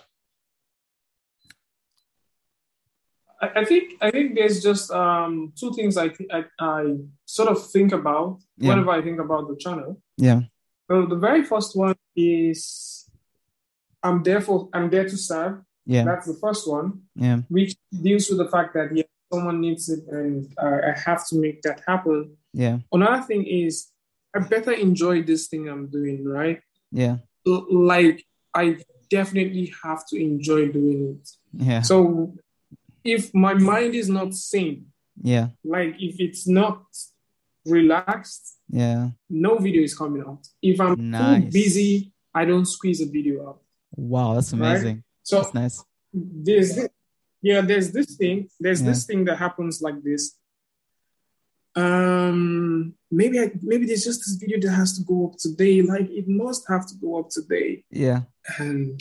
I, 3.41 3.61
I 3.61 3.65
think 3.65 3.93
I 4.01 4.09
think 4.11 4.35
there's 4.35 4.63
just 4.63 4.89
um, 4.91 5.53
two 5.59 5.73
things 5.73 5.95
I, 5.97 6.09
th- 6.09 6.29
I 6.33 6.45
I 6.59 6.95
sort 7.25 7.49
of 7.49 7.69
think 7.69 7.91
about 7.91 8.39
Yeah. 8.57 8.69
whenever 8.69 8.91
I 8.91 9.01
think 9.01 9.19
about 9.19 9.47
the 9.47 9.55
channel. 9.55 10.01
yeah 10.17 10.41
So 10.89 11.05
the 11.05 11.17
very 11.17 11.43
first 11.43 11.75
one 11.75 11.95
is 12.15 13.09
I'm 14.01 14.23
there 14.23 14.41
for 14.41 14.69
I'm 14.73 14.89
there 14.89 15.03
to 15.07 15.17
serve. 15.17 15.61
yeah 15.85 16.03
That's 16.05 16.25
the 16.27 16.37
first 16.41 16.67
one, 16.67 17.01
yeah 17.15 17.39
which 17.49 17.75
deals 17.91 18.29
with 18.29 18.39
the 18.39 18.49
fact 18.49 18.73
that 18.73 18.89
yeah, 18.95 19.03
someone 19.31 19.61
needs 19.61 19.89
it 19.89 20.03
and 20.07 20.51
uh, 20.57 20.79
I 20.89 20.97
have 21.05 21.27
to 21.29 21.35
make 21.39 21.61
that 21.61 21.81
happen. 21.87 22.37
yeah 22.53 22.77
Another 22.91 23.21
thing 23.23 23.43
is 23.45 23.91
I 24.37 24.47
better 24.47 24.71
enjoy 24.71 25.23
this 25.23 25.47
thing 25.47 25.67
I'm 25.69 25.87
doing, 25.87 26.23
right? 26.25 26.59
yeah 26.91 27.17
L- 27.45 27.67
like 27.69 28.23
I 28.53 28.77
definitely 29.09 29.73
have 29.83 30.01
to 30.09 30.15
enjoy 30.29 30.61
doing 30.79 30.99
it. 31.19 31.29
yeah 31.67 31.81
So 31.81 32.33
if 33.03 33.33
my 33.33 33.53
mind 33.53 33.93
is 33.95 34.09
not 34.09 34.33
sane, 34.33 34.85
yeah 35.33 35.47
like 35.63 35.95
if 35.99 36.15
it's 36.25 36.47
not 36.47 36.83
relaxed, 37.65 38.57
yeah 38.69 39.09
no 39.29 39.57
video 39.57 39.81
is 39.83 39.95
coming 39.97 40.23
out. 40.27 40.43
If 40.61 40.79
I'm 40.79 40.95
Nice. 41.11 41.43
too 41.43 41.51
busy, 41.51 42.13
I 42.33 42.45
don't 42.45 42.65
squeeze 42.65 43.01
a 43.01 43.05
video 43.17 43.35
out. 43.49 43.59
wow 43.95 44.33
that's 44.35 44.53
Right. 44.53 44.59
amazing 44.71 44.97
So 45.23 45.35
that's 45.41 45.53
nice 45.53 45.83
there's 46.13 46.75
this, 46.75 46.89
yeah, 47.41 47.61
there's 47.61 47.91
this 47.91 48.15
thing, 48.15 48.37
there's 48.59 48.81
Yeah. 48.81 48.89
this 48.89 49.05
thing 49.05 49.25
that 49.25 49.37
happens 49.37 49.81
like 49.87 50.01
this. 50.09 50.21
Um, 51.77 52.95
maybe 53.11 53.39
I 53.39 53.51
maybe 53.61 53.85
there's 53.85 54.03
just 54.03 54.21
this 54.21 54.35
video 54.41 54.57
that 54.61 54.75
has 54.75 54.97
to 54.97 55.03
go 55.03 55.27
up 55.27 55.35
today. 55.37 55.81
Like 55.81 56.09
it 56.09 56.27
must 56.27 56.63
have 56.71 56.87
to 56.89 56.95
go 57.03 57.19
up 57.19 57.29
today, 57.29 57.83
yeah 57.91 58.21
and 58.59 58.99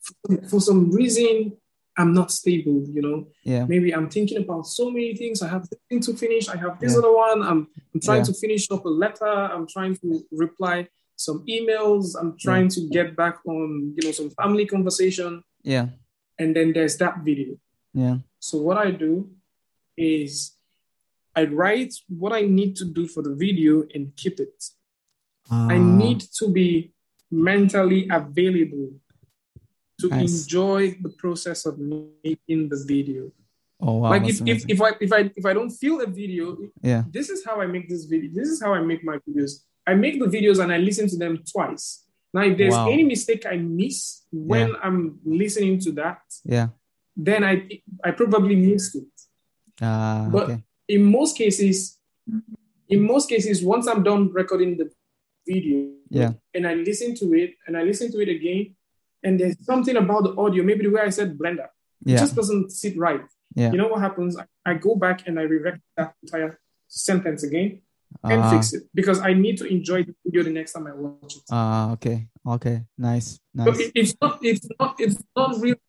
for, 0.00 0.42
for 0.50 0.60
some 0.68 0.90
reason 0.90 1.52
I'm 1.98 2.12
not 2.14 2.30
stable. 2.30 2.78
You 2.96 3.02
know, 3.02 3.18
yeah 3.44 3.64
maybe 3.66 3.88
I'm 3.96 4.08
thinking 4.08 4.38
about 4.38 4.64
so 4.66 4.90
many 4.90 5.14
things. 5.20 5.42
I 5.42 5.48
have 5.48 5.68
this 5.68 5.80
thing 5.88 6.00
to 6.08 6.12
finish. 6.24 6.48
I 6.48 6.56
have 6.56 6.74
this 6.80 6.92
Yeah. 6.92 6.98
other 7.00 7.14
one. 7.26 7.42
I'm, 7.50 7.60
I'm 7.92 8.00
trying 8.00 8.20
Yeah. 8.24 8.30
to 8.30 8.34
finish 8.44 8.70
up 8.70 8.84
a 8.86 8.88
letter. 9.04 9.26
I'm 9.54 9.66
trying 9.66 9.94
to 10.02 10.08
reply 10.32 10.88
some 11.16 11.44
emails. 11.56 12.14
I'm 12.18 12.32
trying 12.38 12.68
to 12.76 12.80
get 12.96 13.16
back 13.16 13.36
on, 13.46 13.92
you 13.96 14.02
know, 14.04 14.12
some 14.12 14.30
family 14.40 14.64
conversation. 14.74 15.42
yeah 15.74 15.86
And 16.40 16.54
then 16.56 16.72
there's 16.72 16.96
that 17.02 17.14
video. 17.28 17.50
yeah 17.92 18.16
So 18.38 18.54
what 18.66 18.78
I 18.86 18.90
do 19.04 19.12
is 19.96 20.30
I 21.38 21.42
write 21.58 21.92
what 22.22 22.32
I 22.40 22.42
need 22.58 22.72
to 22.80 22.84
do 22.98 23.04
for 23.12 23.22
the 23.26 23.34
video 23.44 23.72
and 23.94 24.04
keep 24.20 24.36
it. 24.46 24.58
I 25.72 25.76
Ah, 25.78 25.98
need 26.02 26.20
to 26.38 26.44
be 26.58 26.68
mentally 27.50 28.02
available 28.20 28.88
to 30.00 30.06
Nice. 30.08 30.22
enjoy 30.26 30.80
the 31.04 31.12
process 31.22 31.60
of 31.68 31.74
making 32.24 32.60
the 32.72 32.78
video 32.94 33.22
oh 33.86 33.94
wow 34.00 34.10
like 34.14 34.24
if, 34.32 34.36
if, 34.52 34.58
if 34.74 34.78
I 34.88 34.90
if 35.06 35.10
I 35.18 35.20
if 35.40 35.44
I 35.50 35.52
don't 35.58 35.70
feel 35.82 35.96
a 36.08 36.08
video, 36.22 36.44
yeah 36.90 37.02
this 37.16 37.26
is 37.34 37.40
how 37.46 37.56
I 37.64 37.66
make 37.74 37.86
this 37.92 38.04
video. 38.12 38.28
This 38.38 38.48
is 38.54 38.58
how 38.64 38.70
I 38.78 38.82
make 38.90 39.02
my 39.10 39.16
videos. 39.26 39.52
I 39.90 39.92
make 40.04 40.16
the 40.22 40.30
videos 40.36 40.58
and 40.62 40.70
I 40.76 40.78
listen 40.88 41.06
to 41.12 41.16
them 41.24 41.34
twice. 41.52 41.86
Now, 42.34 42.42
if 42.50 42.54
there's 42.58 42.74
Wow. 42.78 42.90
any 42.94 43.04
mistake 43.14 43.42
I 43.54 43.56
miss 43.80 43.96
when 44.50 44.68
I'm 44.84 45.00
listening 45.42 45.74
to 45.84 45.90
that, 46.00 46.20
yeah 46.54 46.68
then 47.28 47.40
I 47.50 47.54
I 48.06 48.10
probably 48.20 48.56
missed 48.68 48.94
it. 49.02 49.12
ah 49.88 50.28
But- 50.34 50.48
okay 50.50 50.58
In 50.88 51.04
most 51.04 51.36
cases, 51.36 51.98
in 52.88 53.00
most 53.02 53.28
cases, 53.28 53.62
once 53.62 53.86
I'm 53.86 54.02
done 54.02 54.32
recording 54.32 54.76
the 54.78 54.90
video, 55.46 55.92
Yeah. 56.10 56.32
and 56.54 56.66
I 56.66 56.74
listen 56.74 57.14
to 57.16 57.34
it 57.34 57.50
and 57.66 57.76
I 57.76 57.82
listen 57.82 58.10
to 58.12 58.18
it 58.20 58.28
again, 58.28 58.74
and 59.22 59.38
there's 59.38 59.56
something 59.64 59.96
about 59.96 60.22
the 60.24 60.34
audio, 60.36 60.62
maybe 60.64 60.84
the 60.84 60.90
way 60.90 61.02
I 61.02 61.10
said 61.10 61.36
Blender, 61.38 61.68
it 62.06 62.12
yeah 62.12 62.18
just 62.18 62.34
doesn't 62.34 62.70
sit 62.72 62.96
right. 62.96 63.24
Yeah. 63.54 63.72
You 63.72 63.78
know 63.78 63.88
what 63.88 64.00
happens? 64.00 64.36
I, 64.38 64.44
I 64.70 64.74
go 64.74 64.94
back 64.94 65.26
and 65.26 65.38
I 65.40 65.42
re-record 65.42 65.82
that 65.96 66.14
entire 66.22 66.58
sentence 66.88 67.42
again 67.42 67.80
and 68.24 68.40
Ah, 68.42 68.50
fix 68.52 68.72
it 68.72 68.82
because 68.94 69.18
I 69.20 69.32
need 69.34 69.56
to 69.58 69.66
enjoy 69.66 70.04
the 70.04 70.14
video 70.24 70.42
the 70.42 70.50
next 70.58 70.72
time 70.72 70.86
I 70.86 70.94
watch 70.94 71.36
it. 71.36 71.42
ah 71.50 71.92
okay 71.94 72.28
okay 72.46 72.76
nice 72.96 73.28
So 73.56 73.64
nice 73.64 73.80
it, 73.80 73.92
it's 74.00 74.14
not 74.22 74.38
it's 74.42 74.66
not 74.80 74.92
it's 75.04 75.18
not 75.36 75.50
really 75.60 75.80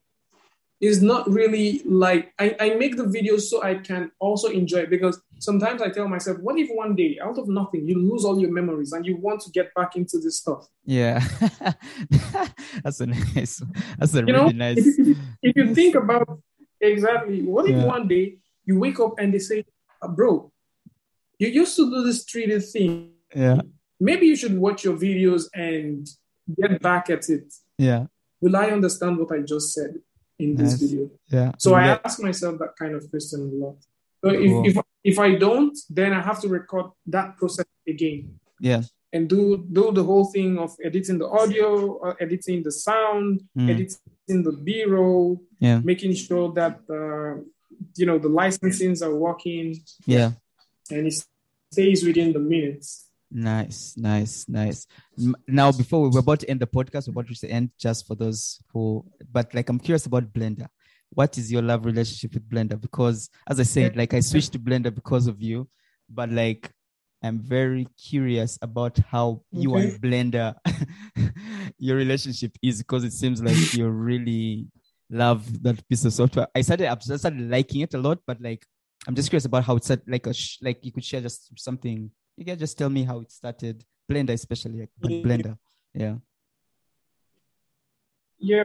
it's 0.81 1.01
not 1.01 1.29
really 1.29 1.81
like 1.85 2.33
I, 2.39 2.55
I 2.59 2.69
make 2.75 2.95
the 2.95 3.03
videos 3.03 3.41
so 3.41 3.61
I 3.61 3.75
can 3.75 4.11
also 4.19 4.47
enjoy 4.47 4.79
it 4.79 4.89
because 4.89 5.21
sometimes 5.39 5.81
I 5.81 5.89
tell 5.89 6.07
myself, 6.07 6.37
what 6.39 6.57
if 6.57 6.69
one 6.71 6.95
day 6.95 7.19
out 7.21 7.37
of 7.37 7.47
nothing 7.49 7.85
you 7.87 7.97
lose 7.99 8.23
all 8.25 8.39
your 8.39 8.51
memories 8.51 8.93
and 8.93 9.05
you 9.05 9.17
want 9.17 9.41
to 9.41 9.51
get 9.51 9.73
back 9.73 9.95
into 9.95 10.19
this 10.19 10.37
stuff? 10.37 10.67
yeah 10.85 11.19
that's 12.83 12.99
a 13.01 13.07
nice 13.07 13.61
that's 13.97 14.13
a 14.15 14.19
You 14.25 14.33
know, 14.33 14.43
really 14.45 14.53
nice 14.53 14.77
if, 14.77 14.97
you- 15.07 15.15
if 15.43 15.55
you 15.55 15.75
think 15.75 15.95
about 16.03 16.39
exactly 16.81 17.41
what 17.41 17.65
if 17.69 17.75
Yeah. 17.75 17.85
one 17.85 18.07
day 18.07 18.37
you 18.65 18.79
wake 18.79 18.99
up 18.99 19.15
and 19.19 19.33
they 19.33 19.39
say, 19.39 19.65
"Uh, 20.01 20.07
bro, 20.07 20.51
you 21.39 21.47
used 21.49 21.75
to 21.77 21.89
do 21.89 22.03
this 22.03 22.23
3D 22.25 22.71
thing. 22.71 23.11
yeah 23.35 23.61
Maybe 23.99 24.27
you 24.27 24.35
should 24.37 24.57
watch 24.57 24.85
your 24.85 24.95
videos 24.95 25.43
and 25.53 26.07
get 26.55 26.81
back 26.81 27.09
at 27.09 27.29
it. 27.29 27.53
yeah 27.77 28.05
Will 28.41 28.55
I 28.55 28.67
understand 28.71 29.17
what 29.17 29.31
I 29.37 29.39
just 29.41 29.73
said 29.73 29.99
in 30.39 30.55
this 30.55 30.71
Nice. 30.71 30.81
video? 30.81 31.09
yeah 31.35 31.51
So 31.57 31.73
I 31.75 31.83
ask 32.05 32.15
myself 32.29 32.53
that 32.59 32.73
kind 32.81 32.93
of 32.95 33.09
question 33.11 33.39
a 33.53 33.55
lot. 33.65 33.77
So 34.23 34.29
Cool. 34.31 34.65
if, 34.67 34.75
if 34.77 34.83
if 35.11 35.17
I 35.19 35.29
don't, 35.45 35.75
then 35.97 36.11
I 36.13 36.21
have 36.29 36.39
to 36.43 36.47
record 36.59 36.87
that 37.15 37.37
process 37.39 37.65
again 37.87 38.19
yeah 38.69 38.81
and 39.13 39.23
do 39.33 39.39
do 39.77 39.83
the 39.99 40.03
whole 40.09 40.25
thing 40.35 40.51
of 40.59 40.69
editing 40.87 41.17
the 41.23 41.27
audio, 41.41 41.67
or 42.03 42.09
editing 42.25 42.59
the 42.67 42.71
sound, 42.87 43.41
Mm. 43.57 43.69
editing 43.73 44.39
the 44.47 44.51
B-roll, 44.65 45.41
yeah 45.59 45.79
making 45.91 46.13
sure 46.25 46.47
that 46.59 46.75
uh, 46.99 47.31
you 47.99 48.05
know 48.09 48.17
the 48.25 48.29
licensings 48.41 48.99
are 49.07 49.15
working 49.27 49.67
yeah 50.05 50.29
and 50.93 51.07
it 51.09 51.15
stays 51.71 51.99
within 52.09 52.29
the 52.33 52.39
minutes. 52.53 53.08
Nice, 53.31 53.95
nice, 53.95 54.47
nice. 54.49 54.87
Now, 55.47 55.71
before 55.71 56.01
we, 56.01 56.09
we're 56.09 56.19
about 56.19 56.39
to 56.39 56.49
end 56.49 56.59
the 56.59 56.67
podcast, 56.67 57.07
we're 57.07 57.11
about 57.11 57.25
to 57.25 57.29
reach 57.29 57.41
the 57.41 57.51
end 57.51 57.69
just 57.79 58.07
for 58.07 58.15
those 58.15 58.61
who, 58.73 59.05
but 59.31 59.53
like, 59.53 59.69
I'm 59.69 59.79
curious 59.79 60.05
about 60.07 60.33
Blender. 60.33 60.67
What 61.11 61.37
is 61.37 61.51
your 61.51 61.61
love 61.61 61.85
relationship 61.85 62.33
with 62.33 62.49
Blender? 62.49 62.79
Because, 62.79 63.29
as 63.47 63.59
I 63.59 63.63
said, 63.63 63.95
like, 63.97 64.13
I 64.13 64.19
switched 64.19 64.53
to 64.53 64.59
Blender 64.59 64.93
because 64.93 65.27
of 65.27 65.41
you, 65.41 65.67
but 66.09 66.29
like, 66.31 66.71
I'm 67.21 67.39
very 67.39 67.87
curious 67.97 68.57
about 68.61 68.97
how 68.99 69.41
you 69.51 69.75
and 69.75 70.01
Blender, 70.01 70.55
your 71.77 71.97
relationship 71.97 72.55
is, 72.63 72.79
because 72.79 73.03
it 73.03 73.13
seems 73.13 73.43
like 73.43 73.73
you 73.73 73.89
really 73.89 74.67
love 75.09 75.61
that 75.63 75.87
piece 75.89 76.05
of 76.05 76.13
software. 76.13 76.47
I 76.55 76.61
started, 76.61 76.87
I 76.87 76.97
started 76.97 77.49
liking 77.49 77.81
it 77.81 77.93
a 77.93 77.97
lot, 77.97 78.19
but 78.25 78.41
like, 78.41 78.65
I'm 79.07 79.15
just 79.15 79.29
curious 79.29 79.45
about 79.45 79.63
how 79.63 79.75
it's. 79.75 79.91
Like, 80.07 80.27
a 80.27 80.33
sh- 80.33 80.57
like 80.61 80.83
you 80.83 80.91
could 80.91 81.03
share 81.03 81.21
just 81.21 81.57
something. 81.59 82.11
You 82.39 82.45
can 82.45 82.57
just 82.57 82.77
tell 82.77 82.89
me 82.89 83.03
how 83.03 83.19
it 83.19 83.31
started. 83.31 83.83
Blender, 84.09 84.31
especially 84.31 84.79
like 84.79 84.89
Blender. 84.97 85.57
Yeah. 85.93 86.15
Yeah, 88.39 88.63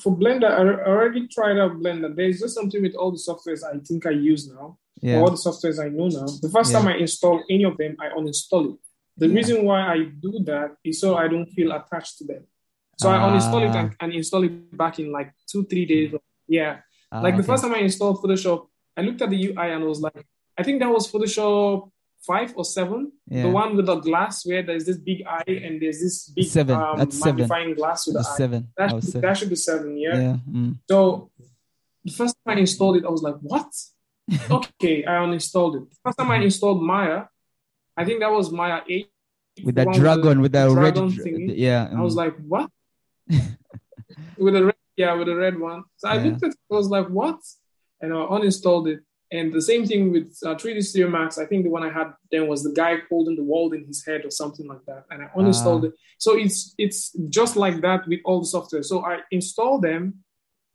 for 0.00 0.16
Blender, 0.16 0.50
I 0.50 0.90
already 0.90 1.28
tried 1.28 1.56
out 1.58 1.74
Blender. 1.78 2.14
There's 2.14 2.40
just 2.40 2.56
something 2.56 2.82
with 2.82 2.96
all 2.96 3.12
the 3.12 3.22
softwares 3.28 3.62
I 3.62 3.78
think 3.78 4.04
I 4.04 4.10
use 4.10 4.48
now, 4.48 4.78
yeah. 5.00 5.20
all 5.20 5.30
the 5.30 5.36
softwares 5.36 5.78
I 5.78 5.90
know 5.90 6.08
now. 6.08 6.26
The 6.42 6.50
first 6.50 6.72
yeah. 6.72 6.80
time 6.80 6.88
I 6.88 6.96
install 6.96 7.44
any 7.48 7.62
of 7.62 7.76
them, 7.76 7.96
I 8.00 8.08
uninstall 8.18 8.74
it. 8.74 8.80
The 9.16 9.28
yeah. 9.28 9.34
reason 9.34 9.64
why 9.64 9.80
I 9.82 9.98
do 10.20 10.40
that 10.46 10.74
is 10.82 11.00
so 11.00 11.16
I 11.16 11.28
don't 11.28 11.46
feel 11.46 11.70
attached 11.70 12.18
to 12.18 12.24
them. 12.24 12.44
So 12.98 13.12
I 13.12 13.18
uninstall 13.18 13.62
it 13.62 13.76
and, 13.76 13.90
ah. 13.92 13.96
and, 14.00 14.12
install 14.12 14.42
it 14.42 14.76
back 14.76 14.98
in 14.98 15.12
like 15.12 15.32
two, 15.48 15.64
three 15.66 15.86
days. 15.86 16.12
Yeah. 16.48 16.78
like 17.12 17.36
the 17.36 17.42
okay. 17.42 17.46
first 17.46 17.62
time 17.62 17.74
I 17.74 17.78
installed 17.78 18.20
Photoshop, 18.20 18.66
I 18.96 19.02
looked 19.02 19.22
at 19.22 19.30
the 19.30 19.46
UI 19.46 19.70
and 19.70 19.84
I 19.84 19.86
was 19.86 20.00
like, 20.00 20.26
I 20.58 20.64
think 20.64 20.80
that 20.80 20.90
was 20.90 21.10
Photoshop 21.10 21.90
five 22.26 22.52
or 22.56 22.64
seven. 22.64 23.12
Yeah. 23.28 23.42
The 23.42 23.50
one 23.50 23.76
with 23.76 23.86
the 23.86 23.96
glass 23.96 24.44
where 24.46 24.62
there's 24.62 24.86
this 24.86 24.98
big 24.98 25.24
eye 25.26 25.44
and 25.46 25.80
there's 25.80 26.00
this 26.00 26.28
big 26.28 26.46
seven. 26.46 26.76
Um, 26.76 26.98
That's 26.98 27.24
magnifying 27.24 27.64
seven. 27.64 27.74
glass 27.74 28.06
with 28.06 28.16
the 28.16 28.22
seven. 28.22 28.68
That, 28.76 28.90
should, 28.90 29.04
seven. 29.04 29.20
that 29.20 29.36
should 29.36 29.50
be 29.50 29.56
seven, 29.56 29.96
yeah. 29.96 30.16
yeah. 30.16 30.36
Mm. 30.50 30.78
So 30.88 31.30
the 32.04 32.12
first 32.12 32.36
time 32.44 32.56
I 32.56 32.60
installed 32.60 32.96
it, 32.96 33.04
I 33.04 33.10
was 33.10 33.22
like, 33.22 33.36
what? 33.40 33.72
okay, 34.50 35.04
I 35.04 35.12
uninstalled 35.12 35.82
it. 35.82 35.88
First 36.04 36.18
time 36.18 36.30
I 36.30 36.36
installed 36.36 36.82
Maya, 36.82 37.24
I 37.96 38.04
think 38.04 38.20
that 38.20 38.30
was 38.30 38.50
Maya 38.50 38.82
8. 38.88 39.10
With 39.64 39.74
that 39.76 39.92
dragon, 39.92 40.40
with 40.40 40.52
that 40.52 40.70
red 40.70 40.94
thingy. 40.94 41.54
Yeah. 41.56 41.88
Mm. 41.88 41.98
I 41.98 42.00
was 42.00 42.16
like, 42.16 42.36
what? 42.38 42.70
with 43.28 44.54
the 44.54 44.64
red, 44.66 44.74
yeah, 44.96 45.14
with 45.14 45.28
the 45.28 45.36
red 45.36 45.58
one. 45.58 45.84
So 45.96 46.08
I 46.08 46.16
yeah. 46.16 46.24
looked 46.24 46.42
at 46.42 46.50
it, 46.50 46.56
I 46.70 46.74
was 46.74 46.88
like, 46.88 47.06
what? 47.08 47.38
And 48.00 48.12
I 48.12 48.16
uninstalled 48.16 48.88
it. 48.88 49.00
And 49.34 49.52
the 49.52 49.60
same 49.60 49.84
thing 49.84 50.12
with 50.12 50.38
uh, 50.46 50.54
3D 50.54 50.84
Studio 50.84 51.08
Max. 51.08 51.38
I 51.38 51.46
think 51.46 51.64
the 51.64 51.70
one 51.70 51.82
I 51.82 51.92
had 51.92 52.12
then 52.30 52.46
was 52.46 52.62
the 52.62 52.70
guy 52.70 52.98
holding 53.10 53.34
the 53.34 53.42
world 53.42 53.74
in 53.74 53.84
his 53.84 54.06
head 54.06 54.24
or 54.24 54.30
something 54.30 54.64
like 54.68 54.84
that. 54.86 55.06
And 55.10 55.24
I 55.24 55.26
uninstalled 55.36 55.82
uh. 55.82 55.88
it. 55.88 55.94
So 56.18 56.38
it's 56.38 56.72
it's 56.78 57.00
just 57.28 57.56
like 57.56 57.80
that 57.80 58.06
with 58.06 58.20
all 58.24 58.38
the 58.40 58.46
software. 58.46 58.84
So 58.84 59.04
I 59.04 59.18
install 59.32 59.80
them. 59.80 60.02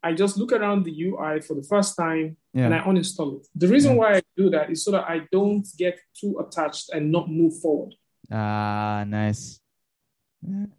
I 0.04 0.12
just 0.14 0.38
look 0.38 0.52
around 0.52 0.84
the 0.84 0.96
UI 1.06 1.40
for 1.40 1.54
the 1.56 1.64
first 1.64 1.96
time 1.96 2.36
yeah. 2.54 2.66
and 2.66 2.76
I 2.76 2.80
uninstall 2.80 3.40
it. 3.40 3.48
The 3.56 3.70
reason 3.70 3.92
yeah. 3.94 3.98
why 4.00 4.16
I 4.18 4.22
do 4.36 4.50
that 4.50 4.70
is 4.70 4.84
so 4.84 4.92
that 4.92 5.06
I 5.10 5.22
don't 5.32 5.66
get 5.78 5.98
too 6.20 6.40
attached 6.44 6.90
and 6.94 7.12
not 7.12 7.30
move 7.30 7.60
forward. 7.62 7.96
Ah, 8.30 9.06
nice. 9.08 9.62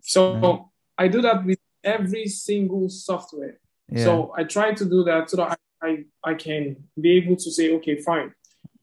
So 0.00 0.38
nice. 0.38 0.60
I 0.98 1.08
do 1.08 1.22
that 1.22 1.46
with 1.46 1.60
every 1.82 2.26
single 2.26 2.90
software. 2.90 3.58
Yeah. 3.88 4.04
So 4.04 4.34
I 4.36 4.44
try 4.44 4.72
to 4.74 4.84
do 4.84 5.04
that 5.04 5.30
so 5.30 5.38
that 5.38 5.52
I 5.52 5.56
I, 5.82 6.04
I 6.22 6.34
can 6.34 6.76
be 7.00 7.12
able 7.18 7.36
to 7.36 7.50
say, 7.50 7.72
okay, 7.76 7.96
fine. 7.96 8.34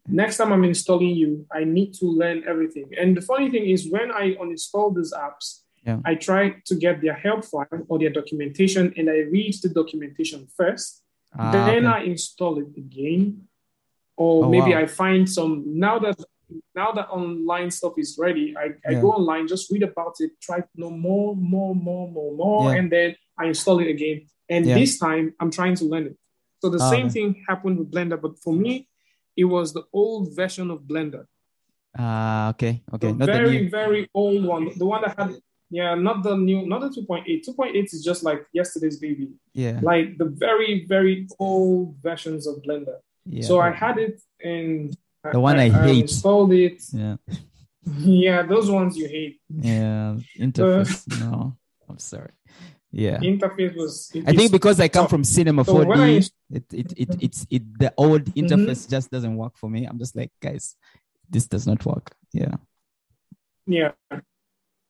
Next 0.08 0.38
time 0.38 0.54
I'm 0.54 0.64
installing 0.64 1.10
you, 1.10 1.46
I 1.52 1.64
need 1.66 1.94
to 1.96 2.06
learn 2.06 2.44
everything. 2.48 2.90
And 3.00 3.16
the 3.16 3.22
funny 3.22 3.50
thing 3.50 3.70
is, 3.70 3.90
when 3.90 4.12
I 4.12 4.36
uninstall 4.36 4.96
these 4.96 5.14
apps, 5.14 5.62
yeah. 5.84 6.00
I 6.06 6.16
try 6.16 6.56
to 6.66 6.76
get 6.76 7.02
their 7.02 7.14
help 7.14 7.46
file 7.46 7.68
or 7.88 8.00
their 8.00 8.10
documentation 8.10 8.94
and 8.98 9.10
I 9.10 9.20
read 9.32 9.56
the 9.62 9.70
documentation 9.70 10.48
first. 10.56 11.04
Ah, 11.38 11.52
then 11.52 11.86
okay. 11.86 11.96
I 11.96 12.00
install 12.04 12.60
it 12.60 12.68
again. 12.78 13.48
Or 14.16 14.46
oh, 14.46 14.50
maybe 14.50 14.72
wow. 14.72 14.82
I 14.82 14.88
find 14.88 15.30
some 15.30 15.64
now 15.80 16.00
that 16.00 16.18
now 16.76 16.92
that 16.94 17.10
online 17.10 17.72
stuff 17.72 17.94
is 17.98 18.18
ready, 18.18 18.56
I, 18.58 18.68
I 18.88 18.92
yeah. 18.92 19.02
go 19.02 19.12
online, 19.12 19.48
just 19.48 19.70
read 19.72 19.84
about 19.84 20.16
it, 20.20 20.32
try 20.42 20.60
to 20.62 20.68
know 20.76 20.90
more, 20.90 21.36
more, 21.36 21.76
more, 21.76 22.10
more, 22.10 22.34
more, 22.34 22.72
yeah. 22.72 22.80
and 22.80 22.92
then 22.92 23.16
I 23.38 23.46
install 23.46 23.80
it 23.80 23.90
again. 23.90 24.28
And 24.50 24.66
this 24.66 24.98
time 24.98 25.34
I'm 25.40 25.52
trying 25.52 25.76
to 25.76 25.86
learn 25.86 26.06
it. 26.08 26.18
So 26.60 26.70
the 26.70 26.80
same 26.80 27.10
thing 27.10 27.44
happened 27.48 27.78
with 27.80 27.92
Blender, 27.92 28.20
but 28.20 28.40
for 28.40 28.54
me, 28.54 28.88
it 29.36 29.46
was 29.46 29.74
the 29.74 29.84
old 29.94 30.36
version 30.36 30.72
of 30.72 30.82
Blender. 30.82 31.26
Ah, 31.98 32.48
uh, 32.48 32.50
okay, 32.52 32.84
okay. 32.94 33.12
The 33.12 33.26
very, 33.26 33.70
very 33.70 34.10
old 34.14 34.44
one. 34.44 34.72
The 34.78 34.86
one 34.86 35.02
that 35.02 35.18
had, 35.18 35.36
yeah, 35.70 35.96
not 35.96 36.24
the 36.24 36.36
new, 36.36 36.66
not 36.68 36.82
the 36.82 36.90
2.8. 36.90 37.46
2.8 37.48 37.94
is 37.94 38.04
just 38.04 38.24
like 38.24 38.46
yesterday's 38.54 38.98
baby. 38.98 39.30
Yeah. 39.54 39.80
Like 39.82 40.18
the 40.18 40.26
very, 40.26 40.86
very 40.86 41.28
old 41.40 41.96
versions 42.02 42.48
of 42.48 42.62
Blender. 42.64 42.98
Yeah. 43.26 43.46
So 43.46 43.60
I 43.60 43.72
had 43.72 43.98
it 43.98 44.22
and 44.44 44.96
the 45.32 45.40
one 45.40 45.58
I, 45.58 45.64
I, 45.64 45.66
I 45.66 45.88
hate. 45.88 46.02
installed 46.02 46.54
it. 46.54 46.82
Yeah. 46.94 47.16
yeah, 48.00 48.42
those 48.42 48.70
ones 48.70 48.98
you 48.98 49.08
hate. 49.08 49.40
Yeah, 49.48 50.18
interface. 50.38 51.08
Uh, 51.10 51.26
no, 51.26 51.58
I'm 51.88 52.00
sorry 52.00 52.32
yeah 52.98 53.20
interface 53.20 53.76
was 53.76 54.12
i 54.26 54.34
think 54.34 54.52
because 54.52 54.80
i 54.80 54.88
come 54.88 55.04
tough. 55.04 55.12
from 55.12 55.24
cinema 55.24 55.64
so 55.64 55.74
4d 55.76 55.98
I, 55.98 56.56
it, 56.58 56.66
it, 56.74 56.94
it 57.04 57.10
it's 57.22 57.46
it 57.50 57.64
the 57.78 57.94
old 57.96 58.26
mm-hmm. 58.26 58.40
interface 58.40 58.82
mm-hmm. 58.82 58.96
just 58.96 59.12
doesn't 59.12 59.38
work 59.38 59.56
for 59.56 59.70
me 59.70 59.86
i'm 59.86 60.00
just 60.00 60.16
like 60.16 60.32
guys 60.42 60.76
this 61.30 61.46
does 61.46 61.68
not 61.68 61.86
work 61.86 62.16
yeah 62.34 62.56
yeah 63.68 63.92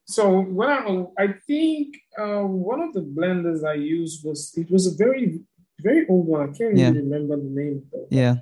so 0.06 0.40
when 0.40 0.70
i 0.70 1.24
i 1.24 1.28
think 1.46 1.98
uh, 2.18 2.44
one 2.70 2.80
of 2.80 2.94
the 2.94 3.04
blenders 3.16 3.62
i 3.62 3.74
used 3.74 4.24
was 4.24 4.54
it 4.56 4.70
was 4.70 4.86
a 4.86 4.96
very 5.04 5.40
very 5.80 6.06
old 6.08 6.26
one 6.26 6.42
i 6.48 6.52
can't 6.58 6.76
yeah. 6.76 6.88
even 6.88 7.04
remember 7.04 7.36
the 7.36 7.52
name 7.60 7.82
though. 7.92 8.08
yeah 8.10 8.36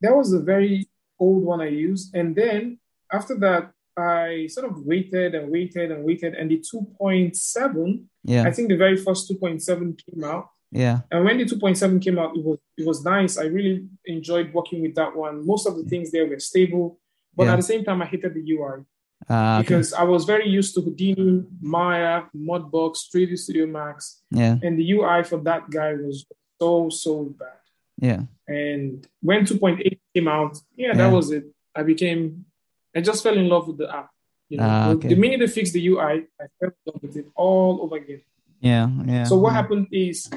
that 0.00 0.14
was 0.14 0.32
a 0.32 0.40
very 0.40 0.88
old 1.18 1.42
one 1.42 1.60
i 1.60 1.66
used 1.66 2.14
and 2.14 2.36
then 2.36 2.78
after 3.12 3.36
that 3.36 3.72
I 3.96 4.46
sort 4.50 4.70
of 4.70 4.84
waited 4.84 5.34
and 5.34 5.50
waited 5.50 5.90
and 5.90 6.04
waited, 6.04 6.34
and 6.34 6.50
the 6.50 6.58
2.7, 6.58 8.04
yeah, 8.24 8.44
I 8.44 8.50
think 8.50 8.68
the 8.68 8.76
very 8.76 8.96
first 8.96 9.30
2.7 9.30 10.00
came 10.04 10.24
out. 10.24 10.48
Yeah. 10.70 11.00
And 11.10 11.24
when 11.24 11.36
the 11.36 11.44
2.7 11.44 12.02
came 12.02 12.18
out, 12.18 12.34
it 12.36 12.42
was 12.44 12.58
it 12.78 12.86
was 12.86 13.04
nice. 13.04 13.36
I 13.36 13.44
really 13.44 13.86
enjoyed 14.06 14.52
working 14.54 14.80
with 14.80 14.94
that 14.94 15.14
one. 15.14 15.46
Most 15.46 15.66
of 15.66 15.76
the 15.76 15.84
things 15.84 16.10
there 16.10 16.26
were 16.26 16.38
stable, 16.38 16.98
but 17.36 17.44
yeah. 17.44 17.52
at 17.52 17.56
the 17.56 17.62
same 17.62 17.84
time, 17.84 18.00
I 18.00 18.06
hated 18.06 18.34
the 18.34 18.52
UI. 18.52 18.84
Uh, 19.30 19.34
ah, 19.34 19.58
because 19.60 19.92
I 19.92 20.02
was 20.02 20.24
very 20.24 20.48
used 20.48 20.74
to 20.74 20.80
Houdini, 20.80 21.44
Maya, 21.60 22.22
Mudbox, 22.34 23.08
3D 23.14 23.38
Studio 23.38 23.66
Max. 23.66 24.22
Yeah. 24.30 24.56
And 24.62 24.78
the 24.78 24.92
UI 24.92 25.22
for 25.22 25.38
that 25.38 25.70
guy 25.70 25.94
was 25.94 26.26
so, 26.60 26.88
so 26.88 27.34
bad. 27.38 27.60
Yeah. 27.98 28.22
And 28.48 29.06
when 29.20 29.44
2.8 29.44 30.00
came 30.14 30.28
out, 30.28 30.58
yeah, 30.74 30.88
yeah. 30.88 30.94
that 30.94 31.12
was 31.12 31.30
it. 31.30 31.44
I 31.74 31.82
became 31.84 32.46
I 32.94 33.00
just 33.00 33.22
fell 33.22 33.36
in 33.36 33.48
love 33.48 33.68
with 33.68 33.78
the 33.78 33.94
app. 33.94 34.10
You 34.48 34.58
know, 34.58 34.68
ah, 34.68 34.90
okay. 34.90 35.08
the 35.08 35.16
minute 35.16 35.40
they 35.40 35.46
fixed 35.46 35.72
the 35.72 35.86
UI, 35.88 36.26
I 36.40 36.44
fell 36.60 36.70
in 36.70 36.82
love 36.86 37.02
with 37.02 37.16
it 37.16 37.26
all 37.34 37.80
over 37.82 37.96
again. 37.96 38.20
Yeah, 38.60 38.88
yeah. 39.06 39.24
So 39.24 39.36
what 39.36 39.50
yeah. 39.50 39.54
happened 39.54 39.86
is, 39.90 40.30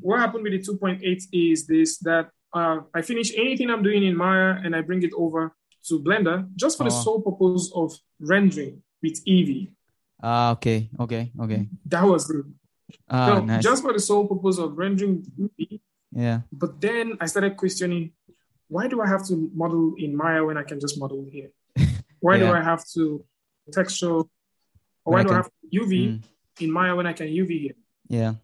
what 0.00 0.18
happened 0.18 0.44
with 0.44 0.52
the 0.52 0.72
2.8 0.72 1.22
is 1.32 1.66
this 1.66 1.98
that 1.98 2.30
uh, 2.52 2.80
I 2.94 3.02
finish 3.02 3.32
anything 3.36 3.70
I'm 3.70 3.82
doing 3.82 4.04
in 4.04 4.16
Maya 4.16 4.56
and 4.64 4.74
I 4.74 4.80
bring 4.80 5.02
it 5.02 5.12
over 5.16 5.54
to 5.88 6.00
Blender 6.00 6.48
just 6.56 6.78
for 6.78 6.84
oh. 6.84 6.86
the 6.86 6.90
sole 6.90 7.20
purpose 7.20 7.70
of 7.74 7.92
rendering 8.20 8.82
with 9.02 9.24
Eevee. 9.26 9.70
Ah, 10.22 10.48
uh, 10.48 10.52
okay, 10.52 10.90
okay, 10.98 11.30
okay. 11.40 11.68
That 11.86 12.04
was 12.04 12.28
it. 12.30 12.44
Ah, 13.08 13.26
so 13.26 13.44
nice. 13.44 13.62
Just 13.62 13.82
for 13.82 13.92
the 13.92 14.00
sole 14.00 14.26
purpose 14.26 14.58
of 14.58 14.76
rendering 14.76 15.22
Eevee. 15.38 15.80
Yeah. 16.10 16.40
But 16.50 16.80
then 16.80 17.18
I 17.20 17.26
started 17.26 17.56
questioning, 17.56 18.12
why 18.68 18.88
do 18.88 19.00
I 19.00 19.06
have 19.06 19.26
to 19.28 19.50
model 19.54 19.94
in 19.98 20.16
Maya 20.16 20.44
when 20.44 20.56
I 20.56 20.64
can 20.64 20.80
just 20.80 20.98
model 20.98 21.24
here? 21.30 21.50
Why 22.20 22.36
yeah. 22.36 22.46
do 22.46 22.52
I 22.52 22.62
have 22.62 22.84
to 22.94 23.24
texture? 23.72 24.10
Or 24.10 24.28
why 25.04 25.22
do 25.22 25.32
I 25.32 25.36
have 25.36 25.50
to 25.50 25.80
UV 25.80 25.90
mm. 25.90 26.22
in 26.60 26.70
Maya 26.70 26.94
when 26.94 27.06
I 27.06 27.12
can 27.12 27.28
UV 27.28 27.60
here? 27.60 27.74
Yeah. 28.08 28.34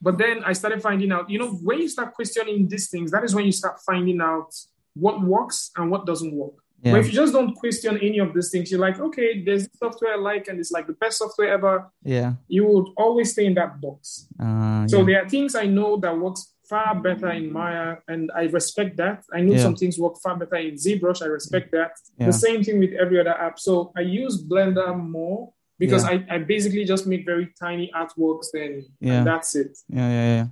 But 0.00 0.18
then 0.18 0.44
I 0.44 0.52
started 0.52 0.82
finding 0.82 1.10
out, 1.10 1.30
you 1.30 1.38
know, 1.38 1.50
when 1.50 1.78
you 1.78 1.88
start 1.88 2.14
questioning 2.14 2.68
these 2.68 2.90
things, 2.90 3.10
that 3.12 3.24
is 3.24 3.34
when 3.34 3.46
you 3.46 3.52
start 3.52 3.80
finding 3.80 4.20
out 4.20 4.54
what 4.94 5.22
works 5.22 5.70
and 5.76 5.90
what 5.90 6.06
doesn't 6.06 6.32
work. 6.32 6.54
Yeah. 6.82 6.92
But 6.92 7.00
if 7.00 7.06
you 7.06 7.12
just 7.12 7.32
don't 7.32 7.54
question 7.54 7.98
any 7.98 8.18
of 8.18 8.34
these 8.34 8.50
things, 8.50 8.70
you're 8.70 8.80
like, 8.80 9.00
okay, 9.00 9.42
there's 9.42 9.68
software 9.78 10.12
I 10.12 10.16
like 10.16 10.48
and 10.48 10.60
it's 10.60 10.70
like 10.70 10.86
the 10.86 10.92
best 10.92 11.18
software 11.18 11.48
ever. 11.48 11.90
Yeah. 12.02 12.34
You 12.48 12.66
would 12.66 12.88
always 12.96 13.32
stay 13.32 13.46
in 13.46 13.54
that 13.54 13.80
box. 13.80 14.28
Uh, 14.38 14.86
so 14.86 14.98
yeah. 14.98 15.04
there 15.04 15.24
are 15.24 15.28
things 15.28 15.54
I 15.54 15.66
know 15.66 15.96
that 15.96 16.16
works 16.16 16.52
far 16.68 16.94
better 17.00 17.30
in 17.30 17.52
Maya, 17.52 17.96
and 18.08 18.30
I 18.34 18.42
respect 18.44 18.96
that. 18.96 19.24
I 19.32 19.40
know 19.40 19.54
yeah. 19.54 19.62
some 19.62 19.76
things 19.76 19.98
work 19.98 20.16
far 20.22 20.36
better 20.36 20.56
in 20.56 20.74
ZBrush. 20.74 21.22
I 21.22 21.26
respect 21.26 21.72
that. 21.72 21.92
Yeah. 22.18 22.26
The 22.26 22.32
same 22.32 22.62
thing 22.64 22.78
with 22.78 22.92
every 22.92 23.20
other 23.20 23.38
app. 23.38 23.58
So 23.58 23.92
I 23.96 24.00
use 24.00 24.42
Blender 24.42 24.98
more 24.98 25.52
because 25.78 26.04
yeah. 26.04 26.22
I, 26.30 26.34
I 26.36 26.38
basically 26.38 26.84
just 26.84 27.06
make 27.06 27.24
very 27.24 27.52
tiny 27.58 27.90
artworks 27.94 28.46
then 28.52 28.84
yeah. 29.00 29.18
and 29.18 29.26
that's 29.26 29.54
it. 29.54 29.78
Yeah, 29.88 30.08
yeah, 30.08 30.34
yeah. 30.36 30.46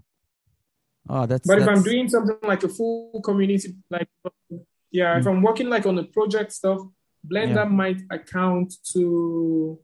Oh, 1.08 1.26
that's. 1.26 1.46
But 1.46 1.58
that's... 1.58 1.70
if 1.70 1.76
I'm 1.76 1.82
doing 1.82 2.08
something 2.08 2.36
like 2.42 2.62
a 2.62 2.68
full 2.68 3.20
community, 3.22 3.74
like 3.90 4.08
yeah, 4.90 5.14
mm. 5.14 5.20
if 5.20 5.26
I'm 5.26 5.42
working 5.42 5.68
like 5.68 5.86
on 5.86 5.98
a 5.98 6.04
project 6.04 6.52
stuff, 6.52 6.80
Blender 7.26 7.70
might 7.70 8.00
account 8.10 8.74
to 8.92 9.78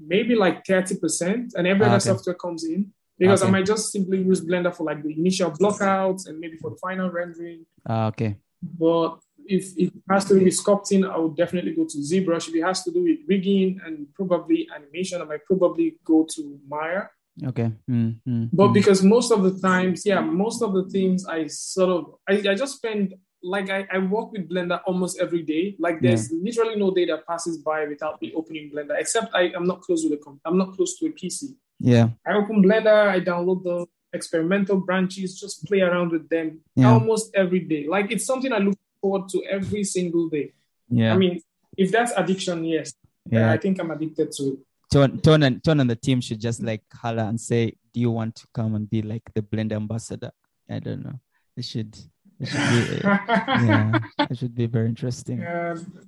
maybe 0.00 0.34
like 0.34 0.64
30%, 0.64 1.54
and 1.54 1.66
every 1.66 1.84
ah, 1.84 1.88
other 1.88 1.96
okay. 1.96 2.04
software 2.04 2.34
comes 2.34 2.64
in 2.64 2.92
because 3.18 3.42
okay. 3.42 3.48
I 3.48 3.52
might 3.52 3.66
just 3.66 3.92
simply 3.92 4.18
use 4.18 4.40
Blender 4.40 4.74
for 4.74 4.84
like 4.84 5.02
the 5.02 5.12
initial 5.12 5.50
blockouts 5.50 6.26
and 6.26 6.38
maybe 6.40 6.56
for 6.56 6.70
the 6.70 6.76
final 6.76 7.10
rendering. 7.10 7.64
Uh, 7.88 8.06
okay. 8.08 8.36
But 8.62 9.18
if 9.46 9.76
it 9.76 9.92
has 10.10 10.24
to 10.26 10.38
do 10.38 10.44
with 10.44 10.54
sculpting, 10.54 11.08
I 11.08 11.18
would 11.18 11.36
definitely 11.36 11.72
go 11.72 11.84
to 11.84 11.98
ZBrush. 11.98 12.48
If 12.48 12.54
it 12.54 12.62
has 12.62 12.82
to 12.84 12.90
do 12.90 13.02
with 13.02 13.18
rigging 13.28 13.80
and 13.84 14.06
probably 14.14 14.68
animation, 14.74 15.20
I 15.20 15.24
might 15.24 15.44
probably 15.44 15.96
go 16.04 16.26
to 16.34 16.60
Maya. 16.66 17.04
Okay. 17.42 17.72
Mm, 17.90 18.20
mm, 18.26 18.48
But 18.52 18.68
mm. 18.68 18.74
because 18.74 19.02
most 19.02 19.32
of 19.32 19.42
the 19.42 19.58
times, 19.60 20.06
yeah, 20.06 20.20
most 20.20 20.62
of 20.62 20.72
the 20.72 20.84
things 20.84 21.26
I 21.26 21.46
sort 21.48 21.90
of, 21.90 22.14
I, 22.28 22.50
I 22.50 22.54
just 22.54 22.76
spend, 22.76 23.14
like, 23.42 23.70
I, 23.70 23.86
I 23.92 23.98
work 23.98 24.32
with 24.32 24.48
Blender 24.48 24.80
almost 24.86 25.20
every 25.20 25.42
day. 25.42 25.76
Like, 25.78 26.00
there's 26.00 26.30
literally 26.32 26.76
no 26.76 26.94
day 26.94 27.06
that 27.06 27.26
passes 27.26 27.58
by 27.58 27.86
without 27.86 28.22
me 28.22 28.32
opening 28.34 28.70
Blender, 28.70 28.98
except 28.98 29.34
I, 29.34 29.52
I'm 29.54 29.66
not 29.66 29.82
close 29.82 30.04
with 30.04 30.12
a, 30.12 30.38
I'm 30.44 30.56
not 30.56 30.74
close 30.74 30.96
to 30.98 31.06
a 31.06 31.10
PC. 31.10 31.56
Yeah. 31.80 32.08
I 32.26 32.34
open 32.34 32.62
Blender, 32.62 33.08
I 33.08 33.20
download 33.20 33.62
the 33.64 33.86
experimental 34.12 34.76
branches, 34.78 35.38
just 35.38 35.64
play 35.66 35.80
around 35.80 36.12
with 36.12 36.28
them 36.28 36.60
Yeah. 36.76 36.92
almost 36.92 37.34
every 37.34 37.60
day. 37.60 37.86
Like, 37.88 38.10
it's 38.12 38.24
something 38.26 38.52
I 38.52 38.58
look 38.58 38.78
forward 39.00 39.28
to 39.30 39.42
every 39.44 39.84
single 39.84 40.28
day. 40.28 40.52
Yeah. 40.88 41.14
I 41.14 41.16
mean, 41.16 41.40
if 41.76 41.90
that's 41.90 42.12
addiction, 42.16 42.64
yes, 42.64 42.94
yeah. 43.28 43.50
I 43.52 43.56
think 43.58 43.80
I'm 43.80 43.90
addicted 43.90 44.30
to 44.32 44.42
it. 44.52 44.58
Ton, 44.92 45.18
Ton 45.20 45.42
and 45.42 45.64
Ton 45.64 45.80
and 45.80 45.90
the 45.90 45.96
team 45.96 46.20
should 46.20 46.40
just 46.40 46.62
like 46.62 46.82
holler 46.92 47.24
and 47.24 47.40
say, 47.40 47.74
"Do 47.92 47.98
you 48.00 48.12
want 48.12 48.36
to 48.36 48.46
come 48.54 48.76
and 48.76 48.88
be 48.88 49.02
like 49.02 49.22
the 49.34 49.42
Blender 49.42 49.72
ambassador?" 49.74 50.30
I 50.70 50.78
don't 50.78 51.02
know. 51.04 51.18
It 51.56 51.64
should. 51.64 51.96
It 52.38 52.46
should 52.46 52.58
be. 52.70 53.00
yeah. 53.04 53.98
It 54.30 54.38
should 54.38 54.54
be 54.54 54.66
very 54.66 54.86
interesting. 54.88 55.44
Um, 55.44 55.98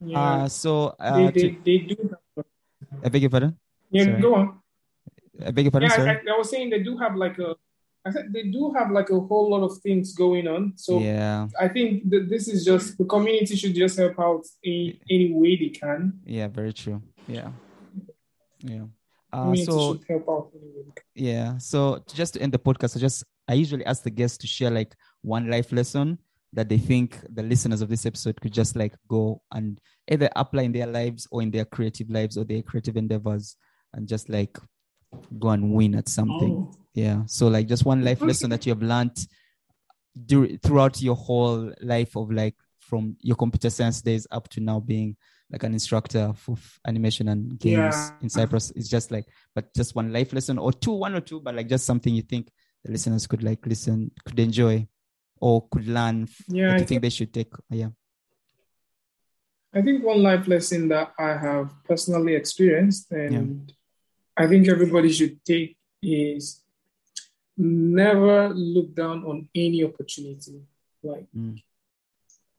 yeah, 0.00 0.18
Uh, 0.18 0.48
so 0.48 0.96
they, 0.98 1.06
uh, 1.06 1.30
they, 1.30 1.40
to, 1.40 1.56
they 1.64 1.78
do. 1.78 2.14
I 3.04 3.08
beg 3.10 3.22
your 3.22 3.30
pardon. 3.30 3.56
Yeah, 3.90 4.04
Sorry. 4.04 4.20
go 4.20 4.34
on. 4.34 4.60
I 5.44 5.50
beg 5.50 5.64
your 5.64 5.72
pardon. 5.72 5.90
Yeah. 5.90 6.18
I, 6.26 6.34
I 6.34 6.38
was 6.38 6.50
saying 6.50 6.70
they 6.70 6.82
do 6.82 6.96
have 6.98 7.16
like 7.16 7.38
a. 7.38 7.54
I 8.04 8.10
said 8.10 8.32
they 8.32 8.44
do 8.44 8.72
have 8.72 8.90
like 8.90 9.10
a 9.10 9.20
whole 9.20 9.50
lot 9.50 9.62
of 9.62 9.78
things 9.78 10.14
going 10.14 10.48
on. 10.48 10.72
So 10.76 10.98
yeah. 10.98 11.48
I 11.60 11.68
think 11.68 12.08
that 12.10 12.28
this 12.28 12.48
is 12.48 12.64
just 12.64 12.96
the 12.96 13.04
community 13.04 13.54
should 13.56 13.74
just 13.74 13.98
help 13.98 14.18
out 14.18 14.44
in 14.62 14.96
any 15.10 15.32
way 15.32 15.56
they 15.56 15.68
can. 15.68 16.18
Yeah. 16.24 16.48
Very 16.48 16.72
true. 16.72 17.02
Yeah. 17.26 17.50
Yeah. 18.60 18.84
Uh, 19.30 19.54
so 19.56 19.98
help 20.08 20.28
out 20.28 20.50
any 20.54 20.68
way 20.68 20.82
they 20.86 20.92
can. 20.94 21.04
Yeah. 21.14 21.58
So 21.58 22.02
just 22.14 22.34
to 22.34 22.42
end 22.42 22.52
the 22.52 22.58
podcast, 22.58 22.96
I 22.96 23.00
just 23.00 23.24
I 23.46 23.54
usually 23.54 23.84
ask 23.84 24.02
the 24.02 24.10
guests 24.10 24.38
to 24.38 24.46
share 24.46 24.70
like 24.70 24.94
one 25.22 25.50
life 25.50 25.72
lesson 25.72 26.18
that 26.52 26.68
they 26.68 26.78
think 26.78 27.18
the 27.34 27.42
listeners 27.42 27.82
of 27.82 27.88
this 27.88 28.06
episode 28.06 28.40
could 28.40 28.52
just 28.52 28.74
like 28.74 28.94
go 29.08 29.42
and 29.52 29.80
either 30.10 30.30
apply 30.36 30.62
in 30.62 30.72
their 30.72 30.86
lives 30.86 31.28
or 31.30 31.42
in 31.42 31.50
their 31.50 31.64
creative 31.64 32.08
lives 32.08 32.38
or 32.38 32.44
their 32.44 32.62
creative 32.62 32.96
endeavors 32.96 33.56
and 33.94 34.06
just 34.08 34.28
like 34.28 34.58
go 35.38 35.48
and 35.50 35.72
win 35.72 35.94
at 35.94 36.08
something. 36.08 36.68
Oh. 36.70 36.74
Yeah. 36.94 37.22
So 37.26 37.48
like 37.48 37.66
just 37.68 37.84
one 37.84 38.04
life 38.04 38.20
lesson 38.20 38.50
that 38.50 38.66
you 38.66 38.72
have 38.72 38.82
learned 38.82 39.16
dur- 40.26 40.56
throughout 40.62 41.00
your 41.00 41.14
whole 41.16 41.72
life 41.80 42.16
of 42.16 42.30
like 42.30 42.54
from 42.80 43.16
your 43.20 43.36
computer 43.36 43.70
science 43.70 44.00
days 44.02 44.26
up 44.30 44.48
to 44.48 44.60
now 44.60 44.80
being 44.80 45.16
like 45.50 45.62
an 45.62 45.72
instructor 45.72 46.32
for 46.34 46.52
f- 46.52 46.80
animation 46.86 47.28
and 47.28 47.58
games 47.58 47.94
Yeah. 47.94 48.10
in 48.22 48.28
Cyprus. 48.28 48.70
It's 48.76 48.88
just 48.88 49.10
like, 49.10 49.26
but 49.54 49.72
just 49.74 49.94
one 49.94 50.12
life 50.12 50.32
lesson 50.32 50.58
or 50.58 50.72
two, 50.72 50.92
one 50.92 51.14
or 51.14 51.20
two, 51.20 51.40
but 51.40 51.54
like 51.54 51.68
just 51.68 51.86
something 51.86 52.14
you 52.14 52.22
think 52.22 52.50
the 52.84 52.92
listeners 52.92 53.26
could 53.26 53.42
like 53.42 53.64
listen, 53.66 54.10
could 54.26 54.38
enjoy 54.38 54.86
or 55.40 55.66
could 55.70 55.86
learn 55.86 56.28
Yeah, 56.48 56.74
I 56.74 56.78
you 56.78 56.84
think 56.84 57.00
they 57.02 57.10
should 57.10 57.32
take. 57.32 57.54
Uh, 57.54 57.76
yeah. 57.76 57.88
I 59.72 59.82
think 59.82 60.02
one 60.04 60.22
life 60.22 60.48
lesson 60.48 60.88
that 60.88 61.12
I 61.18 61.36
have 61.36 61.70
personally 61.84 62.34
experienced 62.34 63.12
and 63.12 63.72
I 64.38 64.46
think 64.46 64.68
everybody 64.68 65.10
should 65.12 65.44
take 65.44 65.76
is 66.02 66.62
never 67.56 68.50
look 68.54 68.94
down 68.94 69.24
on 69.24 69.48
any 69.54 69.82
opportunity. 69.84 70.60
Like 71.02 71.26
Mm. 71.36 71.60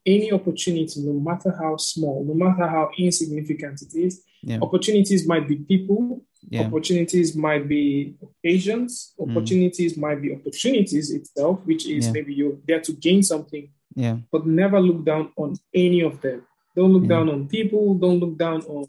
any 0.05 0.31
opportunity, 0.31 1.01
no 1.01 1.13
matter 1.13 1.51
how 1.61 1.77
small, 1.77 2.23
no 2.25 2.33
matter 2.33 2.65
how 2.67 2.89
insignificant 2.97 3.81
it 3.81 3.93
is, 3.95 4.23
Yeah. 4.41 4.59
opportunities 4.61 5.27
might 5.27 5.47
be 5.47 5.55
people, 5.57 6.01
Yeah. 6.49 6.65
opportunities 6.67 7.35
might 7.35 7.67
be 7.67 8.15
occasions, 8.21 9.13
opportunities 9.19 9.97
might 9.97 10.21
be 10.21 10.33
opportunities 10.33 11.11
itself, 11.11 11.59
which 11.65 11.87
is 11.87 12.05
Yeah. 12.07 12.11
maybe 12.13 12.33
you're 12.33 12.57
there 12.67 12.81
to 12.81 12.91
gain 12.93 13.21
something 13.23 13.69
Yeah. 13.95 14.17
but 14.31 14.47
never 14.47 14.79
look 14.81 15.03
down 15.05 15.31
on 15.37 15.55
any 15.73 16.01
of 16.01 16.21
them. 16.21 16.39
Don't 16.75 16.93
look 16.93 17.07
down 17.07 17.29
on 17.29 17.47
people. 17.47 17.93
Don't 17.95 18.19
look 18.19 18.37
down 18.37 18.61
on 18.75 18.85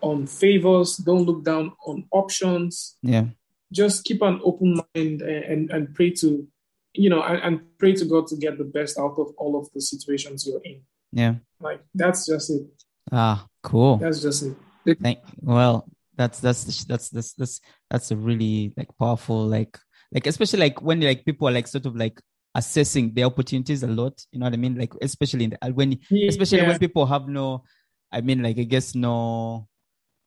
on 0.00 0.26
favors. 0.26 0.96
Don't 0.96 1.24
look 1.24 1.44
down 1.44 1.72
on 1.86 2.04
options. 2.10 2.96
Yeah. 3.02 3.26
Just 3.72 4.04
keep 4.04 4.22
an 4.22 4.40
open 4.44 4.74
mind 4.74 5.22
and 5.22 5.22
and, 5.22 5.70
and 5.70 5.94
pray 5.94 6.10
to, 6.10 6.46
you 6.92 7.10
know, 7.10 7.22
and, 7.22 7.42
and 7.42 7.60
pray 7.78 7.94
to 7.94 8.04
God 8.04 8.26
to 8.28 8.36
get 8.36 8.58
the 8.58 8.64
best 8.64 8.98
out 8.98 9.18
of 9.18 9.32
all 9.38 9.58
of 9.58 9.68
the 9.74 9.80
situations 9.80 10.46
you're 10.46 10.60
in. 10.64 10.82
Yeah. 11.12 11.34
Like 11.60 11.80
that's 11.94 12.26
just 12.26 12.50
it. 12.50 12.66
Ah, 13.10 13.46
cool. 13.62 13.96
That's 13.98 14.20
just 14.20 14.44
it. 14.86 14.98
Thank 15.00 15.18
well, 15.40 15.88
that's 16.16 16.40
that's 16.40 16.84
that's 16.84 17.08
that's 17.08 17.32
that's 17.32 17.60
that's 17.90 18.10
a 18.10 18.16
really 18.16 18.72
like 18.76 18.88
powerful 18.98 19.46
like 19.46 19.78
like 20.12 20.26
especially 20.26 20.60
like 20.60 20.82
when 20.82 21.00
like 21.00 21.24
people 21.24 21.48
are 21.48 21.52
like 21.52 21.66
sort 21.66 21.86
of 21.86 21.96
like 21.96 22.20
assessing 22.54 23.12
the 23.14 23.24
opportunities 23.24 23.82
a 23.82 23.86
lot. 23.88 24.22
You 24.30 24.38
know 24.40 24.46
what 24.46 24.52
I 24.52 24.56
mean? 24.58 24.76
Like 24.78 24.92
especially 25.00 25.44
in 25.44 25.50
the 25.60 25.72
when 25.72 25.98
especially 26.28 26.58
Yeah. 26.58 26.68
when 26.68 26.78
people 26.78 27.06
have 27.06 27.26
no 27.28 27.64
i 28.12 28.20
mean 28.20 28.42
like 28.44 28.56
i 28.58 28.62
guess 28.62 28.94
no 28.94 29.66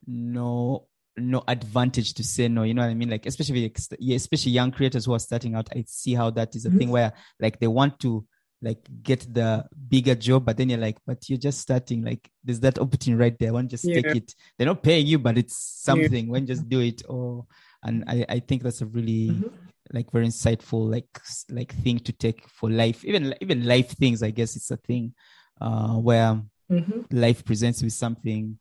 no 0.08 0.88
no 1.20 1.44
advantage 1.48 2.14
to 2.14 2.24
say 2.24 2.48
no 2.48 2.64
you 2.64 2.74
know 2.74 2.84
what 2.84 2.90
i 2.92 2.94
mean? 2.94 3.10
Like 3.10 3.26
especially 3.26 3.72
yeah, 4.00 4.16
especially 4.16 4.52
young 4.52 4.72
creators 4.72 5.06
who 5.06 5.14
are 5.14 5.20
starting 5.20 5.56
out 5.56 5.68
i 5.76 5.84
see 5.88 6.14
how 6.14 6.30
that 6.32 6.56
is 6.56 6.66
a 6.66 6.70
Mhm. 6.70 6.78
thing 6.78 6.90
where 6.92 7.12
like 7.40 7.60
they 7.60 7.68
want 7.68 8.00
to 8.02 8.26
like 8.62 8.88
get 9.04 9.32
the 9.34 9.66
bigger 9.88 10.16
job 10.16 10.46
but 10.46 10.58
then 10.58 10.70
you're 10.70 10.80
like 10.80 10.98
but 11.06 11.28
you're 11.30 11.38
just 11.40 11.60
starting 11.60 12.04
like 12.04 12.30
there's 12.44 12.60
that 12.62 12.80
opportunity 12.80 13.20
right 13.20 13.38
there. 13.40 13.54
One 13.54 13.68
just 13.68 13.86
take 13.86 14.16
it? 14.16 14.34
They're 14.58 14.66
not 14.68 14.82
paying 14.82 15.06
you 15.06 15.20
but 15.20 15.38
it's 15.38 15.56
something. 15.56 16.28
When 16.28 16.48
just 16.48 16.68
do 16.68 16.80
it? 16.82 17.04
Or 17.08 17.46
and 17.84 18.04
i 18.08 18.26
i 18.30 18.40
think 18.40 18.64
that's 18.64 18.82
a 18.82 18.88
really 18.88 19.30
Mhm. 19.30 19.52
like 19.94 20.12
very 20.12 20.26
insightful 20.28 20.90
like 20.92 21.08
like 21.50 21.72
thing 21.84 22.00
to 22.00 22.12
take 22.14 22.48
for 22.50 22.70
life. 22.72 23.06
Even 23.06 23.34
even 23.42 23.66
life 23.66 23.92
things 23.92 24.22
i 24.24 24.32
guess 24.32 24.56
it's 24.56 24.72
a 24.72 24.78
thing 24.78 25.14
uh 25.62 25.94
where 25.96 26.42
Mhm. 26.72 27.06
life 27.12 27.44
presents 27.46 27.82
with 27.84 27.94
something 27.94 28.58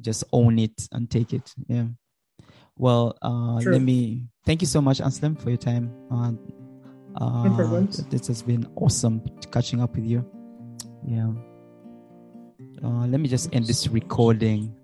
just 0.00 0.24
own 0.32 0.58
it 0.58 0.88
and 0.92 1.10
take 1.10 1.32
it. 1.32 1.54
Yeah. 1.68 1.86
Well 2.76 3.16
uh 3.22 3.60
let 3.64 3.82
me 3.82 4.24
thank 4.46 4.62
you 4.62 4.66
so 4.66 4.80
much 4.80 5.00
Anselm 5.00 5.36
for 5.36 5.50
your 5.50 5.58
time. 5.58 5.92
Uh, 6.10 6.32
uh 7.20 7.86
this 8.10 8.26
has 8.28 8.42
been 8.42 8.66
awesome 8.76 9.22
catching 9.50 9.80
up 9.80 9.94
with 9.94 10.06
you. 10.06 10.24
Yeah. 11.06 11.30
Uh 12.82 13.06
let 13.06 13.20
me 13.20 13.28
just 13.28 13.54
end 13.54 13.66
this 13.66 13.88
recording 13.88 14.74